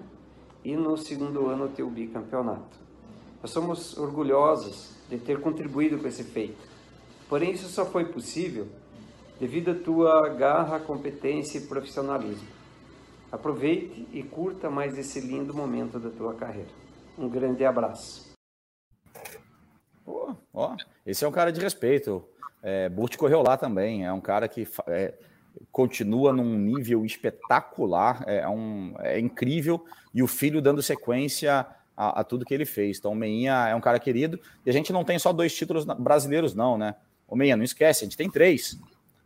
e 0.63 0.75
no 0.75 0.97
segundo 0.97 1.47
ano 1.47 1.67
teu 1.69 1.89
bicampeonato. 1.89 2.77
Nós 3.41 3.51
somos 3.51 3.97
orgulhosos 3.97 4.91
de 5.09 5.17
ter 5.17 5.39
contribuído 5.41 5.97
com 5.97 6.07
esse 6.07 6.23
feito. 6.23 6.67
Porém, 7.27 7.51
isso 7.51 7.67
só 7.69 7.85
foi 7.85 8.05
possível 8.05 8.67
devido 9.39 9.71
à 9.71 9.75
tua 9.75 10.29
garra, 10.29 10.79
competência 10.79 11.57
e 11.57 11.61
profissionalismo. 11.61 12.47
Aproveite 13.31 14.07
e 14.11 14.23
curta 14.23 14.69
mais 14.69 14.97
esse 14.97 15.19
lindo 15.19 15.53
momento 15.53 15.99
da 15.99 16.09
tua 16.09 16.33
carreira. 16.33 16.69
Um 17.17 17.29
grande 17.29 17.63
abraço. 17.63 18.33
Pô, 20.03 20.35
ó, 20.53 20.75
esse 21.05 21.23
é 21.23 21.27
um 21.27 21.31
cara 21.31 21.51
de 21.51 21.61
respeito. 21.61 22.25
É, 22.61 22.89
Burt 22.89 23.15
correu 23.17 23.41
lá 23.41 23.55
também. 23.55 24.05
É 24.05 24.11
um 24.11 24.19
cara 24.19 24.47
que 24.47 24.67
é, 24.87 25.13
continua 25.71 26.33
num 26.33 26.57
nível 26.57 27.05
espetacular. 27.05 28.23
É, 28.27 28.47
um, 28.47 28.95
é 28.99 29.19
incrível. 29.19 29.85
E 30.13 30.23
o 30.23 30.27
filho 30.27 30.61
dando 30.61 30.81
sequência 30.81 31.67
a, 31.95 32.21
a, 32.21 32.23
tudo 32.23 32.45
que 32.45 32.53
ele 32.53 32.65
fez. 32.65 32.97
Então, 32.97 33.11
o 33.11 33.15
Meinha 33.15 33.67
é 33.67 33.75
um 33.75 33.81
cara 33.81 33.99
querido. 33.99 34.39
E 34.65 34.69
a 34.69 34.73
gente 34.73 34.91
não 34.91 35.03
tem 35.03 35.19
só 35.19 35.31
dois 35.31 35.53
títulos 35.55 35.85
brasileiros, 35.85 36.55
não, 36.55 36.77
né? 36.77 36.95
O 37.27 37.35
Meinha, 37.35 37.55
não 37.55 37.63
esquece, 37.63 38.03
a 38.03 38.07
gente 38.07 38.17
tem 38.17 38.29
três. 38.29 38.79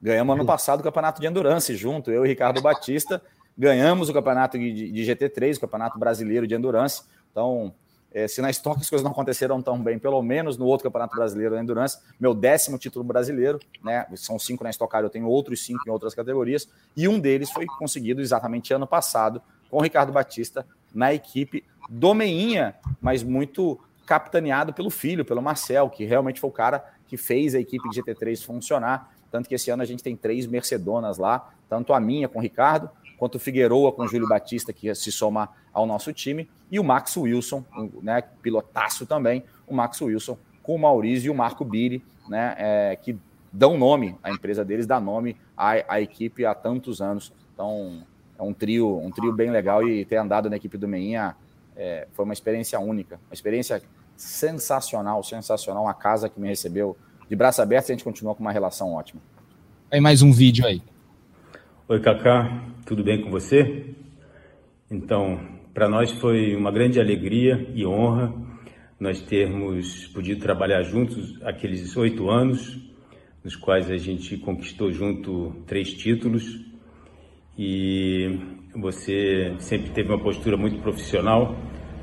Ganhamos 0.04 0.36
ano 0.36 0.45
passado 0.45 0.82
o 0.82 0.84
campeonato 0.84 1.22
de 1.22 1.28
endurance 1.28 1.74
junto, 1.78 2.12
eu 2.12 2.26
e 2.26 2.28
Ricardo 2.28 2.62
Batista 2.62 3.22
ganhamos 3.58 4.10
o 4.10 4.14
campeonato 4.14 4.60
de, 4.60 4.91
de 4.91 5.01
GT3, 5.04 5.56
o 5.56 5.62
campeonato 5.62 5.97
brasileiro 5.97 6.45
de 6.45 6.54
endurance. 6.54 7.04
Então, 7.32 7.74
é, 8.14 8.28
se 8.28 8.41
na 8.41 8.49
Stock 8.49 8.82
as 8.82 8.89
coisas 8.89 9.01
não 9.01 9.12
aconteceram 9.12 9.62
tão 9.62 9.82
bem, 9.82 9.97
pelo 9.97 10.22
menos 10.22 10.58
no 10.58 10.66
outro 10.66 10.84
campeonato 10.84 11.16
brasileiro 11.16 11.56
de 11.56 11.62
endurance, 11.62 11.99
meu 12.20 12.34
décimo 12.34 12.78
título 12.78 13.06
brasileiro, 13.06 13.60
né? 13.82 14.06
São 14.16 14.38
cinco 14.38 14.62
na 14.66 14.72
Stock 14.72 14.93
eu 14.97 15.10
tenho 15.10 15.26
outros 15.26 15.64
cinco 15.64 15.88
em 15.88 15.89
outras 15.89 16.14
categorias, 16.14 16.68
e 16.97 17.08
um 17.08 17.18
deles 17.18 17.49
foi 17.49 17.66
conseguido 17.66 18.20
exatamente 18.20 18.74
ano 18.74 18.86
passado 18.86 19.41
com 19.70 19.78
o 19.78 19.82
Ricardo 19.82 20.12
Batista 20.12 20.66
na 20.93 21.14
equipe 21.14 21.64
do 21.89 22.14
Meinha, 22.14 22.76
mas 23.01 23.24
muito 23.24 23.80
capitaneado 24.06 24.74
pelo 24.74 24.89
filho, 24.89 25.24
pelo 25.24 25.41
Marcel, 25.41 25.89
que 25.89 26.04
realmente 26.04 26.41
foi 26.41 26.49
o 26.49 26.54
cara 26.54 26.84
que 27.08 27.18
fez 27.18 27.56
a 27.56 27.60
equipe 27.60 27.88
de 27.89 28.01
GT3 28.01 28.43
funcionar. 28.43 29.12
Tanto 29.34 29.50
que 29.50 29.56
esse 29.56 29.72
ano 29.72 29.82
a 29.82 29.86
gente 29.86 30.04
tem 30.04 30.16
três 30.16 30.46
Mercedonas 30.46 31.18
lá, 31.18 31.52
tanto 31.68 31.92
a 31.92 32.00
minha 32.00 32.30
com 32.30 32.38
o 32.38 32.42
Ricardo, 32.42 32.88
quanto 33.18 33.36
o 33.36 33.40
Figueroa 33.40 33.92
com 33.92 34.04
o 34.04 34.08
Júlio 34.08 34.28
Batista, 34.28 34.72
que 34.72 34.94
se 34.94 35.12
soma 35.12 35.50
ao 35.74 35.88
nosso 35.88 36.14
time, 36.14 36.48
e 36.70 36.80
o 36.80 36.84
Max 36.84 37.18
Wilson, 37.18 37.66
né, 38.04 38.22
pilotaço 38.44 39.08
também, 39.08 39.44
o 39.66 39.74
Max 39.74 40.00
Wilson 40.00 40.38
com 40.62 40.76
o 40.76 40.80
Maurício 40.80 41.26
e 41.26 41.30
o 41.32 41.34
Marco 41.34 41.66
Biri, 41.66 42.06
né, 42.30 42.54
é, 42.60 42.96
que 42.96 43.18
dão 43.52 43.76
nome, 43.76 44.16
a 44.22 44.30
empresa 44.30 44.64
deles 44.64 44.86
dá 44.86 45.00
nome 45.00 45.36
à, 45.58 45.96
à, 45.96 46.00
equipe 46.00 46.46
há 46.46 46.54
tantos 46.54 47.02
anos. 47.02 47.34
Então, 47.56 48.04
é 48.38 48.44
um 48.44 48.54
trio, 48.54 49.00
um 49.00 49.10
trio 49.10 49.34
bem 49.34 49.50
legal 49.50 49.82
e 49.88 50.06
ter 50.06 50.18
andado 50.18 50.48
na 50.48 50.58
equipe 50.58 50.78
do 50.78 50.88
Meinha 50.88 51.36
é, 51.76 52.08
foi 52.14 52.24
uma 52.24 52.36
experiência 52.36 52.80
única, 52.80 53.20
uma 53.28 53.34
experiência 53.34 53.82
sensacional, 54.16 55.24
sensacional, 55.24 55.86
uma 55.86 55.94
casa 55.96 56.30
que 56.30 56.40
me 56.40 56.48
recebeu 56.48 56.96
de 57.34 57.36
braço 57.36 57.64
aberto 57.64 57.90
e 57.90 57.92
a 57.92 57.96
gente 57.96 58.04
continua 58.04 58.36
com 58.36 58.42
uma 58.42 58.52
relação 58.52 58.94
ótima. 58.94 59.20
Aí 59.92 60.00
mais 60.00 60.22
um 60.22 60.32
vídeo 60.32 60.68
aí. 60.68 60.84
Oi, 61.90 62.00
Cacá, 62.00 62.64
tudo 62.86 63.04
bem 63.04 63.24
com 63.24 63.32
você? 63.32 63.88
Então, 64.90 65.40
para 65.74 65.90
nós 65.90 66.12
foi 66.12 66.56
uma 66.56 66.72
grande 66.72 67.00
alegria 67.00 67.68
e 67.74 67.88
honra 67.88 68.32
nós 69.00 69.20
termos 69.20 70.06
podido 70.14 70.42
trabalhar 70.42 70.84
juntos 70.84 71.42
aqueles 71.44 71.98
oito 71.98 72.30
anos, 72.30 72.80
nos 73.44 73.56
quais 73.56 73.90
a 73.90 73.98
gente 73.98 74.38
conquistou 74.38 74.92
junto 74.92 75.56
três 75.66 75.92
títulos 75.92 76.62
e 77.58 78.40
você 78.76 79.56
sempre 79.58 79.90
teve 79.90 80.10
uma 80.10 80.20
postura 80.20 80.56
muito 80.56 80.80
profissional, 80.84 81.56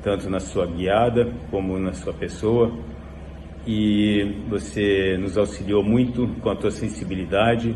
tanto 0.03 0.29
na 0.29 0.41
sua 0.41 0.67
guiada 0.67 1.33
como 1.49 1.79
na 1.79 1.93
sua 1.93 2.13
pessoa 2.13 2.77
e 3.65 4.43
você 4.49 5.17
nos 5.19 5.37
auxiliou 5.37 5.83
muito 5.83 6.27
com 6.41 6.49
a 6.49 6.55
tua 6.55 6.71
sensibilidade 6.71 7.75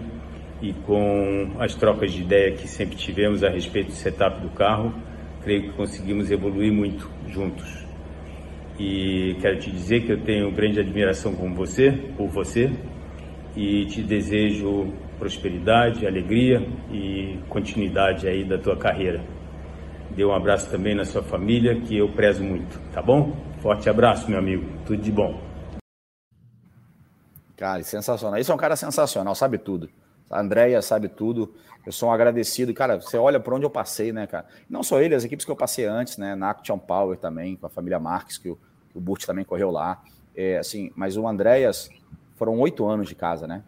e 0.61 0.73
com 0.85 1.51
as 1.59 1.75
trocas 1.75 2.11
de 2.11 2.21
ideia 2.21 2.53
que 2.53 2.67
sempre 2.67 2.95
tivemos 2.95 3.43
a 3.43 3.49
respeito 3.49 3.87
do 3.87 3.93
setup 3.93 4.41
do 4.41 4.49
carro, 4.49 4.93
creio 5.43 5.63
que 5.63 5.69
conseguimos 5.73 6.31
evoluir 6.31 6.71
muito 6.71 7.09
juntos. 7.27 7.85
E 8.79 9.37
quero 9.39 9.59
te 9.59 9.71
dizer 9.71 10.01
que 10.01 10.11
eu 10.11 10.21
tenho 10.21 10.51
grande 10.51 10.79
admiração 10.79 11.33
com 11.33 11.53
você, 11.53 11.91
por 12.17 12.27
você, 12.27 12.71
e 13.55 13.85
te 13.85 14.01
desejo 14.01 14.91
prosperidade, 15.17 16.05
alegria 16.05 16.67
e 16.91 17.39
continuidade 17.47 18.27
aí 18.27 18.43
da 18.43 18.57
tua 18.57 18.75
carreira. 18.75 19.23
Dê 20.15 20.25
um 20.25 20.33
abraço 20.33 20.69
também 20.69 20.95
na 20.95 21.05
sua 21.05 21.23
família, 21.23 21.75
que 21.81 21.97
eu 21.97 22.09
prezo 22.09 22.43
muito, 22.43 22.79
tá 22.91 23.01
bom? 23.01 23.35
Forte 23.59 23.89
abraço, 23.89 24.29
meu 24.29 24.39
amigo. 24.39 24.65
Tudo 24.85 25.01
de 25.01 25.11
bom. 25.11 25.44
Cara, 27.55 27.81
sensacional. 27.83 28.39
Esse 28.39 28.51
é 28.51 28.53
um 28.53 28.57
cara 28.57 28.75
sensacional, 28.75 29.33
sabe 29.35 29.57
tudo. 29.57 29.89
A 30.29 30.41
Andréia 30.41 30.81
sabe 30.81 31.07
tudo. 31.07 31.53
Eu 31.85 31.91
sou 31.91 32.09
um 32.09 32.11
agradecido. 32.11 32.73
Cara, 32.73 32.99
você 32.99 33.17
olha 33.17 33.39
por 33.39 33.53
onde 33.53 33.65
eu 33.65 33.69
passei, 33.69 34.11
né, 34.11 34.27
cara? 34.27 34.45
Não 34.69 34.83
só 34.83 34.99
ele, 34.99 35.15
as 35.15 35.23
equipes 35.23 35.45
que 35.45 35.51
eu 35.51 35.55
passei 35.55 35.85
antes, 35.85 36.17
né? 36.17 36.35
Na 36.35 36.49
Action 36.49 36.77
Power 36.77 37.17
também, 37.17 37.55
com 37.55 37.67
a 37.67 37.69
família 37.69 37.99
Marques, 37.99 38.37
que 38.37 38.49
o, 38.49 38.57
o 38.93 38.99
Burt 38.99 39.25
também 39.25 39.45
correu 39.45 39.71
lá. 39.71 40.03
É, 40.35 40.57
assim, 40.57 40.91
mas 40.95 41.15
o 41.15 41.27
Andréas 41.27 41.89
foram 42.35 42.59
oito 42.59 42.85
anos 42.85 43.07
de 43.07 43.15
casa, 43.15 43.47
né? 43.47 43.63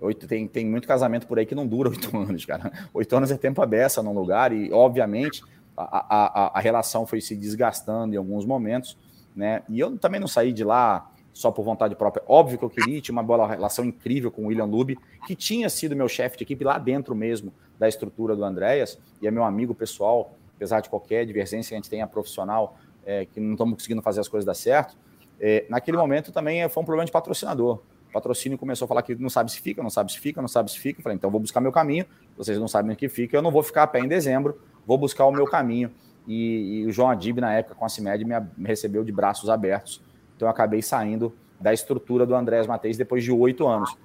Oito, 0.00 0.26
tem, 0.26 0.46
tem 0.46 0.66
muito 0.66 0.86
casamento 0.86 1.26
por 1.26 1.38
aí 1.38 1.46
que 1.46 1.54
não 1.54 1.66
dura 1.66 1.88
oito 1.88 2.14
anos, 2.18 2.44
cara. 2.44 2.70
Oito 2.92 3.16
anos 3.16 3.30
é 3.30 3.36
tempo 3.36 3.62
aberto 3.62 4.02
num 4.02 4.12
lugar 4.12 4.52
e, 4.52 4.70
obviamente, 4.72 5.42
a, 5.76 6.52
a, 6.54 6.58
a 6.58 6.60
relação 6.60 7.06
foi 7.06 7.20
se 7.20 7.34
desgastando 7.34 8.14
em 8.14 8.18
alguns 8.18 8.44
momentos, 8.44 8.98
né? 9.34 9.62
E 9.68 9.80
eu 9.80 9.96
também 9.98 10.20
não 10.20 10.28
saí 10.28 10.52
de 10.52 10.62
lá 10.62 11.10
só 11.32 11.50
por 11.50 11.64
vontade 11.64 11.94
própria. 11.96 12.22
Óbvio 12.26 12.58
que 12.58 12.64
eu 12.64 12.70
queria, 12.70 13.00
tinha 13.00 13.12
uma 13.12 13.22
boa 13.22 13.46
relação 13.46 13.84
incrível 13.84 14.30
com 14.30 14.42
o 14.42 14.46
William 14.46 14.66
Lube, 14.66 14.98
que 15.26 15.34
tinha 15.34 15.68
sido 15.68 15.96
meu 15.96 16.08
chefe 16.08 16.36
de 16.36 16.44
equipe 16.44 16.62
lá 16.64 16.78
dentro 16.78 17.14
mesmo 17.14 17.52
da 17.78 17.88
estrutura 17.88 18.36
do 18.36 18.44
Andréas, 18.44 18.98
e 19.20 19.26
é 19.26 19.30
meu 19.30 19.44
amigo 19.44 19.74
pessoal, 19.74 20.32
apesar 20.54 20.80
de 20.80 20.88
qualquer 20.88 21.24
divergência 21.26 21.74
a 21.74 21.76
gente 21.76 21.88
tenha 21.88 22.06
profissional, 22.06 22.76
é, 23.04 23.26
que 23.26 23.40
não 23.40 23.52
estamos 23.52 23.74
conseguindo 23.74 24.02
fazer 24.02 24.20
as 24.20 24.28
coisas 24.28 24.44
dar 24.44 24.54
certo. 24.54 24.96
É, 25.40 25.64
naquele 25.68 25.96
momento 25.96 26.30
também 26.30 26.68
foi 26.68 26.82
um 26.82 26.86
problema 26.86 27.06
de 27.06 27.10
patrocinador. 27.10 27.80
O 28.08 28.12
patrocínio 28.12 28.58
começou 28.58 28.84
a 28.84 28.88
falar 28.88 29.02
que 29.02 29.14
não 29.14 29.30
sabe 29.30 29.50
se 29.50 29.60
fica, 29.60 29.82
não 29.82 29.90
sabe 29.90 30.12
se 30.12 30.20
fica, 30.20 30.40
não 30.40 30.48
sabe 30.48 30.70
se 30.70 30.78
fica. 30.78 31.00
Eu 31.00 31.02
falei, 31.02 31.16
então 31.16 31.30
vou 31.30 31.40
buscar 31.40 31.60
meu 31.60 31.72
caminho. 31.72 32.04
Vocês 32.36 32.58
não 32.58 32.68
sabem 32.68 32.92
o 32.92 32.96
que 32.96 33.08
fica, 33.08 33.36
eu 33.36 33.42
não 33.42 33.50
vou 33.50 33.62
ficar 33.62 33.84
a 33.84 33.86
pé 33.86 34.00
em 34.00 34.06
dezembro, 34.06 34.60
vou 34.86 34.98
buscar 34.98 35.24
o 35.24 35.32
meu 35.32 35.46
caminho. 35.46 35.90
E, 36.28 36.82
e 36.82 36.86
o 36.86 36.92
João 36.92 37.08
Adib, 37.08 37.38
na 37.38 37.52
época, 37.54 37.74
com 37.74 37.84
a 37.84 37.88
CIMED, 37.88 38.24
me, 38.24 38.34
me 38.56 38.68
recebeu 38.68 39.02
de 39.02 39.10
braços 39.10 39.48
abertos 39.50 40.00
então 40.36 40.46
eu 40.46 40.50
acabei 40.50 40.82
saindo 40.82 41.34
da 41.60 41.72
estrutura 41.72 42.26
do 42.26 42.34
Andrés 42.34 42.66
Mateus 42.66 42.96
depois 42.96 43.22
de 43.22 43.30
oito 43.30 43.66
anos. 43.66 43.96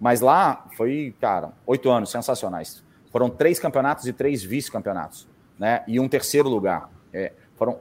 Mas 0.00 0.20
lá 0.20 0.66
foi, 0.76 1.14
cara, 1.20 1.52
oito 1.66 1.90
anos 1.90 2.10
sensacionais. 2.10 2.82
Foram 3.10 3.28
três 3.28 3.58
campeonatos 3.58 4.06
e 4.06 4.12
três 4.12 4.42
vice-campeonatos, 4.42 5.28
né? 5.58 5.84
E 5.86 6.00
um 6.00 6.08
terceiro 6.08 6.48
lugar. 6.48 6.90
É, 7.12 7.32
foram 7.56 7.78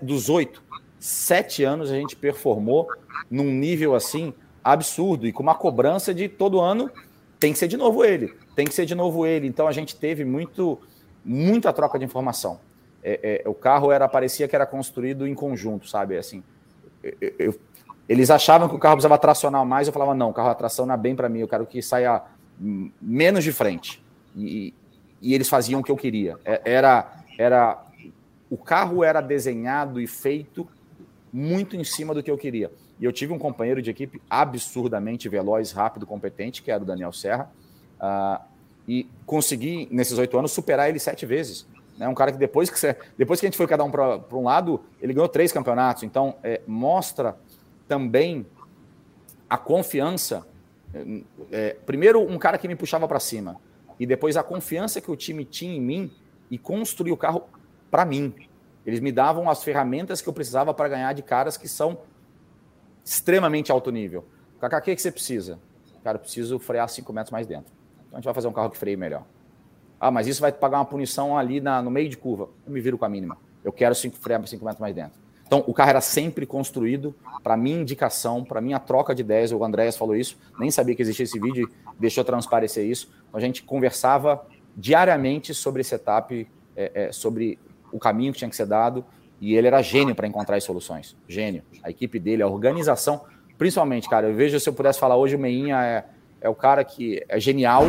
dos 0.00 0.28
oito, 0.28 0.62
sete 0.98 1.62
anos 1.62 1.90
a 1.90 1.94
gente 1.94 2.16
performou 2.16 2.88
num 3.30 3.44
nível 3.44 3.94
assim 3.94 4.32
absurdo 4.64 5.26
e 5.26 5.32
com 5.32 5.42
uma 5.42 5.54
cobrança 5.54 6.12
de 6.12 6.28
todo 6.28 6.60
ano 6.60 6.90
tem 7.38 7.52
que 7.52 7.58
ser 7.58 7.68
de 7.68 7.76
novo 7.76 8.04
ele, 8.04 8.34
tem 8.56 8.66
que 8.66 8.74
ser 8.74 8.86
de 8.86 8.94
novo 8.94 9.26
ele. 9.26 9.46
Então 9.46 9.68
a 9.68 9.72
gente 9.72 9.94
teve 9.94 10.24
muito, 10.24 10.80
muita 11.24 11.72
troca 11.72 11.98
de 11.98 12.04
informação. 12.04 12.58
É, 13.02 13.42
é, 13.44 13.48
o 13.48 13.54
carro 13.54 13.92
era 13.92 14.08
parecia 14.08 14.48
que 14.48 14.56
era 14.56 14.66
construído 14.66 15.26
em 15.26 15.34
conjunto, 15.34 15.88
sabe? 15.88 16.16
Assim, 16.16 16.42
eu, 17.38 17.58
eles 18.08 18.30
achavam 18.30 18.68
que 18.68 18.74
o 18.74 18.78
carro 18.78 18.96
precisava 18.96 19.18
tracionar 19.18 19.64
mais, 19.64 19.86
eu 19.86 19.92
falava, 19.92 20.14
não, 20.14 20.30
o 20.30 20.32
carro 20.32 20.48
a 20.48 20.54
tração 20.54 20.86
não 20.86 20.94
é 20.94 20.96
bem 20.96 21.14
para 21.14 21.28
mim, 21.28 21.40
eu 21.40 21.48
quero 21.48 21.66
que 21.66 21.82
saia 21.82 22.22
menos 22.58 23.44
de 23.44 23.52
frente. 23.52 24.02
E, 24.34 24.72
e, 25.20 25.34
eles 25.34 25.48
faziam 25.48 25.80
o 25.80 25.84
que 25.84 25.90
eu 25.90 25.96
queria. 25.96 26.36
É, 26.44 26.60
era, 26.64 27.22
era 27.38 27.84
o 28.50 28.56
carro 28.56 29.02
era 29.02 29.20
desenhado 29.20 30.00
e 30.00 30.06
feito 30.06 30.68
muito 31.32 31.76
em 31.76 31.84
cima 31.84 32.14
do 32.14 32.22
que 32.22 32.30
eu 32.30 32.38
queria. 32.38 32.70
E 32.98 33.04
eu 33.04 33.12
tive 33.12 33.32
um 33.32 33.38
companheiro 33.38 33.82
de 33.82 33.90
equipe 33.90 34.22
absurdamente 34.28 35.28
veloz, 35.28 35.72
rápido, 35.72 36.06
competente, 36.06 36.62
que 36.62 36.70
era 36.70 36.82
o 36.82 36.86
Daniel 36.86 37.12
Serra, 37.12 37.50
uh, 38.00 38.42
e 38.88 39.06
consegui, 39.26 39.88
nesses 39.90 40.16
oito 40.16 40.38
anos, 40.38 40.52
superar 40.52 40.88
ele 40.88 40.98
sete 40.98 41.26
vezes. 41.26 41.66
Né? 41.96 42.08
Um 42.08 42.14
cara 42.14 42.32
que 42.32 42.38
depois 42.38 42.70
que, 42.70 42.78
você, 42.78 42.96
depois 43.16 43.40
que 43.40 43.46
a 43.46 43.48
gente 43.48 43.56
foi 43.56 43.66
cada 43.66 43.84
um 43.84 43.90
para 43.90 44.20
um 44.32 44.44
lado, 44.44 44.82
ele 45.00 45.12
ganhou 45.12 45.28
três 45.28 45.52
campeonatos. 45.52 46.02
Então, 46.02 46.36
é, 46.42 46.60
mostra 46.66 47.36
também 47.88 48.46
a 49.48 49.56
confiança. 49.56 50.46
É, 51.50 51.76
primeiro, 51.86 52.20
um 52.20 52.38
cara 52.38 52.58
que 52.58 52.68
me 52.68 52.74
puxava 52.74 53.06
para 53.06 53.20
cima, 53.20 53.60
e 53.98 54.06
depois 54.06 54.36
a 54.36 54.42
confiança 54.42 55.00
que 55.00 55.10
o 55.10 55.16
time 55.16 55.44
tinha 55.44 55.74
em 55.74 55.80
mim 55.80 56.12
e 56.50 56.58
construir 56.58 57.12
o 57.12 57.16
carro 57.16 57.44
para 57.90 58.04
mim. 58.04 58.34
Eles 58.84 59.00
me 59.00 59.10
davam 59.10 59.50
as 59.50 59.64
ferramentas 59.64 60.20
que 60.20 60.28
eu 60.28 60.32
precisava 60.32 60.72
para 60.72 60.88
ganhar 60.88 61.12
de 61.12 61.22
caras 61.22 61.56
que 61.56 61.66
são 61.66 61.98
extremamente 63.04 63.72
alto 63.72 63.90
nível. 63.90 64.24
Kaká, 64.60 64.78
o 64.78 64.82
que, 64.82 64.94
que 64.94 65.02
você 65.02 65.10
precisa? 65.10 65.58
Cara, 66.04 66.16
eu 66.16 66.20
preciso 66.20 66.58
frear 66.58 66.88
5 66.88 67.12
metros 67.12 67.32
mais 67.32 67.46
dentro. 67.46 67.72
Então 68.06 68.12
a 68.12 68.16
gente 68.16 68.24
vai 68.24 68.34
fazer 68.34 68.48
um 68.48 68.52
carro 68.52 68.70
que 68.70 68.78
freie 68.78 68.96
melhor. 68.96 69.24
Ah, 70.00 70.10
mas 70.10 70.26
isso 70.26 70.40
vai 70.40 70.52
pagar 70.52 70.78
uma 70.78 70.84
punição 70.84 71.36
ali 71.36 71.60
na, 71.60 71.82
no 71.82 71.90
meio 71.90 72.08
de 72.08 72.16
curva. 72.16 72.48
Eu 72.66 72.72
me 72.72 72.80
viro 72.80 72.98
com 72.98 73.04
a 73.04 73.08
mínima. 73.08 73.38
Eu 73.64 73.72
quero 73.72 73.94
cinco, 73.94 74.16
frear 74.16 74.46
5 74.46 74.64
metros 74.64 74.80
mais 74.80 74.94
dentro. 74.94 75.18
Então, 75.46 75.62
o 75.66 75.72
carro 75.72 75.90
era 75.90 76.00
sempre 76.00 76.44
construído 76.44 77.14
para 77.42 77.56
minha 77.56 77.80
indicação, 77.80 78.44
para 78.44 78.60
minha 78.60 78.80
troca 78.80 79.14
de 79.14 79.22
ideias. 79.22 79.52
O 79.52 79.64
Andréas 79.64 79.96
falou 79.96 80.16
isso, 80.16 80.36
nem 80.58 80.70
sabia 80.70 80.94
que 80.94 81.02
existia 81.02 81.24
esse 81.24 81.38
vídeo, 81.38 81.70
deixou 81.98 82.24
transparecer 82.24 82.84
isso. 82.84 83.08
Então, 83.28 83.38
a 83.38 83.40
gente 83.40 83.62
conversava 83.62 84.44
diariamente 84.76 85.54
sobre 85.54 85.80
esse 85.80 85.90
setup, 85.90 86.46
é, 86.76 86.92
é, 86.94 87.12
sobre 87.12 87.58
o 87.92 87.98
caminho 87.98 88.32
que 88.32 88.38
tinha 88.38 88.50
que 88.50 88.56
ser 88.56 88.66
dado, 88.66 89.04
e 89.40 89.54
ele 89.54 89.68
era 89.68 89.80
gênio 89.82 90.14
para 90.14 90.26
encontrar 90.26 90.56
as 90.56 90.64
soluções. 90.64 91.16
Gênio. 91.28 91.62
A 91.82 91.90
equipe 91.90 92.18
dele, 92.18 92.42
a 92.42 92.48
organização, 92.48 93.24
principalmente, 93.56 94.08
cara, 94.08 94.28
eu 94.28 94.34
vejo 94.34 94.58
se 94.58 94.68
eu 94.68 94.72
pudesse 94.72 94.98
falar 94.98 95.16
hoje, 95.16 95.36
o 95.36 95.38
Meinha 95.38 95.82
é, 95.84 96.04
é 96.40 96.48
o 96.48 96.54
cara 96.54 96.84
que 96.84 97.24
é 97.28 97.38
genial, 97.38 97.84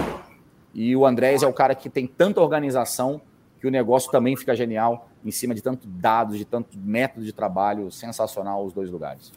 e 0.73 0.95
o 0.95 1.05
Andrés 1.05 1.43
é 1.43 1.47
o 1.47 1.53
cara 1.53 1.73
que 1.73 1.89
tem 1.89 2.05
tanta 2.05 2.41
organização 2.41 3.21
que 3.59 3.67
o 3.67 3.71
negócio 3.71 4.11
também 4.11 4.35
fica 4.35 4.55
genial 4.55 5.09
em 5.25 5.31
cima 5.31 5.55
de 5.55 5.61
tanto 5.61 5.87
dados, 5.87 6.37
de 6.37 6.45
tanto 6.45 6.77
método 6.77 7.25
de 7.25 7.33
trabalho 7.33 7.91
sensacional 7.91 8.63
os 8.65 8.73
dois 8.73 8.89
lugares. 8.89 9.31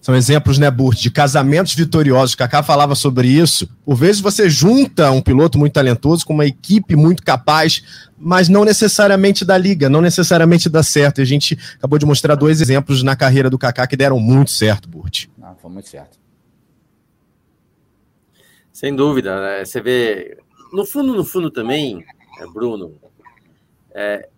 São 0.00 0.14
exemplos, 0.14 0.58
né, 0.58 0.70
Burt, 0.70 1.00
de 1.00 1.10
casamentos 1.10 1.74
vitoriosos. 1.74 2.34
Kaká 2.34 2.62
falava 2.62 2.94
sobre 2.94 3.26
isso. 3.26 3.66
Por 3.86 3.94
vezes 3.94 4.20
você 4.20 4.50
junta 4.50 5.10
um 5.10 5.22
piloto 5.22 5.58
muito 5.58 5.72
talentoso 5.72 6.26
com 6.26 6.34
uma 6.34 6.44
equipe 6.44 6.94
muito 6.94 7.22
capaz, 7.22 7.82
mas 8.18 8.48
não 8.48 8.64
necessariamente 8.64 9.46
da 9.46 9.56
liga, 9.56 9.88
não 9.88 10.02
necessariamente 10.02 10.68
dá 10.68 10.82
certo. 10.82 11.20
E 11.20 11.22
a 11.22 11.24
gente 11.24 11.58
acabou 11.76 11.98
de 11.98 12.04
mostrar 12.04 12.34
dois 12.34 12.60
exemplos 12.60 13.02
na 13.02 13.16
carreira 13.16 13.48
do 13.48 13.58
Kaká 13.58 13.86
que 13.86 13.96
deram 13.96 14.18
muito 14.18 14.50
certo, 14.50 14.88
Burt. 14.88 15.26
Não, 15.38 15.56
foi 15.56 15.70
muito 15.70 15.88
certo. 15.88 16.18
Sem 18.84 18.94
dúvida, 18.94 19.40
né? 19.40 19.64
Você 19.64 19.80
vê, 19.80 20.36
no 20.70 20.84
fundo, 20.84 21.14
no 21.14 21.24
fundo 21.24 21.50
também, 21.50 22.04
é, 22.38 22.46
Bruno, 22.46 23.00
é, 23.94 24.28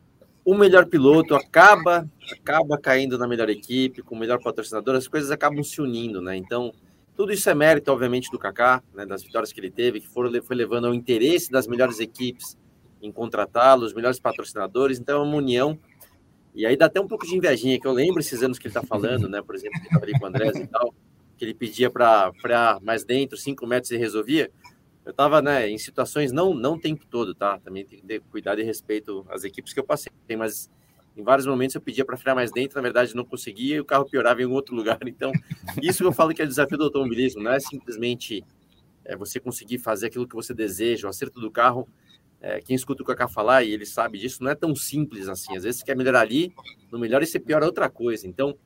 o 0.44 0.54
melhor 0.54 0.86
piloto 0.86 1.34
acaba 1.34 2.08
acaba 2.30 2.78
caindo 2.78 3.18
na 3.18 3.26
melhor 3.26 3.50
equipe, 3.50 4.02
com 4.02 4.14
o 4.14 4.18
melhor 4.18 4.40
patrocinador, 4.40 4.94
as 4.94 5.08
coisas 5.08 5.32
acabam 5.32 5.64
se 5.64 5.80
unindo, 5.80 6.22
né? 6.22 6.36
Então, 6.36 6.72
tudo 7.16 7.32
isso 7.32 7.50
é 7.50 7.56
mérito, 7.56 7.90
obviamente, 7.90 8.30
do 8.30 8.38
Kaká, 8.38 8.84
né, 8.94 9.04
das 9.04 9.24
vitórias 9.24 9.52
que 9.52 9.58
ele 9.58 9.70
teve, 9.70 10.00
que 10.00 10.06
foram, 10.06 10.30
foi 10.40 10.54
levando 10.54 10.86
ao 10.86 10.94
interesse 10.94 11.50
das 11.50 11.66
melhores 11.66 11.98
equipes 11.98 12.56
em 13.02 13.10
contratá-lo, 13.10 13.84
os 13.84 13.94
melhores 13.94 14.20
patrocinadores, 14.20 15.00
então 15.00 15.22
é 15.22 15.24
uma 15.24 15.36
união. 15.36 15.76
E 16.54 16.64
aí 16.64 16.76
dá 16.76 16.86
até 16.86 17.00
um 17.00 17.08
pouco 17.08 17.26
de 17.26 17.34
invejinha, 17.34 17.80
que 17.80 17.86
eu 17.88 17.92
lembro 17.92 18.20
esses 18.20 18.44
anos 18.44 18.60
que 18.60 18.68
ele 18.68 18.76
está 18.76 18.86
falando, 18.86 19.28
né? 19.28 19.42
Por 19.42 19.56
exemplo, 19.56 19.80
que 19.80 19.88
estava 19.88 20.04
ali 20.04 20.12
com 20.12 20.24
o 20.24 20.28
Andrés 20.28 20.56
e 20.56 20.68
tal, 20.68 20.94
que 21.36 21.44
ele 21.44 21.54
pedia 21.54 21.90
para 21.90 22.32
frear 22.40 22.82
mais 22.82 23.04
dentro, 23.04 23.36
cinco 23.36 23.66
metros 23.66 23.90
e 23.90 23.96
resolvia. 23.96 24.50
Eu 25.04 25.10
estava 25.10 25.40
né, 25.40 25.68
em 25.68 25.78
situações, 25.78 26.32
não, 26.32 26.52
não 26.52 26.74
o 26.74 26.80
tempo 26.80 27.06
todo, 27.06 27.34
tá? 27.34 27.58
Também 27.60 27.84
tem 27.84 28.00
que 28.00 28.06
ter 28.06 28.20
cuidado 28.22 28.60
e 28.60 28.64
respeito 28.64 29.24
às 29.28 29.44
equipes 29.44 29.72
que 29.72 29.78
eu 29.78 29.84
passei, 29.84 30.10
mas 30.36 30.68
em 31.16 31.22
vários 31.22 31.46
momentos 31.46 31.74
eu 31.74 31.80
pedia 31.80 32.04
para 32.04 32.16
frear 32.16 32.34
mais 32.34 32.50
dentro, 32.50 32.76
na 32.76 32.82
verdade 32.82 33.14
não 33.14 33.24
conseguia 33.24 33.76
e 33.76 33.80
o 33.80 33.84
carro 33.84 34.04
piorava 34.04 34.40
em 34.40 34.44
algum 34.44 34.56
outro 34.56 34.74
lugar. 34.76 34.98
Então, 35.06 35.32
isso 35.82 36.02
eu 36.02 36.12
falo 36.12 36.34
que 36.34 36.42
é 36.42 36.44
o 36.44 36.48
desafio 36.48 36.76
do 36.76 36.84
automobilismo, 36.84 37.42
não 37.42 37.52
é 37.52 37.60
simplesmente 37.60 38.44
é, 39.04 39.16
você 39.16 39.38
conseguir 39.38 39.78
fazer 39.78 40.08
aquilo 40.08 40.26
que 40.26 40.34
você 40.34 40.52
deseja, 40.52 41.06
o 41.06 41.10
acerto 41.10 41.40
do 41.40 41.50
carro. 41.50 41.88
É, 42.40 42.60
quem 42.60 42.76
escuta 42.76 43.02
o 43.02 43.06
Kaká 43.06 43.28
falar 43.28 43.62
e 43.62 43.72
ele 43.72 43.86
sabe 43.86 44.18
disso, 44.18 44.42
não 44.42 44.50
é 44.50 44.54
tão 44.54 44.74
simples 44.74 45.28
assim. 45.28 45.56
Às 45.56 45.62
vezes 45.62 45.80
você 45.80 45.86
quer 45.86 45.96
melhorar 45.96 46.20
ali, 46.20 46.52
no 46.92 46.98
melhor 46.98 47.22
e 47.22 47.26
você 47.26 47.38
piora 47.40 47.64
outra 47.64 47.88
coisa. 47.88 48.26
Então, 48.26 48.56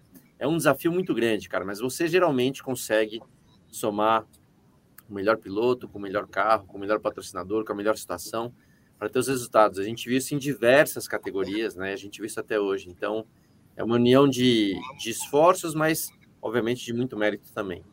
é 0.41 0.49
um 0.49 0.57
desafio 0.57 0.91
muito 0.91 1.15
grande, 1.15 1.49
cara, 1.49 1.67
mas 1.67 1.81
você 1.81 2.09
geralmente 2.09 2.63
consegue 2.63 3.21
somar 3.69 4.27
o 5.09 5.13
melhor 5.13 5.37
piloto, 5.37 5.87
com 5.87 5.99
o 5.99 6.03
melhor 6.03 6.27
carro, 6.27 6.67
com 6.67 6.79
o 6.79 6.81
melhor 6.81 6.99
patrocinador, 6.99 7.63
com 7.63 7.73
a 7.73 7.77
melhor 7.77 7.97
situação, 7.97 8.51
para 8.99 9.11
ter 9.11 9.19
os 9.19 9.29
resultados. 9.29 9.79
A 9.79 9.85
gente 9.85 10.09
viu 10.09 10.17
isso 10.17 10.35
em 10.35 10.39
diversas 10.39 11.07
categorias, 11.07 11.77
né? 11.77 11.93
A 11.93 11.97
gente 11.97 12.19
viu 12.19 12.27
isso 12.27 12.41
até 12.41 12.59
hoje. 12.59 12.89
Então, 12.89 13.27
é 13.77 13.85
uma 13.85 13.97
união 13.97 14.27
de, 14.27 14.75
de 14.99 15.11
esforços, 15.11 15.75
mas, 15.75 16.11
obviamente, 16.41 16.87
de 16.87 16.95
muito 16.95 17.19
mérito 17.19 17.53
também. 17.53 17.85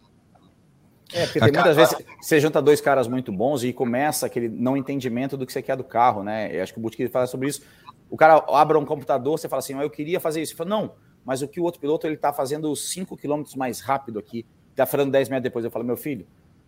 É, 1.14 1.26
porque 1.26 1.40
tem 1.40 1.52
muitas 1.52 1.76
vezes 1.76 1.96
você 2.22 2.40
junta 2.40 2.62
dois 2.62 2.80
caras 2.80 3.08
muito 3.10 3.32
bons 3.32 3.64
e 3.64 3.74
começa 3.74 4.26
aquele 4.26 4.48
não 4.48 4.78
entendimento 4.78 5.36
do 5.36 5.46
que 5.46 5.52
você 5.52 5.62
quer 5.62 5.76
do 5.76 5.84
carro, 5.84 6.24
né? 6.24 6.56
Eu 6.56 6.64
acho 6.64 6.74
que 6.74 6.80
o 6.80 6.82
Butch 6.82 6.98
fala 7.12 7.28
sobre 7.28 7.50
isso. 7.50 7.62
O 8.10 8.16
cara 8.16 8.44
abre 8.54 8.78
um 8.78 8.86
computador, 8.86 9.38
você 9.38 9.50
fala 9.50 9.60
assim, 9.60 9.76
oh, 9.76 9.82
eu 9.82 9.90
queria 9.90 10.20
fazer 10.20 10.42
isso. 10.42 10.54
Você 10.54 10.58
fala, 10.58 10.70
não, 10.70 10.96
mas 11.28 11.42
o 11.42 11.48
que 11.48 11.60
o 11.60 11.64
outro 11.64 11.82
piloto 11.82 12.08
ele 12.08 12.16
está 12.16 12.32
fazendo 12.32 12.74
5 12.74 13.18
km 13.18 13.44
mais 13.58 13.82
rápido 13.82 14.18
aqui, 14.18 14.46
está 14.72 14.86
freando 14.86 15.12
10 15.12 15.28
metros 15.28 15.44
depois. 15.44 15.66
Eu 15.66 15.70
falo, 15.70 15.84
meu 15.84 15.98
filho, 15.98 16.26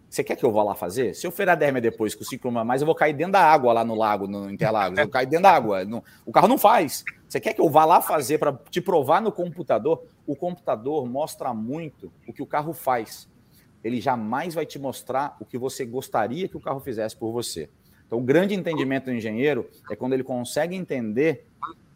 você 0.10 0.22
quer 0.22 0.36
que 0.36 0.44
eu 0.44 0.52
vá 0.52 0.62
lá 0.64 0.76
fazer? 0.76 1.16
Se 1.16 1.26
eu 1.26 1.32
frear 1.32 1.56
10 1.56 1.76
metros 1.76 1.94
depois 1.94 2.14
com 2.14 2.26
5 2.26 2.50
km 2.50 2.66
mais, 2.66 2.82
eu 2.82 2.86
vou 2.86 2.94
cair 2.94 3.14
dentro 3.14 3.32
da 3.32 3.40
água 3.42 3.72
lá 3.72 3.86
no 3.86 3.96
lago, 3.96 4.28
no 4.28 4.52
Interlagos. 4.52 5.00
Eu 5.00 5.08
cair 5.08 5.28
dentro 5.28 5.44
da 5.44 5.52
água. 5.52 5.88
o 6.26 6.32
carro 6.34 6.50
não 6.50 6.58
faz. 6.58 7.06
Você 7.26 7.40
quer 7.40 7.54
que 7.54 7.62
eu 7.62 7.70
vá 7.70 7.86
lá 7.86 8.02
fazer 8.02 8.38
para 8.38 8.52
te 8.70 8.82
provar 8.82 9.22
no 9.22 9.32
computador? 9.32 10.04
O 10.28 10.36
computador 10.36 11.08
mostra 11.08 11.54
muito 11.54 12.12
o 12.28 12.34
que 12.34 12.42
o 12.42 12.46
carro 12.46 12.74
faz. 12.74 13.30
Ele 13.82 14.02
jamais 14.02 14.56
vai 14.56 14.66
te 14.66 14.78
mostrar 14.78 15.38
o 15.40 15.46
que 15.46 15.58
você 15.58 15.86
gostaria 15.86 16.50
que 16.50 16.58
o 16.58 16.60
carro 16.60 16.82
fizesse 16.82 17.16
por 17.16 17.32
você. 17.32 17.70
Então, 18.06 18.20
o 18.20 18.22
grande 18.22 18.54
entendimento 18.56 19.06
do 19.06 19.14
engenheiro 19.14 19.70
é 19.90 19.96
quando 19.96 20.12
ele 20.12 20.24
consegue 20.24 20.76
entender 20.76 21.48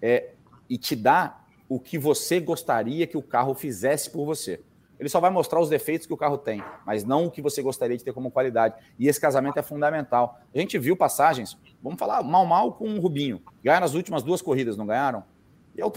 é, 0.01 0.29
e 0.69 0.77
te 0.77 0.95
dar 0.95 1.42
o 1.73 1.79
que 1.79 1.97
você 1.97 2.39
gostaria 2.39 3.07
que 3.07 3.17
o 3.17 3.21
carro 3.21 3.55
fizesse 3.55 4.07
por 4.07 4.25
você. 4.25 4.61
Ele 4.99 5.09
só 5.09 5.19
vai 5.19 5.31
mostrar 5.31 5.59
os 5.59 5.69
defeitos 5.69 6.05
que 6.05 6.13
o 6.13 6.17
carro 6.17 6.37
tem, 6.37 6.63
mas 6.85 7.03
não 7.03 7.25
o 7.25 7.31
que 7.31 7.41
você 7.41 7.63
gostaria 7.63 7.97
de 7.97 8.03
ter 8.03 8.13
como 8.13 8.29
qualidade. 8.29 8.75
E 8.99 9.07
esse 9.07 9.19
casamento 9.19 9.57
é 9.57 9.63
fundamental. 9.63 10.39
A 10.53 10.59
gente 10.59 10.77
viu 10.77 10.95
passagens, 10.95 11.57
vamos 11.81 11.97
falar 11.97 12.21
mal 12.21 12.45
mal 12.45 12.73
com 12.73 12.87
o 12.93 12.99
Rubinho. 12.99 13.41
Ganharam 13.63 13.85
as 13.85 13.95
últimas 13.95 14.21
duas 14.21 14.39
corridas, 14.39 14.77
não 14.77 14.85
ganharam? 14.85 15.23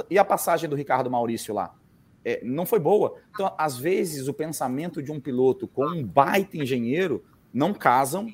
E 0.09 0.19
a 0.19 0.25
passagem 0.25 0.67
do 0.69 0.75
Ricardo 0.75 1.11
Maurício 1.11 1.53
lá? 1.53 1.75
É, 2.25 2.41
não 2.43 2.65
foi 2.65 2.79
boa. 2.79 3.17
Então, 3.35 3.55
às 3.59 3.77
vezes, 3.77 4.29
o 4.29 4.33
pensamento 4.33 5.03
de 5.03 5.13
um 5.13 5.21
piloto 5.21 5.69
com 5.69 5.85
um 5.85 6.03
baita 6.03 6.57
engenheiro 6.57 7.23
não 7.53 7.75
casam 7.75 8.29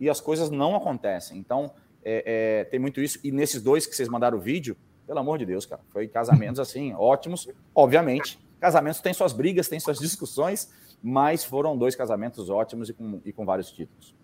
e 0.00 0.10
as 0.10 0.20
coisas 0.20 0.50
não 0.50 0.74
acontecem. 0.74 1.38
Então, 1.38 1.72
é, 2.04 2.24
é, 2.26 2.64
tem 2.64 2.80
muito 2.80 3.00
isso. 3.00 3.20
E 3.22 3.30
nesses 3.30 3.62
dois 3.62 3.86
que 3.86 3.94
vocês 3.94 4.08
mandaram 4.08 4.36
o 4.36 4.40
vídeo, 4.40 4.76
pelo 5.08 5.20
amor 5.20 5.38
de 5.38 5.46
Deus, 5.46 5.64
cara. 5.64 5.80
Foi 5.90 6.06
casamentos 6.06 6.60
assim, 6.60 6.92
ótimos. 6.94 7.48
Obviamente, 7.74 8.38
casamentos 8.60 9.00
têm 9.00 9.14
suas 9.14 9.32
brigas, 9.32 9.66
têm 9.66 9.80
suas 9.80 9.98
discussões, 9.98 10.68
mas 11.02 11.42
foram 11.42 11.76
dois 11.76 11.96
casamentos 11.96 12.50
ótimos 12.50 12.90
e 12.90 12.92
com, 12.92 13.20
e 13.24 13.32
com 13.32 13.46
vários 13.46 13.72
títulos. 13.72 14.14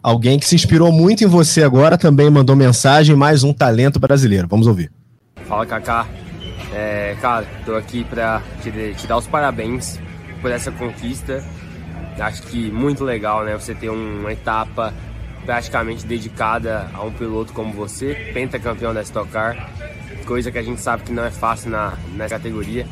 Alguém 0.00 0.38
que 0.38 0.46
se 0.46 0.54
inspirou 0.54 0.92
muito 0.92 1.24
em 1.24 1.26
você 1.26 1.64
agora 1.64 1.98
também 1.98 2.30
mandou 2.30 2.54
mensagem, 2.54 3.16
mais 3.16 3.42
um 3.42 3.52
talento 3.52 3.98
brasileiro. 3.98 4.46
Vamos 4.46 4.68
ouvir. 4.68 4.92
Fala, 5.46 5.66
Kaká. 5.66 6.06
É, 6.72 7.16
cara, 7.20 7.44
tô 7.64 7.74
aqui 7.74 8.04
para 8.04 8.40
te, 8.62 8.94
te 8.94 9.06
dar 9.08 9.16
os 9.16 9.26
parabéns 9.26 9.98
por 10.40 10.52
essa 10.52 10.70
conquista. 10.70 11.44
Acho 12.20 12.42
que 12.42 12.70
muito 12.70 13.02
legal, 13.02 13.44
né? 13.44 13.54
Você 13.54 13.74
ter 13.74 13.88
uma 13.88 14.32
etapa 14.32 14.94
praticamente 15.44 16.06
dedicada 16.06 16.88
a 16.92 17.02
um 17.02 17.10
piloto 17.10 17.52
como 17.52 17.72
você, 17.72 18.30
pentacampeão 18.32 18.94
da 18.94 19.02
Stock 19.02 19.28
Car 19.30 19.56
coisa 20.30 20.48
que 20.52 20.58
a 20.58 20.62
gente 20.62 20.80
sabe 20.80 21.02
que 21.02 21.12
não 21.12 21.24
é 21.24 21.30
fácil 21.32 21.70
na, 21.70 21.94
nessa 22.14 22.36
categoria. 22.36 22.86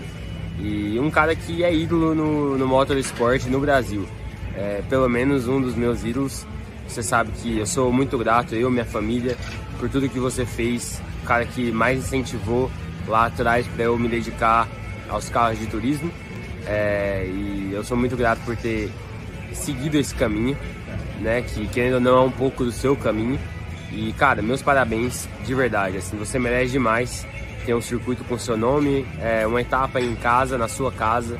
E 0.58 0.98
um 0.98 1.08
cara 1.08 1.36
que 1.36 1.62
é 1.62 1.72
ídolo 1.72 2.12
no, 2.12 2.58
no 2.58 2.66
motorsport 2.66 3.46
no 3.46 3.60
Brasil. 3.60 4.08
É, 4.56 4.82
pelo 4.90 5.08
menos 5.08 5.46
um 5.46 5.60
dos 5.60 5.76
meus 5.76 6.02
ídolos. 6.02 6.44
Você 6.88 7.00
sabe 7.00 7.30
que 7.30 7.56
eu 7.56 7.64
sou 7.64 7.92
muito 7.92 8.18
grato, 8.18 8.56
eu, 8.56 8.68
minha 8.72 8.84
família, 8.84 9.36
por 9.78 9.88
tudo 9.88 10.08
que 10.08 10.18
você 10.18 10.44
fez. 10.44 11.00
O 11.22 11.26
cara 11.28 11.44
que 11.44 11.70
mais 11.70 12.00
incentivou 12.00 12.68
lá 13.06 13.26
atrás 13.26 13.64
para 13.68 13.84
eu 13.84 13.96
me 13.96 14.08
dedicar 14.08 14.66
aos 15.08 15.28
carros 15.28 15.60
de 15.60 15.66
turismo. 15.68 16.10
É, 16.66 17.24
e 17.24 17.70
eu 17.72 17.84
sou 17.84 17.96
muito 17.96 18.16
grato 18.16 18.40
por 18.44 18.56
ter 18.56 18.90
seguido 19.52 19.96
esse 19.96 20.12
caminho, 20.12 20.58
né? 21.20 21.40
Que 21.42 21.68
querendo 21.68 21.94
ou 21.94 22.00
não 22.00 22.16
é 22.16 22.20
um 22.22 22.32
pouco 22.32 22.64
do 22.64 22.72
seu 22.72 22.96
caminho. 22.96 23.38
E, 23.92 24.12
cara, 24.12 24.42
meus 24.42 24.62
parabéns 24.62 25.28
de 25.44 25.54
verdade. 25.54 25.96
Assim, 25.96 26.16
você 26.16 26.38
merece 26.38 26.72
demais 26.72 27.26
ter 27.64 27.74
um 27.74 27.80
circuito 27.80 28.24
com 28.24 28.38
seu 28.38 28.56
nome, 28.56 29.06
é, 29.20 29.46
uma 29.46 29.60
etapa 29.60 30.00
em 30.00 30.14
casa, 30.14 30.56
na 30.56 30.68
sua 30.68 30.92
casa. 30.92 31.38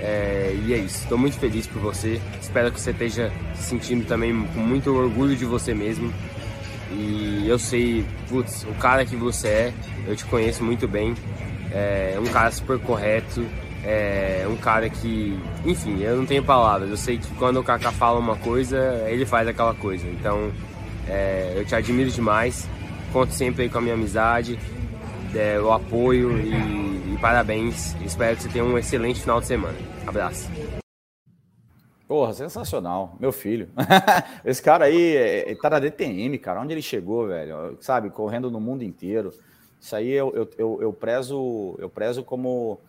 É, 0.00 0.56
e 0.64 0.72
é 0.72 0.78
isso. 0.78 1.02
Estou 1.02 1.18
muito 1.18 1.38
feliz 1.38 1.66
por 1.66 1.80
você. 1.80 2.20
Espero 2.40 2.70
que 2.70 2.80
você 2.80 2.90
esteja 2.90 3.32
se 3.54 3.64
sentindo 3.64 4.06
também 4.06 4.32
com 4.54 4.60
muito 4.60 4.94
orgulho 4.94 5.36
de 5.36 5.44
você 5.44 5.74
mesmo. 5.74 6.12
E 6.92 7.46
eu 7.48 7.58
sei, 7.58 8.04
putz, 8.28 8.64
o 8.64 8.74
cara 8.74 9.04
que 9.04 9.16
você 9.16 9.48
é, 9.48 9.72
eu 10.06 10.16
te 10.16 10.24
conheço 10.24 10.64
muito 10.64 10.88
bem. 10.88 11.14
É 11.70 12.16
um 12.18 12.26
cara 12.26 12.50
super 12.50 12.78
correto, 12.78 13.44
é 13.84 14.46
um 14.48 14.56
cara 14.56 14.88
que, 14.88 15.38
enfim, 15.64 16.00
eu 16.02 16.16
não 16.16 16.26
tenho 16.26 16.42
palavras. 16.42 16.88
Eu 16.88 16.96
sei 16.96 17.18
que 17.18 17.28
quando 17.34 17.60
o 17.60 17.64
Kaká 17.64 17.92
fala 17.92 18.18
uma 18.18 18.36
coisa, 18.36 19.04
ele 19.08 19.26
faz 19.26 19.46
aquela 19.46 19.74
coisa. 19.74 20.06
Então, 20.08 20.50
é, 21.08 21.54
eu 21.56 21.64
te 21.64 21.74
admiro 21.74 22.10
demais. 22.10 22.68
Conto 23.12 23.32
sempre 23.32 23.62
aí 23.62 23.70
com 23.70 23.78
a 23.78 23.80
minha 23.80 23.94
amizade, 23.94 24.58
é, 25.34 25.58
o 25.58 25.72
apoio 25.72 26.38
e, 26.38 27.14
e 27.14 27.18
parabéns. 27.20 27.94
Espero 28.04 28.36
que 28.36 28.42
você 28.42 28.48
tenha 28.48 28.64
um 28.64 28.76
excelente 28.76 29.20
final 29.20 29.40
de 29.40 29.46
semana. 29.46 29.76
Abraço. 30.06 30.48
Porra, 32.06 32.32
sensacional. 32.32 33.16
Meu 33.20 33.32
filho. 33.32 33.68
Esse 34.44 34.62
cara 34.62 34.86
aí 34.86 34.96
ele 34.96 35.56
tá 35.56 35.68
na 35.68 35.78
DTM, 35.78 36.38
cara. 36.38 36.60
Onde 36.60 36.72
ele 36.72 36.82
chegou, 36.82 37.28
velho? 37.28 37.76
Sabe, 37.80 38.08
correndo 38.08 38.50
no 38.50 38.60
mundo 38.60 38.82
inteiro. 38.82 39.32
Isso 39.80 39.94
aí 39.94 40.10
eu, 40.10 40.32
eu, 40.34 40.50
eu, 40.56 40.78
eu 40.82 40.92
prezo, 40.92 41.76
eu 41.78 41.88
prezo 41.88 42.24
como 42.24 42.80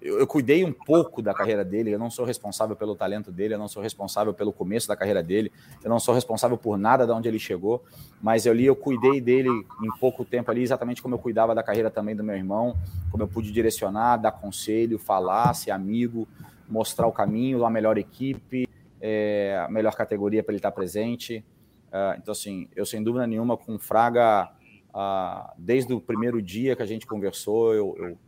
eu, 0.00 0.20
eu, 0.20 0.26
cuidei 0.26 0.64
um 0.64 0.72
pouco 0.72 1.20
da 1.20 1.34
carreira 1.34 1.64
dele, 1.64 1.90
eu 1.90 1.98
não 1.98 2.10
sou 2.10 2.24
responsável 2.24 2.76
pelo 2.76 2.94
talento 2.94 3.32
dele, 3.32 3.54
eu 3.54 3.58
não 3.58 3.68
sou 3.68 3.82
responsável 3.82 4.32
pelo 4.32 4.52
começo 4.52 4.86
da 4.86 4.96
carreira 4.96 5.22
dele, 5.22 5.52
eu 5.82 5.90
não 5.90 5.98
sou 5.98 6.14
responsável 6.14 6.56
por 6.56 6.78
nada 6.78 7.04
de 7.04 7.12
onde 7.12 7.28
ele 7.28 7.38
chegou, 7.38 7.82
mas 8.22 8.46
eu 8.46 8.52
li, 8.52 8.64
eu 8.64 8.76
cuidei 8.76 9.20
dele 9.20 9.48
em 9.48 9.98
pouco 9.98 10.24
tempo 10.24 10.50
ali, 10.50 10.62
exatamente 10.62 11.02
como 11.02 11.14
eu 11.14 11.18
cuidava 11.18 11.54
da 11.54 11.62
carreira 11.62 11.90
também 11.90 12.14
do 12.14 12.22
meu 12.22 12.36
irmão, 12.36 12.76
como 13.10 13.22
eu 13.24 13.28
pude 13.28 13.50
direcionar, 13.50 14.16
dar 14.16 14.32
conselho, 14.32 14.98
falar, 14.98 15.52
ser 15.54 15.72
amigo, 15.72 16.28
mostrar 16.68 17.06
o 17.06 17.12
caminho, 17.12 17.64
a 17.64 17.70
melhor 17.70 17.98
equipe, 17.98 18.68
é, 19.00 19.62
a 19.66 19.70
melhor 19.70 19.94
categoria 19.94 20.42
para 20.42 20.52
ele 20.52 20.58
estar 20.58 20.72
presente. 20.72 21.44
Uh, 21.88 22.18
então, 22.18 22.32
assim, 22.32 22.68
eu 22.76 22.84
sem 22.84 23.02
dúvida 23.02 23.26
nenhuma 23.26 23.56
com 23.56 23.78
Fraga, 23.78 24.50
uh, 24.90 25.50
desde 25.56 25.92
o 25.92 26.00
primeiro 26.00 26.42
dia 26.42 26.76
que 26.76 26.82
a 26.82 26.86
gente 26.86 27.06
conversou, 27.06 27.74
eu, 27.74 27.96
eu 27.98 28.18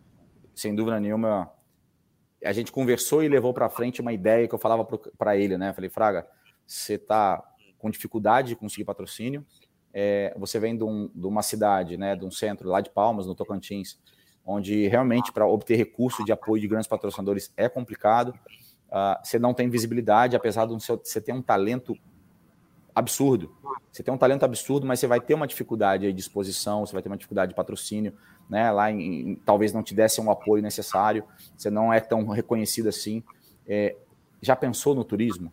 sem 0.55 0.75
dúvida 0.75 0.99
nenhuma 0.99 1.51
a 2.45 2.53
gente 2.53 2.73
conversou 2.73 3.23
e 3.23 3.29
levou 3.29 3.53
para 3.53 3.69
frente 3.69 4.01
uma 4.01 4.13
ideia 4.13 4.49
que 4.49 4.55
eu 4.55 4.59
falava 4.59 4.85
para 5.19 5.37
ele, 5.37 5.59
né? 5.59 5.73
Falei, 5.73 5.91
Fraga, 5.91 6.27
você 6.67 6.95
está 6.95 7.43
com 7.79 7.91
dificuldade 7.91 8.49
de 8.49 8.57
conseguir 8.57 8.85
patrocínio, 8.85 9.45
é, 9.93 10.35
você 10.39 10.59
vem 10.59 10.77
de, 10.77 10.85
um, 10.85 11.11
de, 11.15 11.27
uma 11.27 11.43
cidade, 11.43 11.97
né, 11.97 12.15
de 12.15 12.25
um 12.25 12.31
centro 12.31 12.69
lá 12.69 12.81
de 12.81 12.91
Palmas, 12.91 13.27
no 13.27 13.35
Tocantins, 13.35 13.99
onde 14.45 14.87
realmente 14.87 15.33
para 15.33 15.47
obter 15.47 15.77
recurso 15.77 16.25
de 16.25 16.33
apoio 16.33 16.61
de 16.61 16.69
grandes 16.69 16.87
patrocinadores 16.87 17.53
é 17.57 17.69
complicado. 17.69 18.29
Uh, 18.89 19.25
você 19.25 19.39
não 19.39 19.55
tem 19.55 19.69
visibilidade, 19.69 20.37
apesar 20.37 20.67
de 20.67 20.75
você 20.75 21.21
ter 21.21 21.33
um 21.33 21.43
talento 21.43 21.97
absurdo. 23.01 23.55
Você 23.91 24.03
tem 24.03 24.15
um 24.15 24.19
talento 24.19 24.45
absurdo, 24.45 24.87
mas 24.87 25.01
você 25.01 25.07
vai 25.07 25.21
ter 25.21 25.35
uma 25.35 25.47
dificuldade 25.47 26.13
de 26.13 26.21
exposição, 26.21 26.87
você 26.87 26.93
vai 26.93 27.03
ter 27.03 27.09
uma 27.09 27.17
dificuldade 27.17 27.51
de 27.51 27.57
patrocínio, 27.57 28.15
né? 28.49 28.71
Lá 28.71 28.91
em, 28.91 29.35
talvez 29.45 29.73
não 29.73 29.83
te 29.83 29.95
desse 29.95 30.21
um 30.21 30.31
apoio 30.31 30.63
necessário, 30.63 31.25
você 31.57 31.71
não 31.71 31.93
é 31.93 31.99
tão 32.01 32.27
reconhecido 32.29 32.89
assim. 32.89 33.23
É, 33.67 33.97
já 34.41 34.55
pensou 34.55 34.95
no 34.95 35.05
turismo? 35.05 35.53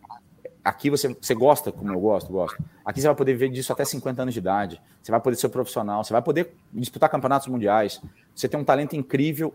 Aqui 0.64 0.90
você, 0.90 1.08
você 1.08 1.34
gosta, 1.34 1.72
como 1.72 1.92
eu 1.92 2.00
gosto, 2.00 2.30
gosto. 2.30 2.62
Aqui 2.84 3.00
você 3.00 3.06
vai 3.06 3.16
poder 3.16 3.32
viver 3.32 3.48
disso 3.48 3.72
até 3.72 3.84
50 3.84 4.22
anos 4.22 4.34
de 4.34 4.40
idade. 4.40 4.80
Você 5.02 5.10
vai 5.10 5.20
poder 5.20 5.36
ser 5.36 5.48
profissional, 5.48 6.04
você 6.04 6.12
vai 6.12 6.22
poder 6.22 6.54
disputar 6.72 7.08
campeonatos 7.08 7.48
mundiais. 7.48 8.00
Você 8.34 8.48
tem 8.48 8.58
um 8.58 8.64
talento 8.64 8.94
incrível. 8.94 9.52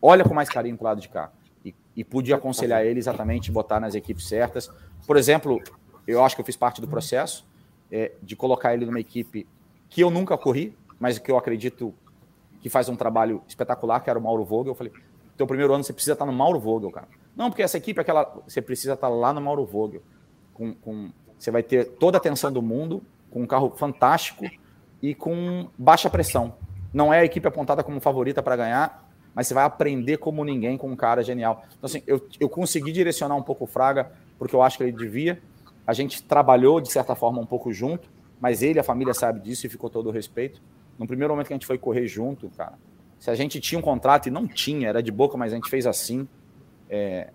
Olha 0.00 0.24
com 0.24 0.32
mais 0.32 0.48
carinho 0.48 0.76
para 0.76 0.84
o 0.84 0.88
lado 0.88 1.00
de 1.00 1.08
cá. 1.08 1.30
E, 1.64 1.74
e 1.96 2.04
pude 2.04 2.32
aconselhar 2.32 2.84
ele 2.84 2.98
exatamente 2.98 3.50
botar 3.50 3.80
nas 3.80 3.94
equipes 3.94 4.28
certas. 4.28 4.70
Por 5.06 5.16
exemplo, 5.16 5.60
eu 6.06 6.24
acho 6.24 6.34
que 6.34 6.40
eu 6.40 6.44
fiz 6.44 6.56
parte 6.56 6.80
do 6.80 6.88
processo 6.88 7.46
é, 7.90 8.12
de 8.22 8.36
colocar 8.36 8.74
ele 8.74 8.86
numa 8.86 9.00
equipe 9.00 9.46
que 9.88 10.00
eu 10.00 10.10
nunca 10.10 10.36
corri, 10.36 10.76
mas 10.98 11.18
que 11.18 11.30
eu 11.30 11.36
acredito 11.36 11.94
que 12.60 12.68
faz 12.68 12.88
um 12.88 12.96
trabalho 12.96 13.42
espetacular, 13.46 14.00
que 14.00 14.10
era 14.10 14.18
o 14.18 14.22
Mauro 14.22 14.44
Vogel. 14.44 14.72
Eu 14.72 14.74
falei, 14.74 14.92
teu 15.36 15.46
primeiro 15.46 15.72
ano 15.74 15.84
você 15.84 15.92
precisa 15.92 16.14
estar 16.14 16.26
no 16.26 16.32
Mauro 16.32 16.58
Vogel, 16.58 16.90
cara. 16.90 17.08
Não, 17.36 17.50
porque 17.50 17.62
essa 17.62 17.76
equipe, 17.76 17.98
é 17.98 18.02
aquela, 18.02 18.24
você 18.46 18.62
precisa 18.62 18.94
estar 18.94 19.08
lá 19.08 19.32
no 19.32 19.40
Mauro 19.40 19.64
Vogel. 19.64 20.02
Com, 20.52 20.72
com, 20.74 21.10
você 21.38 21.50
vai 21.50 21.62
ter 21.62 21.84
toda 21.84 22.16
a 22.16 22.18
atenção 22.18 22.52
do 22.52 22.62
mundo, 22.62 23.02
com 23.30 23.42
um 23.42 23.46
carro 23.46 23.70
fantástico 23.76 24.44
e 25.02 25.14
com 25.14 25.68
baixa 25.76 26.08
pressão. 26.08 26.54
Não 26.92 27.12
é 27.12 27.20
a 27.20 27.24
equipe 27.24 27.46
apontada 27.46 27.82
como 27.82 28.00
favorita 28.00 28.42
para 28.42 28.56
ganhar, 28.56 29.10
mas 29.34 29.48
você 29.48 29.54
vai 29.54 29.64
aprender 29.64 30.16
como 30.18 30.44
ninguém 30.44 30.78
com 30.78 30.88
um 30.88 30.96
cara 30.96 31.22
genial. 31.22 31.64
Então, 31.76 31.86
assim, 31.86 32.02
eu, 32.06 32.26
eu 32.38 32.48
consegui 32.48 32.92
direcionar 32.92 33.34
um 33.34 33.42
pouco 33.42 33.64
o 33.64 33.66
Fraga, 33.66 34.12
porque 34.38 34.54
eu 34.54 34.62
acho 34.62 34.78
que 34.78 34.84
ele 34.84 34.92
devia, 34.92 35.42
a 35.86 35.92
gente 35.92 36.22
trabalhou, 36.22 36.80
de 36.80 36.90
certa 36.90 37.14
forma, 37.14 37.40
um 37.40 37.46
pouco 37.46 37.72
junto, 37.72 38.10
mas 38.40 38.62
ele, 38.62 38.78
a 38.78 38.82
família 38.82 39.14
sabe 39.14 39.40
disso 39.40 39.66
e 39.66 39.70
ficou 39.70 39.88
todo 39.88 40.08
o 40.08 40.10
respeito. 40.10 40.62
No 40.98 41.06
primeiro 41.06 41.32
momento 41.32 41.48
que 41.48 41.52
a 41.52 41.56
gente 41.56 41.66
foi 41.66 41.78
correr 41.78 42.06
junto, 42.06 42.48
cara, 42.50 42.78
se 43.18 43.30
a 43.30 43.34
gente 43.34 43.60
tinha 43.60 43.78
um 43.78 43.82
contrato 43.82 44.26
e 44.26 44.30
não 44.30 44.46
tinha, 44.46 44.88
era 44.88 45.02
de 45.02 45.10
boca, 45.10 45.36
mas 45.36 45.52
a 45.52 45.56
gente 45.56 45.68
fez 45.68 45.86
assim. 45.86 46.28
É, 46.88 47.30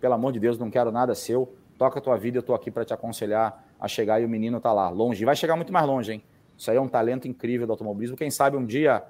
pelo 0.00 0.14
amor 0.14 0.32
de 0.32 0.40
Deus, 0.40 0.58
não 0.58 0.70
quero 0.70 0.90
nada 0.90 1.14
seu. 1.14 1.54
Toca 1.78 1.98
a 1.98 2.02
tua 2.02 2.16
vida, 2.16 2.38
eu 2.38 2.42
tô 2.42 2.54
aqui 2.54 2.70
para 2.70 2.84
te 2.84 2.92
aconselhar 2.92 3.64
a 3.78 3.88
chegar 3.88 4.20
e 4.20 4.24
o 4.24 4.28
menino 4.28 4.60
tá 4.60 4.72
lá, 4.72 4.88
longe. 4.90 5.22
E 5.22 5.24
vai 5.24 5.34
chegar 5.34 5.56
muito 5.56 5.72
mais 5.72 5.86
longe, 5.86 6.12
hein? 6.12 6.22
Isso 6.56 6.70
aí 6.70 6.76
é 6.76 6.80
um 6.80 6.88
talento 6.88 7.26
incrível 7.26 7.66
do 7.66 7.72
automobilismo. 7.72 8.16
Quem 8.16 8.30
sabe 8.30 8.56
um 8.56 8.64
dia 8.64 9.02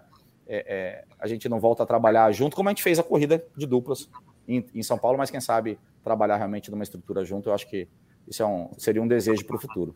é, 0.46 0.64
é, 0.66 1.04
a 1.18 1.26
gente 1.26 1.48
não 1.48 1.58
volta 1.58 1.82
a 1.82 1.86
trabalhar 1.86 2.30
junto, 2.32 2.56
como 2.56 2.68
a 2.68 2.72
gente 2.72 2.82
fez 2.82 2.98
a 2.98 3.02
corrida 3.02 3.44
de 3.56 3.66
duplas 3.66 4.08
em, 4.46 4.64
em 4.74 4.82
São 4.82 4.98
Paulo, 4.98 5.18
mas 5.18 5.30
quem 5.30 5.40
sabe 5.40 5.78
trabalhar 6.02 6.36
realmente 6.36 6.70
numa 6.70 6.82
estrutura 6.82 7.24
junto, 7.24 7.48
eu 7.48 7.54
acho 7.54 7.68
que 7.68 7.88
isso 8.26 8.42
é 8.42 8.46
um, 8.46 8.70
seria 8.78 9.02
um 9.02 9.08
desejo 9.08 9.44
para 9.44 9.56
o 9.56 9.60
futuro. 9.60 9.94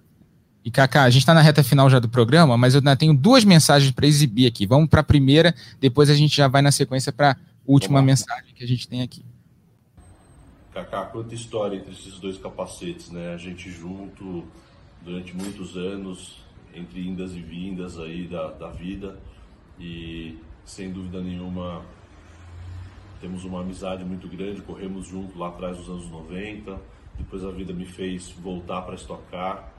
E 0.65 0.71
Kaká, 0.71 1.05
a 1.05 1.11
gente 1.11 1.23
está 1.23 1.33
na 1.33 1.41
reta 1.41 1.63
final 1.63 1.89
já 1.89 2.01
do 2.01 2.09
programa, 2.09 2.57
mas 2.57 2.75
eu 2.75 2.81
ainda 2.81 2.97
tenho 2.97 3.15
duas 3.15 3.45
mensagens 3.45 3.93
para 3.93 4.05
exibir 4.05 4.49
aqui. 4.49 4.67
Vamos 4.67 4.89
para 4.89 5.01
a 5.01 5.05
primeira, 5.05 5.55
depois 5.81 6.11
a 6.11 6.15
gente 6.15 6.37
já 6.37 6.49
vai 6.49 6.61
na 6.61 6.73
sequência 6.73 7.13
para 7.13 7.33
a 7.33 7.37
última 7.65 8.03
mensagem 8.03 8.53
que 8.53 8.65
a 8.65 8.67
gente 8.67 8.89
tem 8.89 9.01
aqui. 9.01 9.25
Kaká, 10.75 11.05
quanta 11.05 11.35
história 11.35 11.77
entre 11.77 11.93
esses 11.93 12.19
dois 12.19 12.37
capacetes, 12.37 13.11
né? 13.11 13.33
A 13.33 13.37
gente 13.37 13.71
junto 13.71 14.45
durante 15.03 15.37
muitos 15.37 15.77
anos, 15.77 16.43
entre 16.75 17.07
indas 17.07 17.31
e 17.33 17.41
vindas 17.41 17.97
aí 17.99 18.27
da, 18.27 18.51
da 18.51 18.69
vida, 18.69 19.17
e 19.79 20.37
sem 20.65 20.93
dúvida 20.93 21.23
nenhuma 21.23 21.83
temos 23.21 23.45
uma 23.45 23.61
amizade 23.61 24.05
muito 24.05 24.29
grande, 24.29 24.61
corremos 24.63 25.07
junto 25.07 25.39
lá 25.39 25.49
atrás 25.49 25.77
dos 25.77 25.89
anos 25.89 26.11
90 26.11 26.96
depois 27.19 27.45
a 27.45 27.51
vida 27.51 27.73
me 27.73 27.85
fez 27.85 28.31
voltar 28.31 28.83
para 28.83 28.95
estocar, 28.95 29.73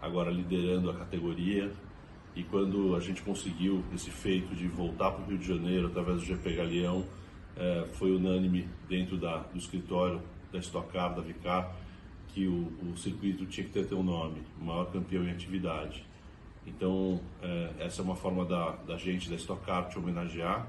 agora 0.00 0.30
liderando 0.30 0.90
a 0.90 0.94
categoria. 0.94 1.72
E 2.34 2.42
quando 2.44 2.94
a 2.94 3.00
gente 3.00 3.22
conseguiu 3.22 3.84
esse 3.92 4.10
feito 4.10 4.54
de 4.54 4.68
voltar 4.68 5.10
para 5.10 5.24
o 5.24 5.26
Rio 5.26 5.38
de 5.38 5.46
Janeiro 5.46 5.88
através 5.88 6.20
do 6.20 6.24
GP 6.24 6.52
Galeão, 6.54 7.04
é, 7.56 7.88
foi 7.94 8.14
unânime 8.14 8.68
dentro 8.88 9.16
da, 9.16 9.38
do 9.38 9.58
escritório 9.58 10.22
da 10.52 10.58
Stock 10.60 10.92
Car, 10.92 11.14
da 11.14 11.20
Vicar, 11.20 11.74
que 12.28 12.46
o, 12.46 12.72
o, 12.92 12.96
circuito 12.96 13.44
tinha 13.46 13.66
que 13.66 13.72
ter, 13.72 13.94
um 13.94 14.02
nome, 14.02 14.42
o 14.60 14.64
maior 14.64 14.84
campeão 14.92 15.24
em 15.24 15.30
atividade. 15.30 16.06
Então, 16.64 17.20
é, 17.42 17.70
essa 17.80 18.02
é 18.02 18.04
uma 18.04 18.14
forma 18.14 18.44
da, 18.44 18.70
da 18.86 18.96
gente, 18.96 19.28
da 19.28 19.34
Stock 19.34 19.64
Car, 19.64 19.88
te 19.88 19.98
homenagear 19.98 20.68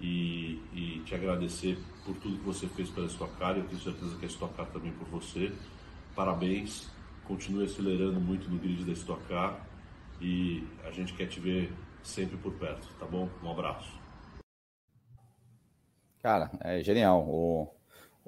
e, 0.00 0.60
e, 0.72 1.02
te 1.04 1.14
agradecer 1.14 1.78
por 2.04 2.14
tudo 2.16 2.38
que 2.38 2.44
você 2.44 2.66
fez 2.66 2.90
pela 2.90 3.06
Stock 3.06 3.34
Car. 3.36 3.56
Eu 3.56 3.64
tenho 3.64 3.80
certeza 3.80 4.16
que 4.16 4.24
a 4.24 4.28
Stock 4.28 4.54
Car 4.54 4.66
também 4.66 4.92
por 4.92 5.08
você. 5.08 5.52
Parabéns, 6.14 6.88
continue 7.24 7.64
acelerando 7.64 8.20
muito 8.20 8.48
no 8.48 8.58
grid 8.58 8.84
da 8.84 8.92
Stock 8.92 9.22
Car 9.24 9.66
e 10.20 10.66
a 10.84 10.90
gente 10.90 11.14
quer 11.14 11.26
te 11.26 11.40
ver 11.40 11.72
sempre 12.02 12.36
por 12.36 12.52
perto, 12.52 12.88
tá 12.98 13.06
bom? 13.06 13.28
Um 13.42 13.50
abraço. 13.50 13.90
Cara, 16.22 16.50
é 16.60 16.82
genial. 16.82 17.20
O, 17.22 17.68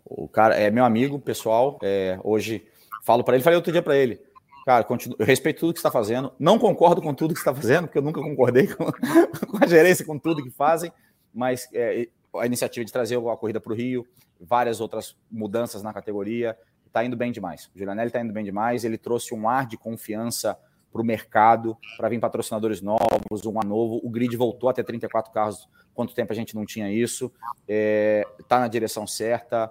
o 0.05 0.29
cara 0.29 0.55
é 0.55 0.71
meu 0.71 0.85
amigo 0.85 1.19
pessoal. 1.19 1.79
É, 1.83 2.19
hoje 2.23 2.67
falo 3.05 3.25
para 3.25 3.35
ele, 3.35 3.45
falei 3.45 3.57
outro 3.57 3.73
dia 3.73 3.83
para 3.83 3.97
ele. 3.97 4.21
Cara, 4.65 4.85
continuo, 4.85 5.17
eu 5.19 5.25
respeito 5.25 5.61
tudo 5.61 5.73
que 5.73 5.79
está 5.79 5.91
fazendo. 5.91 6.33
Não 6.39 6.59
concordo 6.59 7.01
com 7.01 7.15
tudo 7.15 7.33
que 7.33 7.41
está 7.41 7.55
fazendo, 7.55 7.87
porque 7.87 7.99
eu 7.99 8.03
nunca 8.03 8.21
concordei 8.21 8.67
com, 8.75 8.85
com 8.85 9.65
a 9.65 9.67
gerência, 9.67 10.05
com 10.05 10.19
tudo 10.19 10.43
que 10.43 10.51
fazem 10.51 10.93
mas 11.39 11.69
é, 11.73 12.09
a 12.35 12.45
iniciativa 12.47 12.85
de 12.85 12.93
trazer 12.93 13.17
a 13.17 13.37
corrida 13.37 13.61
para 13.61 13.73
o 13.73 13.77
Rio, 13.77 14.05
várias 14.41 14.81
outras 14.81 15.17
mudanças 15.31 15.85
na 15.85 15.93
categoria, 15.93 16.59
está 16.85 17.05
indo 17.05 17.17
bem 17.17 17.31
demais. 17.31 17.71
O 17.73 17.79
Giulianelli 17.79 18.09
está 18.09 18.21
indo 18.21 18.33
bem 18.33 18.45
demais, 18.45 18.85
ele 18.85 18.99
trouxe 18.99 19.33
um 19.33 19.49
ar 19.49 19.65
de 19.69 19.77
confiança 19.77 20.59
para 20.91 21.01
o 21.01 21.05
mercado, 21.05 21.77
para 21.97 22.09
vir 22.09 22.19
patrocinadores 22.19 22.81
novos, 22.81 23.47
um 23.47 23.57
ar 23.57 23.65
novo. 23.65 24.01
O 24.03 24.11
grid 24.11 24.37
voltou 24.37 24.69
a 24.69 24.73
ter 24.73 24.83
34 24.83 25.33
carros, 25.33 25.69
quanto 25.95 26.13
tempo 26.13 26.33
a 26.33 26.37
gente 26.37 26.57
não 26.57 26.67
tinha 26.67 26.91
isso? 26.91 27.27
Está 27.27 27.65
é, 27.69 28.27
tá 28.49 28.59
na 28.59 28.67
direção 28.67 29.07
certa. 29.07 29.71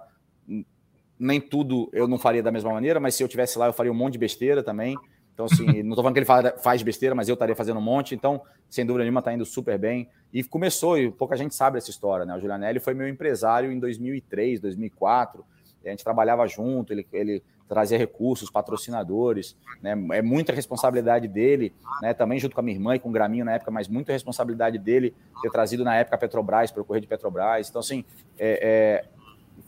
Nem 1.18 1.38
tudo 1.38 1.90
eu 1.92 2.08
não 2.08 2.16
faria 2.16 2.42
da 2.42 2.50
mesma 2.50 2.72
maneira, 2.72 2.98
mas 2.98 3.14
se 3.14 3.22
eu 3.22 3.28
tivesse 3.28 3.58
lá, 3.58 3.66
eu 3.66 3.74
faria 3.74 3.92
um 3.92 3.94
monte 3.94 4.14
de 4.14 4.20
besteira 4.20 4.62
também. 4.62 4.96
Então, 5.38 5.46
assim, 5.46 5.64
não 5.84 5.90
estou 5.90 6.02
falando 6.02 6.14
que 6.14 6.20
ele 6.20 6.52
faz 6.58 6.82
besteira, 6.82 7.14
mas 7.14 7.28
eu 7.28 7.34
estaria 7.34 7.54
fazendo 7.54 7.78
um 7.78 7.82
monte. 7.82 8.12
Então, 8.12 8.42
sem 8.68 8.84
dúvida 8.84 9.04
nenhuma, 9.04 9.20
está 9.20 9.32
indo 9.32 9.44
super 9.44 9.78
bem. 9.78 10.08
E 10.32 10.42
começou, 10.42 10.98
e 10.98 11.12
pouca 11.12 11.36
gente 11.36 11.54
sabe 11.54 11.76
dessa 11.76 11.90
história, 11.90 12.26
né? 12.26 12.34
O 12.34 12.40
Julianelli 12.40 12.80
foi 12.80 12.92
meu 12.92 13.08
empresário 13.08 13.70
em 13.70 13.78
2003, 13.78 14.58
2004. 14.58 15.44
a 15.86 15.90
gente 15.90 16.02
trabalhava 16.02 16.46
junto, 16.48 16.92
ele, 16.92 17.06
ele 17.12 17.42
trazia 17.68 17.96
recursos, 17.96 18.50
patrocinadores, 18.50 19.56
né? 19.80 19.92
É 20.12 20.20
muita 20.20 20.52
responsabilidade 20.52 21.28
dele, 21.28 21.72
né? 22.02 22.12
Também 22.12 22.40
junto 22.40 22.54
com 22.54 22.60
a 22.60 22.64
minha 22.64 22.76
irmã 22.76 22.96
e 22.96 22.98
com 22.98 23.08
o 23.08 23.12
Graminho 23.12 23.44
na 23.44 23.52
época, 23.52 23.70
mas 23.70 23.86
muita 23.86 24.12
responsabilidade 24.12 24.76
dele 24.76 25.14
ter 25.40 25.50
trazido 25.50 25.84
na 25.84 25.94
época 25.94 26.16
a 26.16 26.18
Petrobras 26.18 26.72
para 26.72 26.82
o 26.82 26.84
Correio 26.84 27.02
de 27.02 27.06
Petrobras. 27.06 27.70
Então, 27.70 27.78
assim, 27.78 28.04
é, 28.36 29.04
é, 29.04 29.04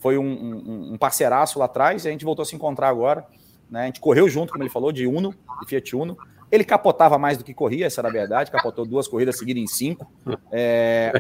foi 0.01 0.19
um, 0.19 0.25
um, 0.25 0.93
um 0.95 0.99
parceiraço 0.99 1.61
lá 1.61 1.67
atrás 1.67 2.05
e 2.05 2.09
a 2.09 2.11
gente 2.11 2.25
voltou 2.25 2.43
a 2.43 2.47
se 2.47 2.57
encontrar 2.57 2.89
agora. 2.89 3.25
Né? 3.71 3.83
A 3.83 3.87
gente 3.87 4.01
correu 4.01 4.29
junto, 4.29 4.53
como 4.53 4.63
ele 4.63 4.71
falou, 4.71 4.91
de 4.91 5.07
Uno, 5.07 5.35
de 5.61 5.67
Fiat 5.69 5.95
Uno. 5.95 6.19
Ele 6.51 6.65
capotava 6.65 7.17
mais 7.17 7.39
do 7.39 7.45
que 7.45 7.55
corria, 7.55 7.87
essa 7.87 8.01
era 8.01 8.09
a 8.09 8.13
verdade. 8.13 8.51
Capotou 8.51 8.85
duas 8.85 9.07
corridas 9.07 9.39
seguidas 9.39 9.63
em 9.63 9.67
cinco. 9.69 10.11
É, 10.51 11.13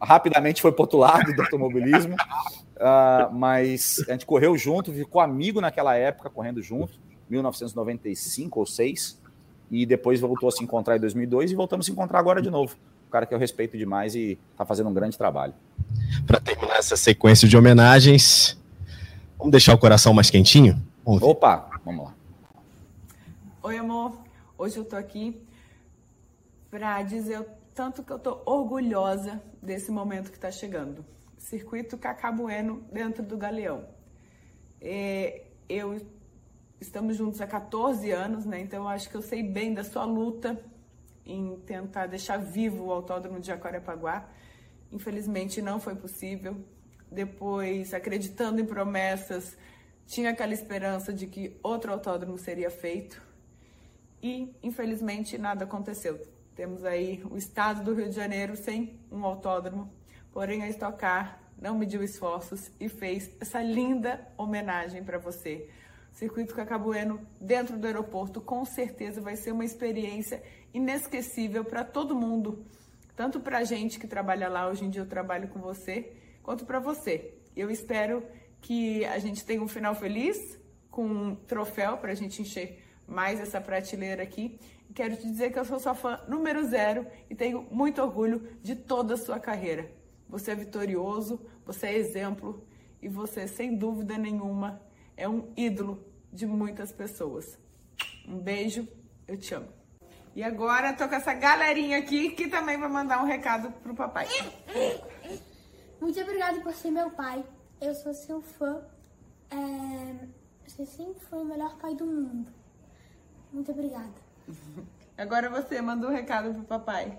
rapidamente 0.00 0.62
foi 0.62 0.70
para 0.70 0.82
outro 0.82 0.98
lado 0.98 1.32
do 1.34 1.42
automobilismo. 1.42 2.14
Uh, 2.76 3.34
mas 3.34 4.04
a 4.08 4.12
gente 4.12 4.24
correu 4.24 4.56
junto, 4.56 4.92
ficou 4.92 5.20
amigo 5.20 5.60
naquela 5.60 5.96
época, 5.96 6.30
correndo 6.30 6.62
junto, 6.62 6.92
1995 7.28 8.60
ou 8.60 8.64
6. 8.66 9.20
E 9.68 9.84
depois 9.84 10.20
voltou 10.20 10.48
a 10.48 10.52
se 10.52 10.62
encontrar 10.62 10.96
em 10.96 11.00
2002 11.00 11.50
e 11.50 11.54
voltamos 11.56 11.84
a 11.84 11.86
se 11.86 11.92
encontrar 11.92 12.20
agora 12.20 12.40
de 12.40 12.48
novo. 12.48 12.76
O 13.08 13.10
cara 13.10 13.26
que 13.26 13.34
eu 13.34 13.38
respeito 13.38 13.76
demais 13.76 14.14
e 14.14 14.38
está 14.52 14.64
fazendo 14.64 14.88
um 14.88 14.94
grande 14.94 15.18
trabalho. 15.18 15.54
Para 16.24 16.38
terminar 16.38 16.76
essa 16.76 16.96
sequência 16.96 17.48
de 17.48 17.56
homenagens, 17.56 18.56
vamos 19.36 19.50
deixar 19.50 19.74
o 19.74 19.78
coração 19.78 20.14
mais 20.14 20.30
quentinho? 20.30 20.80
Opa, 21.04 21.68
vamos 21.88 22.04
lá. 22.04 22.14
Oi, 23.62 23.78
amor. 23.78 24.22
Hoje 24.58 24.76
eu 24.76 24.84
tô 24.84 24.94
aqui 24.94 25.42
para 26.70 27.02
dizer 27.02 27.40
o 27.40 27.46
tanto 27.74 28.02
que 28.02 28.12
eu 28.12 28.18
tô 28.18 28.42
orgulhosa 28.44 29.42
desse 29.62 29.90
momento 29.90 30.30
que 30.30 30.36
está 30.36 30.50
chegando. 30.50 31.02
Circuito 31.38 31.96
Cacá 31.96 32.30
Bueno 32.30 32.84
dentro 32.92 33.22
do 33.22 33.38
Galeão. 33.38 33.86
É, 34.82 35.46
eu 35.66 35.98
estamos 36.78 37.16
juntos 37.16 37.40
há 37.40 37.46
14 37.46 38.10
anos, 38.10 38.44
né? 38.44 38.60
Então 38.60 38.82
eu 38.82 38.88
acho 38.88 39.08
que 39.08 39.14
eu 39.14 39.22
sei 39.22 39.42
bem 39.42 39.72
da 39.72 39.82
sua 39.82 40.04
luta 40.04 40.62
em 41.24 41.56
tentar 41.60 42.06
deixar 42.06 42.36
vivo 42.36 42.84
o 42.84 42.92
Autódromo 42.92 43.40
de 43.40 43.46
Jacarepaguá. 43.46 44.28
Infelizmente 44.92 45.62
não 45.62 45.80
foi 45.80 45.94
possível. 45.94 46.54
Depois, 47.10 47.94
acreditando 47.94 48.60
em 48.60 48.66
promessas, 48.66 49.56
tinha 50.08 50.30
aquela 50.30 50.54
esperança 50.54 51.12
de 51.12 51.26
que 51.26 51.54
outro 51.62 51.92
autódromo 51.92 52.38
seria 52.38 52.70
feito 52.70 53.22
e, 54.22 54.56
infelizmente, 54.62 55.36
nada 55.36 55.64
aconteceu. 55.64 56.18
Temos 56.56 56.82
aí 56.82 57.22
o 57.30 57.36
estado 57.36 57.84
do 57.84 57.94
Rio 57.94 58.08
de 58.08 58.16
Janeiro 58.16 58.56
sem 58.56 58.98
um 59.12 59.22
autódromo, 59.24 59.92
porém 60.32 60.62
a 60.62 60.68
Stock 60.70 60.98
Car 60.98 61.38
não 61.60 61.76
mediu 61.76 62.02
esforços 62.02 62.70
e 62.80 62.88
fez 62.88 63.30
essa 63.38 63.62
linda 63.62 64.26
homenagem 64.38 65.04
para 65.04 65.18
você. 65.18 65.68
O 66.10 66.16
circuito 66.16 66.54
Cacabueno 66.54 67.20
dentro 67.38 67.76
do 67.76 67.86
aeroporto 67.86 68.40
com 68.40 68.64
certeza 68.64 69.20
vai 69.20 69.36
ser 69.36 69.52
uma 69.52 69.64
experiência 69.64 70.42
inesquecível 70.72 71.66
para 71.66 71.84
todo 71.84 72.14
mundo, 72.14 72.64
tanto 73.14 73.40
para 73.40 73.58
a 73.58 73.64
gente 73.64 73.98
que 74.00 74.06
trabalha 74.06 74.48
lá, 74.48 74.68
hoje 74.68 74.86
em 74.86 74.90
dia 74.90 75.02
eu 75.02 75.06
trabalho 75.06 75.48
com 75.48 75.60
você, 75.60 76.14
quanto 76.42 76.64
para 76.64 76.80
você. 76.80 77.34
Eu 77.54 77.70
espero 77.70 78.24
que 78.60 79.04
a 79.04 79.18
gente 79.18 79.44
tenha 79.44 79.62
um 79.62 79.68
final 79.68 79.94
feliz, 79.94 80.58
com 80.90 81.04
um 81.04 81.34
troféu 81.34 81.96
para 81.96 82.12
a 82.12 82.14
gente 82.14 82.42
encher 82.42 82.82
mais 83.06 83.40
essa 83.40 83.60
prateleira 83.60 84.22
aqui. 84.22 84.58
Quero 84.94 85.16
te 85.16 85.22
dizer 85.30 85.52
que 85.52 85.58
eu 85.58 85.64
sou 85.64 85.78
sua 85.78 85.94
fã 85.94 86.20
número 86.28 86.64
zero 86.66 87.06
e 87.28 87.34
tenho 87.34 87.66
muito 87.70 88.02
orgulho 88.02 88.48
de 88.62 88.74
toda 88.74 89.14
a 89.14 89.16
sua 89.16 89.38
carreira. 89.38 89.90
Você 90.28 90.50
é 90.50 90.54
vitorioso, 90.54 91.40
você 91.64 91.86
é 91.86 91.96
exemplo 91.96 92.66
e 93.00 93.08
você, 93.08 93.46
sem 93.46 93.76
dúvida 93.76 94.18
nenhuma, 94.18 94.82
é 95.16 95.28
um 95.28 95.52
ídolo 95.56 96.04
de 96.32 96.46
muitas 96.46 96.92
pessoas. 96.92 97.58
Um 98.26 98.38
beijo, 98.38 98.86
eu 99.26 99.36
te 99.36 99.54
amo. 99.54 99.68
E 100.34 100.42
agora 100.42 100.92
tô 100.92 101.08
com 101.08 101.14
essa 101.14 101.34
galerinha 101.34 101.98
aqui 101.98 102.30
que 102.30 102.48
também 102.48 102.78
vai 102.78 102.88
mandar 102.88 103.22
um 103.22 103.26
recado 103.26 103.72
pro 103.82 103.94
papai. 103.94 104.26
Muito 106.00 106.20
obrigado 106.20 106.62
por 106.62 106.72
ser 106.74 106.90
meu 106.90 107.10
pai. 107.10 107.44
Eu 107.80 107.94
sou 107.94 108.12
seu 108.12 108.42
fã. 108.42 108.82
É... 109.50 110.26
Você 110.66 110.84
sempre 110.84 111.20
foi 111.24 111.38
o 111.40 111.44
melhor 111.44 111.76
pai 111.78 111.94
do 111.94 112.04
mundo. 112.04 112.52
Muito 113.52 113.70
obrigada. 113.72 114.12
Agora 115.16 115.48
você 115.48 115.80
manda 115.80 116.06
um 116.06 116.12
recado 116.12 116.52
pro 116.54 116.64
papai. 116.64 117.18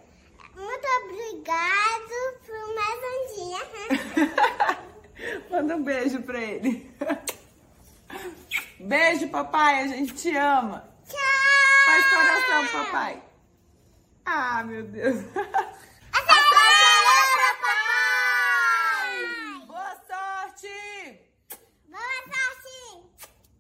Muito 0.55 0.87
obrigado 1.03 2.39
por 2.45 2.75
mais 2.75 2.99
um 3.09 3.19
dia. 3.35 3.59
manda 5.49 5.75
um 5.75 5.83
beijo 5.83 6.21
pra 6.21 6.39
ele. 6.39 6.89
Beijo, 8.79 9.29
papai. 9.29 9.83
A 9.83 9.87
gente 9.87 10.13
te 10.13 10.35
ama. 10.35 10.89
Tchau. 11.05 11.85
Faz 11.85 12.09
coração, 12.09 12.85
papai. 12.85 13.23
Ah, 14.25 14.63
meu 14.63 14.83
Deus. 14.83 15.25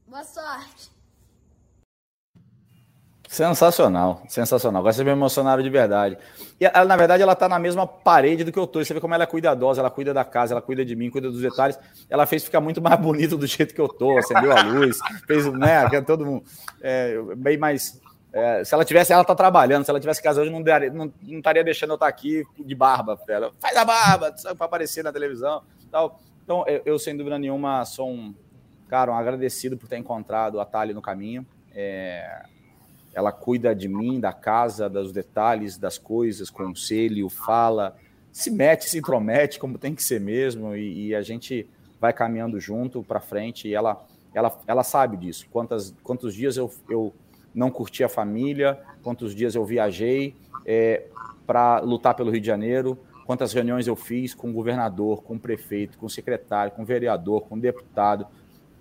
Boa 0.09 0.23
sorte. 0.23 0.89
Sensacional, 3.27 4.23
sensacional. 4.27 4.79
Agora 4.79 4.91
vocês 4.91 5.05
me 5.05 5.11
emocionaram 5.11 5.61
de 5.61 5.69
verdade. 5.69 6.17
E 6.59 6.65
ela, 6.65 6.83
na 6.83 6.97
verdade, 6.97 7.21
ela 7.21 7.35
tá 7.35 7.47
na 7.47 7.59
mesma 7.59 7.85
parede 7.85 8.43
do 8.43 8.51
que 8.51 8.57
eu 8.57 8.65
tô. 8.65 8.83
Você 8.83 8.91
vê 8.91 8.99
como 8.99 9.13
ela 9.13 9.25
é 9.25 9.27
cuidadosa, 9.27 9.81
ela 9.81 9.91
cuida 9.91 10.11
da 10.11 10.25
casa, 10.25 10.55
ela 10.55 10.63
cuida 10.63 10.83
de 10.83 10.95
mim, 10.95 11.11
cuida 11.11 11.29
dos 11.29 11.41
detalhes. 11.41 11.77
Ela 12.09 12.25
fez 12.25 12.43
ficar 12.43 12.59
muito 12.59 12.81
mais 12.81 12.97
bonito 12.99 13.37
do 13.37 13.45
jeito 13.45 13.71
que 13.71 13.79
eu 13.79 13.87
tô, 13.87 14.17
acendeu 14.17 14.51
a 14.51 14.63
luz, 14.63 14.97
fez, 15.27 15.45
né, 15.53 15.87
todo 16.01 16.25
mundo 16.25 16.43
é, 16.81 17.21
bem 17.37 17.59
mais. 17.59 18.01
É, 18.33 18.63
se 18.63 18.73
ela 18.73 18.83
tivesse, 18.83 19.13
ela 19.13 19.23
tá 19.23 19.35
trabalhando, 19.35 19.85
se 19.85 19.91
ela 19.91 19.99
tivesse 19.99 20.23
casa 20.23 20.41
hoje, 20.41 20.49
não, 20.49 20.63
daria, 20.63 20.91
não, 20.91 21.13
não 21.21 21.37
estaria 21.37 21.63
deixando 21.63 21.91
eu 21.91 21.95
estar 21.95 22.07
aqui 22.07 22.43
de 22.57 22.73
barba. 22.73 23.19
Ela 23.27 23.51
faz 23.59 23.77
a 23.77 23.85
barba, 23.85 24.33
para 24.57 24.65
aparecer 24.65 25.03
na 25.03 25.13
televisão. 25.13 25.61
Tal. 25.91 26.19
Então, 26.43 26.63
eu, 26.65 26.81
eu, 26.83 26.97
sem 26.97 27.15
dúvida 27.15 27.37
nenhuma, 27.37 27.85
sou 27.85 28.09
um 28.09 28.33
Cara, 28.89 29.11
um 29.11 29.15
agradecido 29.15 29.77
por 29.77 29.87
ter 29.87 29.97
encontrado 29.97 30.59
a 30.59 30.65
Thalie 30.65 30.95
no 30.95 31.01
caminho. 31.01 31.45
É, 31.75 32.43
ela 33.13 33.31
cuida 33.31 33.75
de 33.75 33.87
mim, 33.87 34.19
da 34.19 34.33
casa, 34.33 34.89
dos 34.89 35.11
detalhes, 35.11 35.77
das 35.77 35.99
coisas, 35.99 36.49
conselho, 36.49 37.29
fala, 37.29 37.95
se 38.31 38.49
mete, 38.49 38.89
se 38.89 38.97
intromete, 38.97 39.59
como 39.59 39.77
tem 39.77 39.93
que 39.93 40.01
ser 40.01 40.19
mesmo, 40.19 40.75
e, 40.75 41.09
e 41.09 41.15
a 41.15 41.21
gente 41.21 41.69
vai 42.01 42.11
caminhando 42.11 42.59
junto 42.59 43.03
para 43.03 43.19
frente. 43.19 43.67
E 43.67 43.75
ela, 43.75 44.03
ela, 44.33 44.59
ela 44.65 44.83
sabe 44.83 45.17
disso. 45.17 45.45
Quantas, 45.51 45.93
quantos 46.01 46.33
dias 46.33 46.57
eu, 46.57 46.73
eu 46.89 47.13
não 47.53 47.69
curti 47.69 48.03
a 48.03 48.09
família, 48.09 48.79
quantos 49.03 49.35
dias 49.35 49.53
eu 49.53 49.63
viajei 49.63 50.35
é, 50.65 51.05
para 51.45 51.79
lutar 51.81 52.15
pelo 52.15 52.31
Rio 52.31 52.41
de 52.41 52.47
Janeiro, 52.47 52.97
quantas 53.27 53.53
reuniões 53.53 53.85
eu 53.85 53.95
fiz 53.95 54.33
com 54.33 54.49
o 54.49 54.53
governador, 54.53 55.21
com 55.21 55.35
o 55.35 55.39
prefeito, 55.39 55.95
com 55.99 56.07
o 56.07 56.09
secretário, 56.09 56.71
com 56.71 56.81
o 56.81 56.85
vereador, 56.85 57.41
com 57.41 57.53
o 57.53 57.59
deputado 57.59 58.25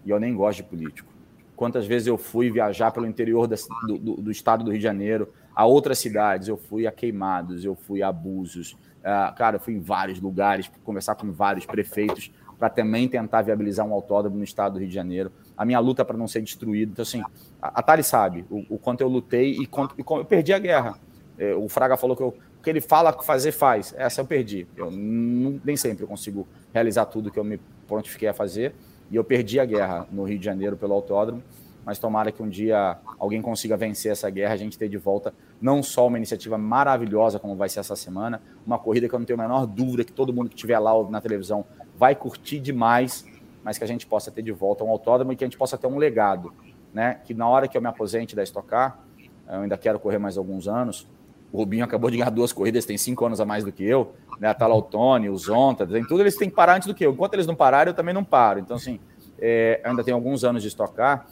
e 0.08 0.10
eu 0.10 0.18
nem 0.18 0.34
gosto 0.34 0.58
de 0.58 0.62
político. 0.64 1.12
Quantas 1.54 1.86
vezes 1.86 2.08
eu 2.08 2.16
fui 2.16 2.50
viajar 2.50 2.90
pelo 2.90 3.06
interior 3.06 3.46
do, 3.46 3.98
do, 3.98 4.16
do, 4.22 4.30
estado 4.30 4.64
do 4.64 4.70
Rio 4.70 4.78
de 4.78 4.84
Janeiro, 4.84 5.28
a 5.54 5.66
outras 5.66 5.98
cidades, 5.98 6.48
eu 6.48 6.56
fui 6.56 6.86
a 6.86 6.92
Queimados, 6.92 7.62
eu 7.62 7.74
fui 7.74 8.02
a 8.02 8.08
Abusos, 8.08 8.72
uh, 8.72 9.34
cara, 9.36 9.56
eu 9.56 9.60
fui 9.60 9.74
em 9.74 9.80
vários 9.80 10.18
lugares, 10.18 10.70
conversar 10.82 11.14
com 11.14 11.30
vários 11.30 11.66
prefeitos, 11.66 12.32
para 12.58 12.70
também 12.70 13.06
tentar 13.06 13.42
viabilizar 13.42 13.86
um 13.86 13.92
autódromo 13.92 14.38
no 14.38 14.44
estado 14.44 14.74
do 14.74 14.78
Rio 14.78 14.88
de 14.88 14.94
Janeiro. 14.94 15.30
A 15.56 15.64
minha 15.64 15.78
luta 15.78 16.04
para 16.04 16.16
não 16.16 16.26
ser 16.26 16.40
destruído. 16.40 16.92
Então, 16.92 17.02
assim, 17.02 17.22
a, 17.60 17.80
a 17.80 17.82
Thali 17.82 18.02
sabe 18.02 18.46
o, 18.48 18.64
o, 18.74 18.78
quanto 18.78 19.02
eu 19.02 19.08
lutei 19.08 19.52
e 19.52 19.66
quanto 19.66 19.94
e 19.98 20.04
eu 20.08 20.24
perdi 20.24 20.52
a 20.52 20.58
guerra. 20.58 20.98
É, 21.36 21.54
o 21.54 21.68
Fraga 21.68 21.96
falou 21.96 22.16
que 22.16 22.22
eu, 22.22 22.28
o 22.58 22.62
que 22.62 22.70
ele 22.70 22.80
fala 22.80 23.12
fazer, 23.12 23.52
faz. 23.52 23.94
Essa 23.96 24.22
eu 24.22 24.24
perdi. 24.24 24.66
Eu 24.76 24.90
não, 24.90 25.60
nem 25.64 25.76
sempre 25.76 26.06
consigo 26.06 26.48
realizar 26.72 27.04
tudo 27.06 27.30
que 27.30 27.38
eu 27.38 27.44
me 27.44 27.60
prontifiquei 27.86 28.28
a 28.28 28.34
fazer. 28.34 28.74
E 29.10 29.16
eu 29.16 29.24
perdi 29.24 29.58
a 29.58 29.64
guerra 29.64 30.06
no 30.10 30.24
Rio 30.24 30.38
de 30.38 30.44
Janeiro 30.44 30.76
pelo 30.76 30.92
autódromo, 30.94 31.42
mas 31.84 31.98
tomara 31.98 32.30
que 32.30 32.42
um 32.42 32.48
dia 32.48 32.98
alguém 33.18 33.40
consiga 33.40 33.76
vencer 33.76 34.12
essa 34.12 34.28
guerra, 34.28 34.52
a 34.52 34.56
gente 34.56 34.76
ter 34.76 34.88
de 34.88 34.98
volta 34.98 35.32
não 35.60 35.82
só 35.82 36.06
uma 36.06 36.18
iniciativa 36.18 36.58
maravilhosa 36.58 37.38
como 37.38 37.56
vai 37.56 37.68
ser 37.68 37.80
essa 37.80 37.96
semana, 37.96 38.42
uma 38.66 38.78
corrida 38.78 39.08
que 39.08 39.14
eu 39.14 39.18
não 39.18 39.24
tenho 39.24 39.40
a 39.40 39.42
menor 39.42 39.66
dúvida 39.66 40.04
que 40.04 40.12
todo 40.12 40.32
mundo 40.32 40.50
que 40.50 40.54
estiver 40.54 40.78
lá 40.78 40.92
na 41.08 41.20
televisão 41.20 41.64
vai 41.96 42.14
curtir 42.14 42.60
demais, 42.60 43.24
mas 43.64 43.78
que 43.78 43.84
a 43.84 43.86
gente 43.86 44.06
possa 44.06 44.30
ter 44.30 44.42
de 44.42 44.52
volta 44.52 44.84
um 44.84 44.90
autódromo 44.90 45.32
e 45.32 45.36
que 45.36 45.44
a 45.44 45.46
gente 45.46 45.56
possa 45.56 45.78
ter 45.78 45.86
um 45.86 45.96
legado, 45.96 46.52
né? 46.92 47.20
Que 47.24 47.32
na 47.32 47.48
hora 47.48 47.66
que 47.66 47.76
eu 47.76 47.80
me 47.80 47.88
aposente 47.88 48.36
da 48.36 48.42
Stock 48.42 48.68
Car, 48.68 49.00
eu 49.48 49.60
ainda 49.60 49.78
quero 49.78 49.98
correr 49.98 50.18
mais 50.18 50.36
alguns 50.36 50.68
anos, 50.68 51.08
o 51.52 51.58
Rubinho 51.58 51.84
acabou 51.84 52.10
de 52.10 52.18
ganhar 52.18 52.30
duas 52.30 52.52
corridas, 52.52 52.84
tem 52.84 52.98
cinco 52.98 53.24
anos 53.24 53.40
a 53.40 53.44
mais 53.44 53.64
do 53.64 53.72
que 53.72 53.82
eu. 53.82 54.14
Né? 54.38 54.48
A 54.48 54.54
Talautone, 54.54 55.30
o 55.30 55.36
Zonta, 55.36 55.86
tem 55.86 56.04
tudo, 56.04 56.20
eles 56.20 56.36
têm 56.36 56.50
que 56.50 56.54
parar 56.54 56.76
antes 56.76 56.86
do 56.86 56.94
que 56.94 57.04
eu. 57.04 57.12
Enquanto 57.12 57.34
eles 57.34 57.46
não 57.46 57.54
pararem, 57.54 57.90
eu 57.90 57.94
também 57.94 58.14
não 58.14 58.24
paro. 58.24 58.60
Então, 58.60 58.76
assim, 58.76 59.00
é, 59.38 59.80
ainda 59.82 60.04
tenho 60.04 60.16
alguns 60.16 60.44
anos 60.44 60.62
de 60.62 60.68
estocar, 60.68 61.26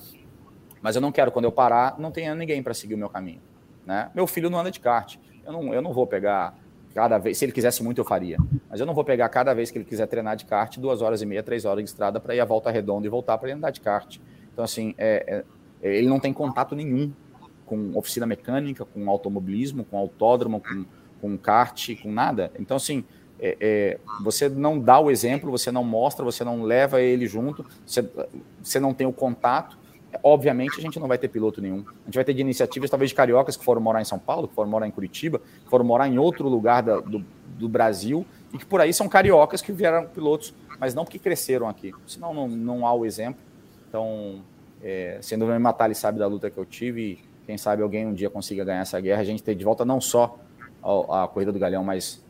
Mas 0.81 0.95
eu 0.95 1.03
não 1.03 1.11
quero, 1.11 1.33
quando 1.33 1.47
eu 1.47 1.53
parar, 1.53 1.99
não 1.99 2.11
tenha 2.11 2.35
ninguém 2.35 2.63
para 2.63 2.73
seguir 2.73 2.95
o 2.95 2.99
meu 2.99 3.09
caminho. 3.09 3.41
Né? 3.85 4.11
Meu 4.15 4.27
filho 4.27 4.49
não 4.49 4.59
anda 4.59 4.71
de 4.71 4.81
kart. 4.81 5.17
Eu 5.45 5.53
não, 5.53 5.75
eu 5.75 5.83
não 5.83 5.93
vou 5.93 6.07
pegar 6.07 6.55
cada 6.95 7.19
vez. 7.19 7.37
Se 7.39 7.45
ele 7.45 7.53
quisesse 7.53 7.83
muito, 7.83 7.99
eu 8.01 8.05
faria. 8.05 8.39
Mas 8.71 8.81
eu 8.81 8.87
não 8.87 8.95
vou 8.95 9.05
pegar 9.05 9.29
cada 9.29 9.53
vez 9.53 9.71
que 9.71 9.79
ele 9.79 9.85
quiser 9.85 10.07
treinar 10.07 10.37
de 10.37 10.45
kart, 10.45 10.79
duas 10.79 11.03
horas 11.03 11.23
e 11.23 11.27
meia, 11.27 11.43
três 11.43 11.65
horas 11.65 11.85
de 11.85 11.91
estrada 11.91 12.19
para 12.21 12.35
ir 12.35 12.41
a 12.41 12.45
volta 12.45 12.71
redonda 12.71 13.07
e 13.07 13.11
voltar 13.11 13.37
para 13.37 13.49
ele 13.49 13.59
andar 13.59 13.71
de 13.71 13.81
kart. 13.81 14.19
Então, 14.53 14.65
assim, 14.65 14.95
é, 14.97 15.45
é, 15.83 15.97
ele 15.97 16.09
não 16.09 16.19
tem 16.19 16.33
contato 16.33 16.75
nenhum 16.75 17.13
com 17.67 17.93
oficina 17.95 18.25
mecânica, 18.25 18.85
com 18.85 19.11
automobilismo, 19.11 19.85
com 19.85 19.99
autódromo, 19.99 20.61
com, 20.61 20.85
com 21.21 21.37
kart, 21.37 22.01
com 22.01 22.11
nada. 22.11 22.51
Então, 22.59 22.77
assim, 22.77 23.05
é, 23.39 23.57
é, 23.61 23.99
você 24.23 24.49
não 24.49 24.79
dá 24.79 24.99
o 24.99 25.11
exemplo, 25.11 25.51
você 25.51 25.71
não 25.71 25.85
mostra, 25.85 26.25
você 26.25 26.43
não 26.45 26.63
leva 26.63 27.03
ele 27.03 27.27
junto, 27.27 27.67
você, 27.85 28.09
você 28.63 28.81
não 28.81 28.95
tem 28.95 29.07
o 29.07 29.13
contato. 29.13 29.77
Obviamente, 30.23 30.79
a 30.79 30.83
gente 30.83 30.99
não 30.99 31.09
vai 31.09 31.19
ter 31.19 31.29
piloto 31.29 31.61
nenhum. 31.61 31.85
A 32.03 32.07
gente 32.07 32.15
vai 32.15 32.25
ter 32.25 32.33
de 32.33 32.41
iniciativas, 32.41 32.89
talvez, 32.89 33.11
de 33.11 33.15
cariocas 33.15 33.57
que 33.57 33.65
foram 33.65 33.81
morar 33.83 34.01
em 34.01 34.05
São 34.05 34.19
Paulo, 34.19 34.49
que 34.49 34.55
foram 34.55 34.71
morar 34.71 34.87
em 34.87 34.91
Curitiba, 34.91 35.39
que 35.39 35.69
foram 35.69 35.85
morar 35.85 36.09
em 36.09 36.19
outro 36.19 36.49
lugar 36.49 36.83
da, 36.83 37.01
do, 37.01 37.23
do 37.59 37.69
Brasil, 37.69 38.25
e 38.55 38.59
que 38.59 38.65
por 38.65 38.81
aí 38.81 38.95
são 38.95 39.09
cariocas 39.09 39.61
que 39.61 39.73
vieram 39.73 40.07
pilotos, 40.07 40.55
mas 40.81 40.95
não 40.95 41.05
porque 41.05 41.19
cresceram 41.19 41.69
aqui. 41.69 41.93
Senão 42.07 42.33
não, 42.33 42.49
não 42.49 42.87
há 42.87 42.95
o 42.95 43.05
exemplo. 43.05 43.41
Então, 43.89 44.43
é, 44.83 45.19
sendo 45.21 45.45
o 45.45 45.61
Matar, 45.61 45.87
ele 45.87 45.95
sabe 45.95 46.19
da 46.19 46.27
luta 46.27 46.51
que 46.51 46.57
eu 46.57 46.65
tive, 46.65 47.19
quem 47.47 47.57
sabe 47.57 47.83
alguém 47.83 48.07
um 48.07 48.13
dia 48.13 48.29
consiga 48.29 48.65
ganhar 48.65 48.81
essa 48.81 49.01
guerra, 49.01 49.21
a 49.21 49.25
gente 49.25 49.43
ter 49.43 49.55
de 49.55 49.65
volta 49.65 49.85
não 49.85 50.01
só 50.01 50.39
a, 50.83 51.25
a 51.25 51.29
Corrida 51.29 51.53
do 51.53 51.59
Galeão, 51.59 51.85
mas 51.85 52.25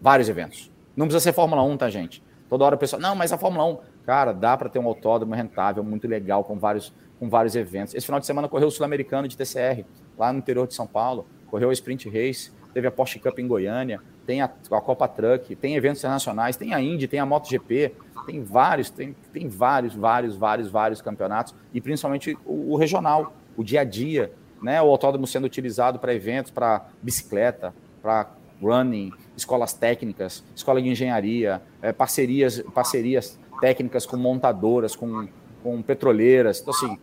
vários 0.00 0.28
eventos. 0.28 0.70
Não 0.96 1.06
precisa 1.06 1.22
ser 1.22 1.32
Fórmula 1.32 1.62
1, 1.62 1.76
tá, 1.76 1.90
gente? 1.90 2.22
Toda 2.48 2.64
hora 2.64 2.76
o 2.76 2.78
pessoal, 2.78 3.00
não, 3.00 3.14
mas 3.14 3.32
a 3.32 3.38
Fórmula 3.38 3.64
1, 3.64 3.78
cara, 4.04 4.32
dá 4.32 4.56
para 4.56 4.68
ter 4.68 4.78
um 4.78 4.86
autódromo 4.86 5.34
rentável, 5.34 5.82
muito 5.84 6.08
legal, 6.08 6.42
com 6.44 6.58
vários, 6.58 6.92
com 7.18 7.28
vários 7.28 7.54
eventos. 7.54 7.94
Esse 7.94 8.06
final 8.06 8.20
de 8.20 8.26
semana 8.26 8.48
correu 8.48 8.68
o 8.68 8.70
Sul-Americano 8.70 9.28
de 9.28 9.36
TCR, 9.36 9.84
lá 10.16 10.32
no 10.32 10.38
interior 10.38 10.66
de 10.66 10.74
São 10.74 10.86
Paulo, 10.86 11.26
correu 11.50 11.68
o 11.68 11.72
Sprint 11.72 12.08
Race, 12.08 12.50
teve 12.72 12.86
a 12.86 12.90
Porsche 12.90 13.18
Cup 13.18 13.38
em 13.38 13.46
Goiânia, 13.46 14.00
tem 14.26 14.42
a, 14.42 14.44
a 14.44 14.80
Copa 14.80 15.08
Truck, 15.08 15.54
tem 15.56 15.74
eventos 15.74 16.00
internacionais, 16.00 16.56
tem 16.56 16.74
a 16.74 16.80
Indy, 16.80 17.06
tem 17.06 17.20
a 17.20 17.26
MotoGP, 17.26 17.94
tem 18.26 18.42
vários, 18.42 18.90
tem, 18.90 19.14
tem 19.32 19.48
vários, 19.48 19.94
vários, 19.94 20.36
vários, 20.36 20.68
vários 20.68 21.00
campeonatos, 21.00 21.54
e 21.72 21.80
principalmente 21.80 22.36
o, 22.44 22.72
o 22.72 22.76
regional, 22.76 23.32
o 23.58 23.64
dia 23.64 23.80
a 23.80 23.84
dia, 23.84 24.32
né? 24.62 24.80
O 24.80 24.86
autódromo 24.86 25.26
sendo 25.26 25.44
utilizado 25.44 25.98
para 25.98 26.14
eventos, 26.14 26.52
para 26.52 26.86
bicicleta, 27.02 27.74
para 28.00 28.30
running, 28.62 29.12
escolas 29.36 29.72
técnicas, 29.72 30.44
escola 30.54 30.80
de 30.80 30.88
engenharia, 30.88 31.60
é, 31.82 31.92
parcerias, 31.92 32.62
parcerias 32.72 33.36
técnicas 33.60 34.06
com 34.06 34.16
montadoras, 34.16 34.94
com, 34.94 35.28
com 35.60 35.82
petroleiras. 35.82 36.60
Então, 36.60 36.72
assim, 36.72 36.96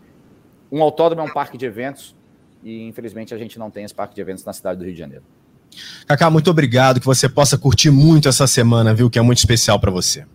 um 0.71 0.81
autódromo 0.81 1.27
é 1.27 1.29
um 1.29 1.33
parque 1.33 1.57
de 1.57 1.65
eventos 1.65 2.15
e, 2.63 2.87
infelizmente, 2.87 3.33
a 3.33 3.37
gente 3.37 3.59
não 3.59 3.69
tem 3.69 3.83
esse 3.83 3.93
parque 3.93 4.15
de 4.15 4.21
eventos 4.21 4.45
na 4.45 4.53
cidade 4.53 4.79
do 4.79 4.85
Rio 4.85 4.93
de 4.93 4.99
Janeiro. 4.99 5.23
Cacá, 6.07 6.29
muito 6.29 6.49
obrigado, 6.49 7.01
que 7.01 7.05
você 7.05 7.27
possa 7.27 7.57
curtir 7.57 7.91
muito 7.91 8.29
essa 8.29 8.47
semana, 8.47 8.93
viu, 8.93 9.09
que 9.09 9.19
é 9.19 9.21
muito 9.21 9.39
especial 9.39 9.77
para 9.77 9.91
você. 9.91 10.25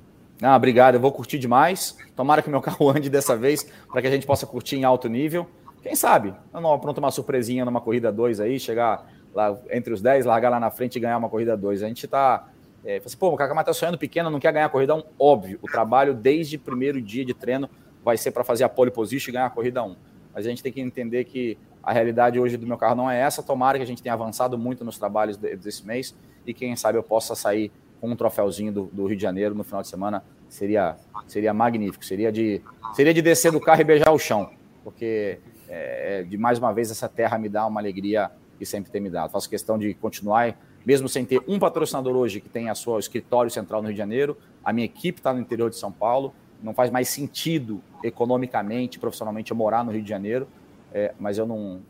Ah, 0.43 0.57
obrigado, 0.57 0.95
eu 0.95 1.01
vou 1.01 1.13
curtir 1.13 1.39
demais. 1.39 1.97
Tomara 2.17 2.43
que 2.43 2.51
meu 2.51 2.61
carro 2.61 2.89
ande 2.95 3.09
dessa 3.09 3.37
vez, 3.37 3.67
para 3.91 4.03
que 4.03 4.09
a 4.09 4.11
gente 4.11 4.27
possa 4.27 4.47
curtir 4.47 4.77
em 4.77 4.85
alto 4.85 5.09
nível. 5.09 5.49
Quem 5.83 5.95
sabe? 5.95 6.35
Eu 6.53 6.61
não 6.61 6.73
apronto 6.73 6.99
uma 6.99 7.11
surpresinha 7.11 7.65
numa 7.65 7.81
corrida 7.81 8.13
2 8.13 8.41
aí, 8.41 8.61
chegar 8.61 9.11
lá 9.35 9.57
entre 9.71 9.93
os 9.93 10.03
10, 10.03 10.27
largar 10.27 10.51
lá 10.51 10.61
na 10.61 10.71
frente 10.71 10.97
e 10.97 11.01
ganhar 11.01 11.17
uma 11.17 11.29
corrida 11.29 11.57
2. 11.57 11.83
A 11.83 11.89
gente 11.89 12.07
tá. 12.07 12.49
É, 12.85 13.01
assim, 13.05 13.17
pô, 13.17 13.29
o 13.29 13.37
Kakamai 13.37 13.65
tá 13.65 13.73
sonhando 13.73 13.99
pequeno, 13.99 14.31
não 14.31 14.41
quer 14.41 14.53
ganhar 14.53 14.67
a 14.67 14.69
corrida 14.69 14.95
1. 14.95 14.99
Um. 14.99 15.03
Óbvio, 15.19 15.59
o 15.63 15.67
trabalho 15.67 16.15
desde 16.15 16.57
o 16.57 16.61
primeiro 16.61 17.01
dia 17.01 17.25
de 17.25 17.35
treino 17.35 17.69
vai 18.05 18.17
ser 18.17 18.31
para 18.31 18.45
fazer 18.45 18.65
a 18.65 18.69
pole 18.69 18.91
position 18.91 19.31
e 19.31 19.33
ganhar 19.33 19.47
a 19.47 19.51
corrida 19.51 19.83
1. 19.83 19.87
Um. 19.87 19.97
Mas 20.35 20.47
a 20.47 20.49
gente 20.49 20.63
tem 20.63 20.73
que 20.73 20.81
entender 20.81 21.25
que 21.25 21.59
a 21.83 21.93
realidade 21.93 22.39
hoje 22.39 22.57
do 22.57 22.67
meu 22.67 22.79
carro 22.79 22.95
não 22.95 23.11
é 23.11 23.21
essa. 23.21 23.43
Tomara 23.43 23.79
que 23.79 23.83
a 23.83 23.87
gente 23.87 24.03
tenha 24.03 24.15
avançado 24.15 24.57
muito 24.59 24.85
nos 24.85 24.99
trabalhos 24.99 25.37
desse 25.37 25.87
mês 25.87 26.15
e 26.47 26.55
quem 26.55 26.77
sabe 26.77 26.99
eu 26.99 27.03
possa 27.03 27.35
sair 27.35 27.73
com 28.01 28.09
um 28.09 28.17
troféuzinho 28.17 28.73
do, 28.73 28.85
do 28.87 29.07
Rio 29.07 29.17
de 29.17 29.23
Janeiro 29.23 29.55
no 29.55 29.63
final 29.63 29.83
de 29.83 29.89
semana 29.89 30.23
seria, 30.49 30.97
seria 31.27 31.55
magnífico. 31.55 32.05
Seria 32.05 32.31
de, 32.33 32.63
seria 32.95 33.15
de 33.15 33.23
descer 33.23 33.53
do 33.53 33.61
carro 33.61 33.81
e 33.81 33.85
beijar 33.85 34.11
o 34.13 34.19
chão, 34.19 34.51
porque 34.83 35.39
é, 35.71 36.23
de 36.25 36.37
mais 36.37 36.59
uma 36.59 36.73
vez 36.73 36.91
essa 36.91 37.09
terra 37.09 37.39
me 37.39 37.49
dá 37.49 37.67
uma 37.67 37.81
alegria 37.81 38.31
que 38.59 38.67
sempre 38.67 38.91
tem 38.91 39.01
me 39.01 39.09
dado. 39.09 39.31
Faço 39.31 39.49
questão 39.49 39.79
de 39.79 39.95
continuar, 39.95 40.55
mesmo 40.85 41.09
sem 41.09 41.25
ter 41.25 41.43
um 41.49 41.59
patrocinador 41.59 42.15
hoje 42.15 42.41
que 42.41 42.49
tem 42.49 42.69
a 42.69 42.75
sua 42.75 42.99
escritório 42.99 43.51
central 43.51 43.81
no 43.81 43.89
Rio 43.89 43.95
de 43.95 43.99
Janeiro, 43.99 44.37
a 44.65 44.73
minha 44.73 44.85
equipe 44.85 45.21
está 45.21 45.33
no 45.33 45.41
interior 45.41 45.71
de 45.71 45.77
São 45.77 45.91
Paulo. 45.91 46.35
Não 46.63 46.75
faz 46.75 46.91
mais 46.91 47.09
sentido 47.09 47.81
economicamente, 48.05 48.99
profissionalmente, 48.99 49.51
eu 49.51 49.57
morar 49.57 49.83
no 49.83 49.93
Rio 49.93 50.03
de 50.03 50.09
Janeiro, 50.09 50.47
é, 50.93 51.15
mas 51.19 51.39
eu 51.39 51.47
não, 51.47 51.81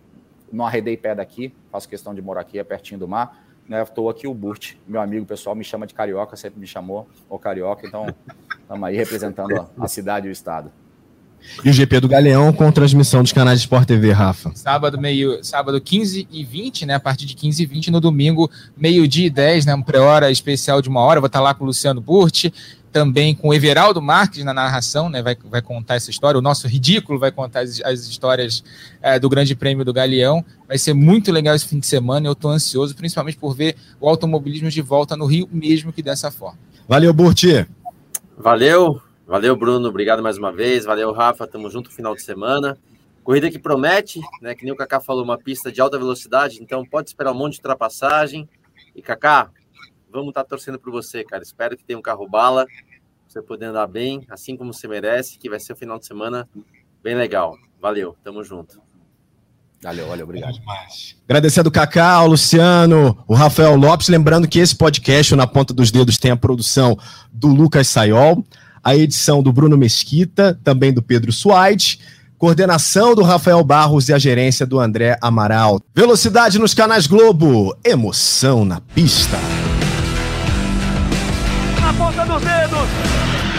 não 0.53 0.64
arredei 0.64 0.97
pé 0.97 1.14
daqui, 1.14 1.53
faço 1.72 1.89
questão 1.89 2.14
de 2.14 2.22
morar 2.22 2.43
aqui, 2.43 2.59
é 2.59 2.62
pertinho 2.62 3.01
do 3.01 3.09
mar 3.09 3.51
né, 3.70 3.81
estou 3.85 4.11
aqui 4.11 4.26
o 4.26 4.35
Burt, 4.35 4.74
meu 4.85 5.01
amigo 5.01 5.24
pessoal, 5.24 5.55
me 5.55 5.62
chama 5.62 5.87
de 5.87 5.95
carioca, 5.95 6.35
sempre 6.35 6.59
me 6.59 6.66
chamou 6.66 7.07
o 7.28 7.39
carioca, 7.39 7.87
então 7.87 8.05
estamos 8.61 8.83
aí 8.83 8.97
representando 8.97 9.57
a, 9.57 9.85
a 9.85 9.87
cidade 9.87 10.26
e 10.26 10.31
o 10.31 10.33
estado. 10.33 10.72
E 11.64 11.70
o 11.70 11.72
GP 11.72 12.01
do 12.01 12.09
Galeão 12.09 12.53
com 12.53 12.70
transmissão 12.72 13.22
dos 13.22 13.32
canais 13.32 13.61
de 13.61 13.66
Sport 13.66 13.86
TV, 13.86 14.12
Rafa. 14.12 14.53
Sábado, 14.55 15.01
meio, 15.01 15.43
sábado 15.43 15.80
15 15.80 16.28
e 16.30 16.45
20, 16.45 16.86
né? 16.86 16.95
A 16.95 17.01
partir 17.01 17.26
de 17.26 17.34
15 17.34 17.62
e 17.62 17.66
20, 17.66 17.91
no 17.91 18.01
domingo, 18.01 18.51
meio-dia 18.76 19.26
e 19.26 19.30
10, 19.30 19.66
né? 19.66 19.74
Um 19.74 19.82
pré-hora 19.82 20.30
especial 20.30 20.80
de 20.80 20.88
uma 20.88 21.01
hora. 21.01 21.20
Vou 21.20 21.26
estar 21.26 21.41
lá 21.41 21.53
com 21.53 21.64
o 21.64 21.66
Luciano 21.66 22.01
Burti, 22.01 22.53
também 22.93 23.34
com 23.34 23.49
o 23.49 23.55
Everaldo 23.55 24.01
Marques 24.01 24.45
na 24.45 24.53
narração, 24.53 25.09
né? 25.09 25.22
Vai, 25.22 25.36
vai 25.45 25.62
contar 25.62 25.97
essa 25.97 26.11
história. 26.11 26.38
O 26.38 26.43
nosso 26.43 26.66
ridículo 26.66 27.18
vai 27.18 27.30
contar 27.30 27.61
as, 27.61 27.80
as 27.82 28.07
histórias 28.07 28.62
é, 29.03 29.18
do 29.18 29.28
Grande 29.28 29.55
Prêmio 29.55 29.84
do 29.84 29.93
Galeão. 29.93 30.45
Vai 30.66 30.78
ser 30.78 30.95
muito 30.95 31.30
legal 31.30 31.55
esse 31.55 31.66
fim 31.66 31.78
de 31.78 31.86
semana. 31.86 32.26
Eu 32.26 32.32
estou 32.32 32.51
ansioso, 32.51 32.95
principalmente 32.95 33.36
por 33.36 33.55
ver 33.55 33.76
o 34.01 34.09
automobilismo 34.09 34.70
de 34.70 34.82
volta 34.82 35.16
no 35.16 35.26
Rio, 35.26 35.49
mesmo 35.53 35.93
que 35.93 36.03
dessa 36.03 36.30
forma. 36.30 36.59
Valeu, 36.88 37.12
Burti. 37.12 37.66
Valeu. 38.36 39.01
Valeu, 39.31 39.55
Bruno. 39.55 39.89
Obrigado 39.89 40.24
mais 40.24 40.37
uma 40.39 40.51
vez. 40.51 40.85
Valeu, 40.85 41.12
Rafa. 41.12 41.47
Tamo 41.47 41.70
junto 41.70 41.89
no 41.89 41.95
final 41.95 42.16
de 42.16 42.22
semana. 42.22 42.76
Corrida 43.22 43.49
que 43.49 43.61
promete, 43.61 44.20
né? 44.43 44.57
Que 44.57 44.64
nem 44.64 44.72
o 44.72 44.76
Kaká 44.76 44.99
falou, 44.99 45.22
uma 45.22 45.39
pista 45.39 45.70
de 45.70 45.81
alta 45.81 45.97
velocidade, 45.97 46.59
então 46.61 46.85
pode 46.85 47.11
esperar 47.11 47.31
um 47.31 47.37
monte 47.37 47.53
de 47.53 47.59
ultrapassagem. 47.61 48.49
E 48.93 49.01
Kaká, 49.01 49.49
vamos 50.11 50.31
estar 50.31 50.43
tá 50.43 50.49
torcendo 50.49 50.81
por 50.81 50.91
você, 50.91 51.22
cara. 51.22 51.45
Espero 51.45 51.76
que 51.76 51.85
tenha 51.85 51.97
um 51.97 52.03
carro 52.03 52.28
bala, 52.28 52.66
você 53.28 53.41
poder 53.41 53.66
andar 53.66 53.87
bem, 53.87 54.26
assim 54.28 54.57
como 54.57 54.74
você 54.74 54.89
merece, 54.89 55.39
que 55.39 55.49
vai 55.49 55.61
ser 55.61 55.74
um 55.74 55.76
final 55.76 55.97
de 55.97 56.07
semana 56.07 56.49
bem 57.01 57.14
legal. 57.14 57.57
Valeu, 57.81 58.16
tamo 58.24 58.43
junto. 58.43 58.83
Valeu, 59.81 60.09
valeu, 60.09 60.24
obrigado. 60.24 60.59
Agradecendo 61.28 61.68
o 61.68 61.72
Cacá, 61.72 62.20
o 62.22 62.26
Luciano, 62.26 63.22
o 63.28 63.35
Rafael 63.35 63.76
Lopes. 63.76 64.09
Lembrando 64.09 64.49
que 64.49 64.59
esse 64.59 64.74
podcast, 64.74 65.37
Na 65.37 65.47
Ponta 65.47 65.72
dos 65.72 65.93
Dedos, 65.93 66.18
tem 66.18 66.33
a 66.33 66.37
produção 66.37 66.99
do 67.33 67.47
Lucas 67.47 67.87
Sayol 67.87 68.45
a 68.83 68.97
edição 68.97 69.43
do 69.43 69.53
Bruno 69.53 69.76
Mesquita, 69.76 70.59
também 70.64 70.93
do 70.93 71.03
Pedro 71.03 71.33
Suaide, 71.33 72.01
coordenação 72.39 73.14
do 73.14 73.22
Rafael 73.22 73.62
Barros 73.62 74.09
e 74.09 74.14
a 74.14 74.18
gerência 74.18 74.64
do 74.66 74.81
André 74.81 75.18
Amaral. 75.20 75.81
Velocidade 75.95 76.59
nos 76.59 76.72
canais 76.72 77.07
Globo, 77.07 77.76
emoção 77.85 78.64
na 78.64 78.81
pista. 78.81 79.39
Na 81.81 81.93
ponta 81.93 82.24
dos 82.24 82.41
dedos. 82.43 83.49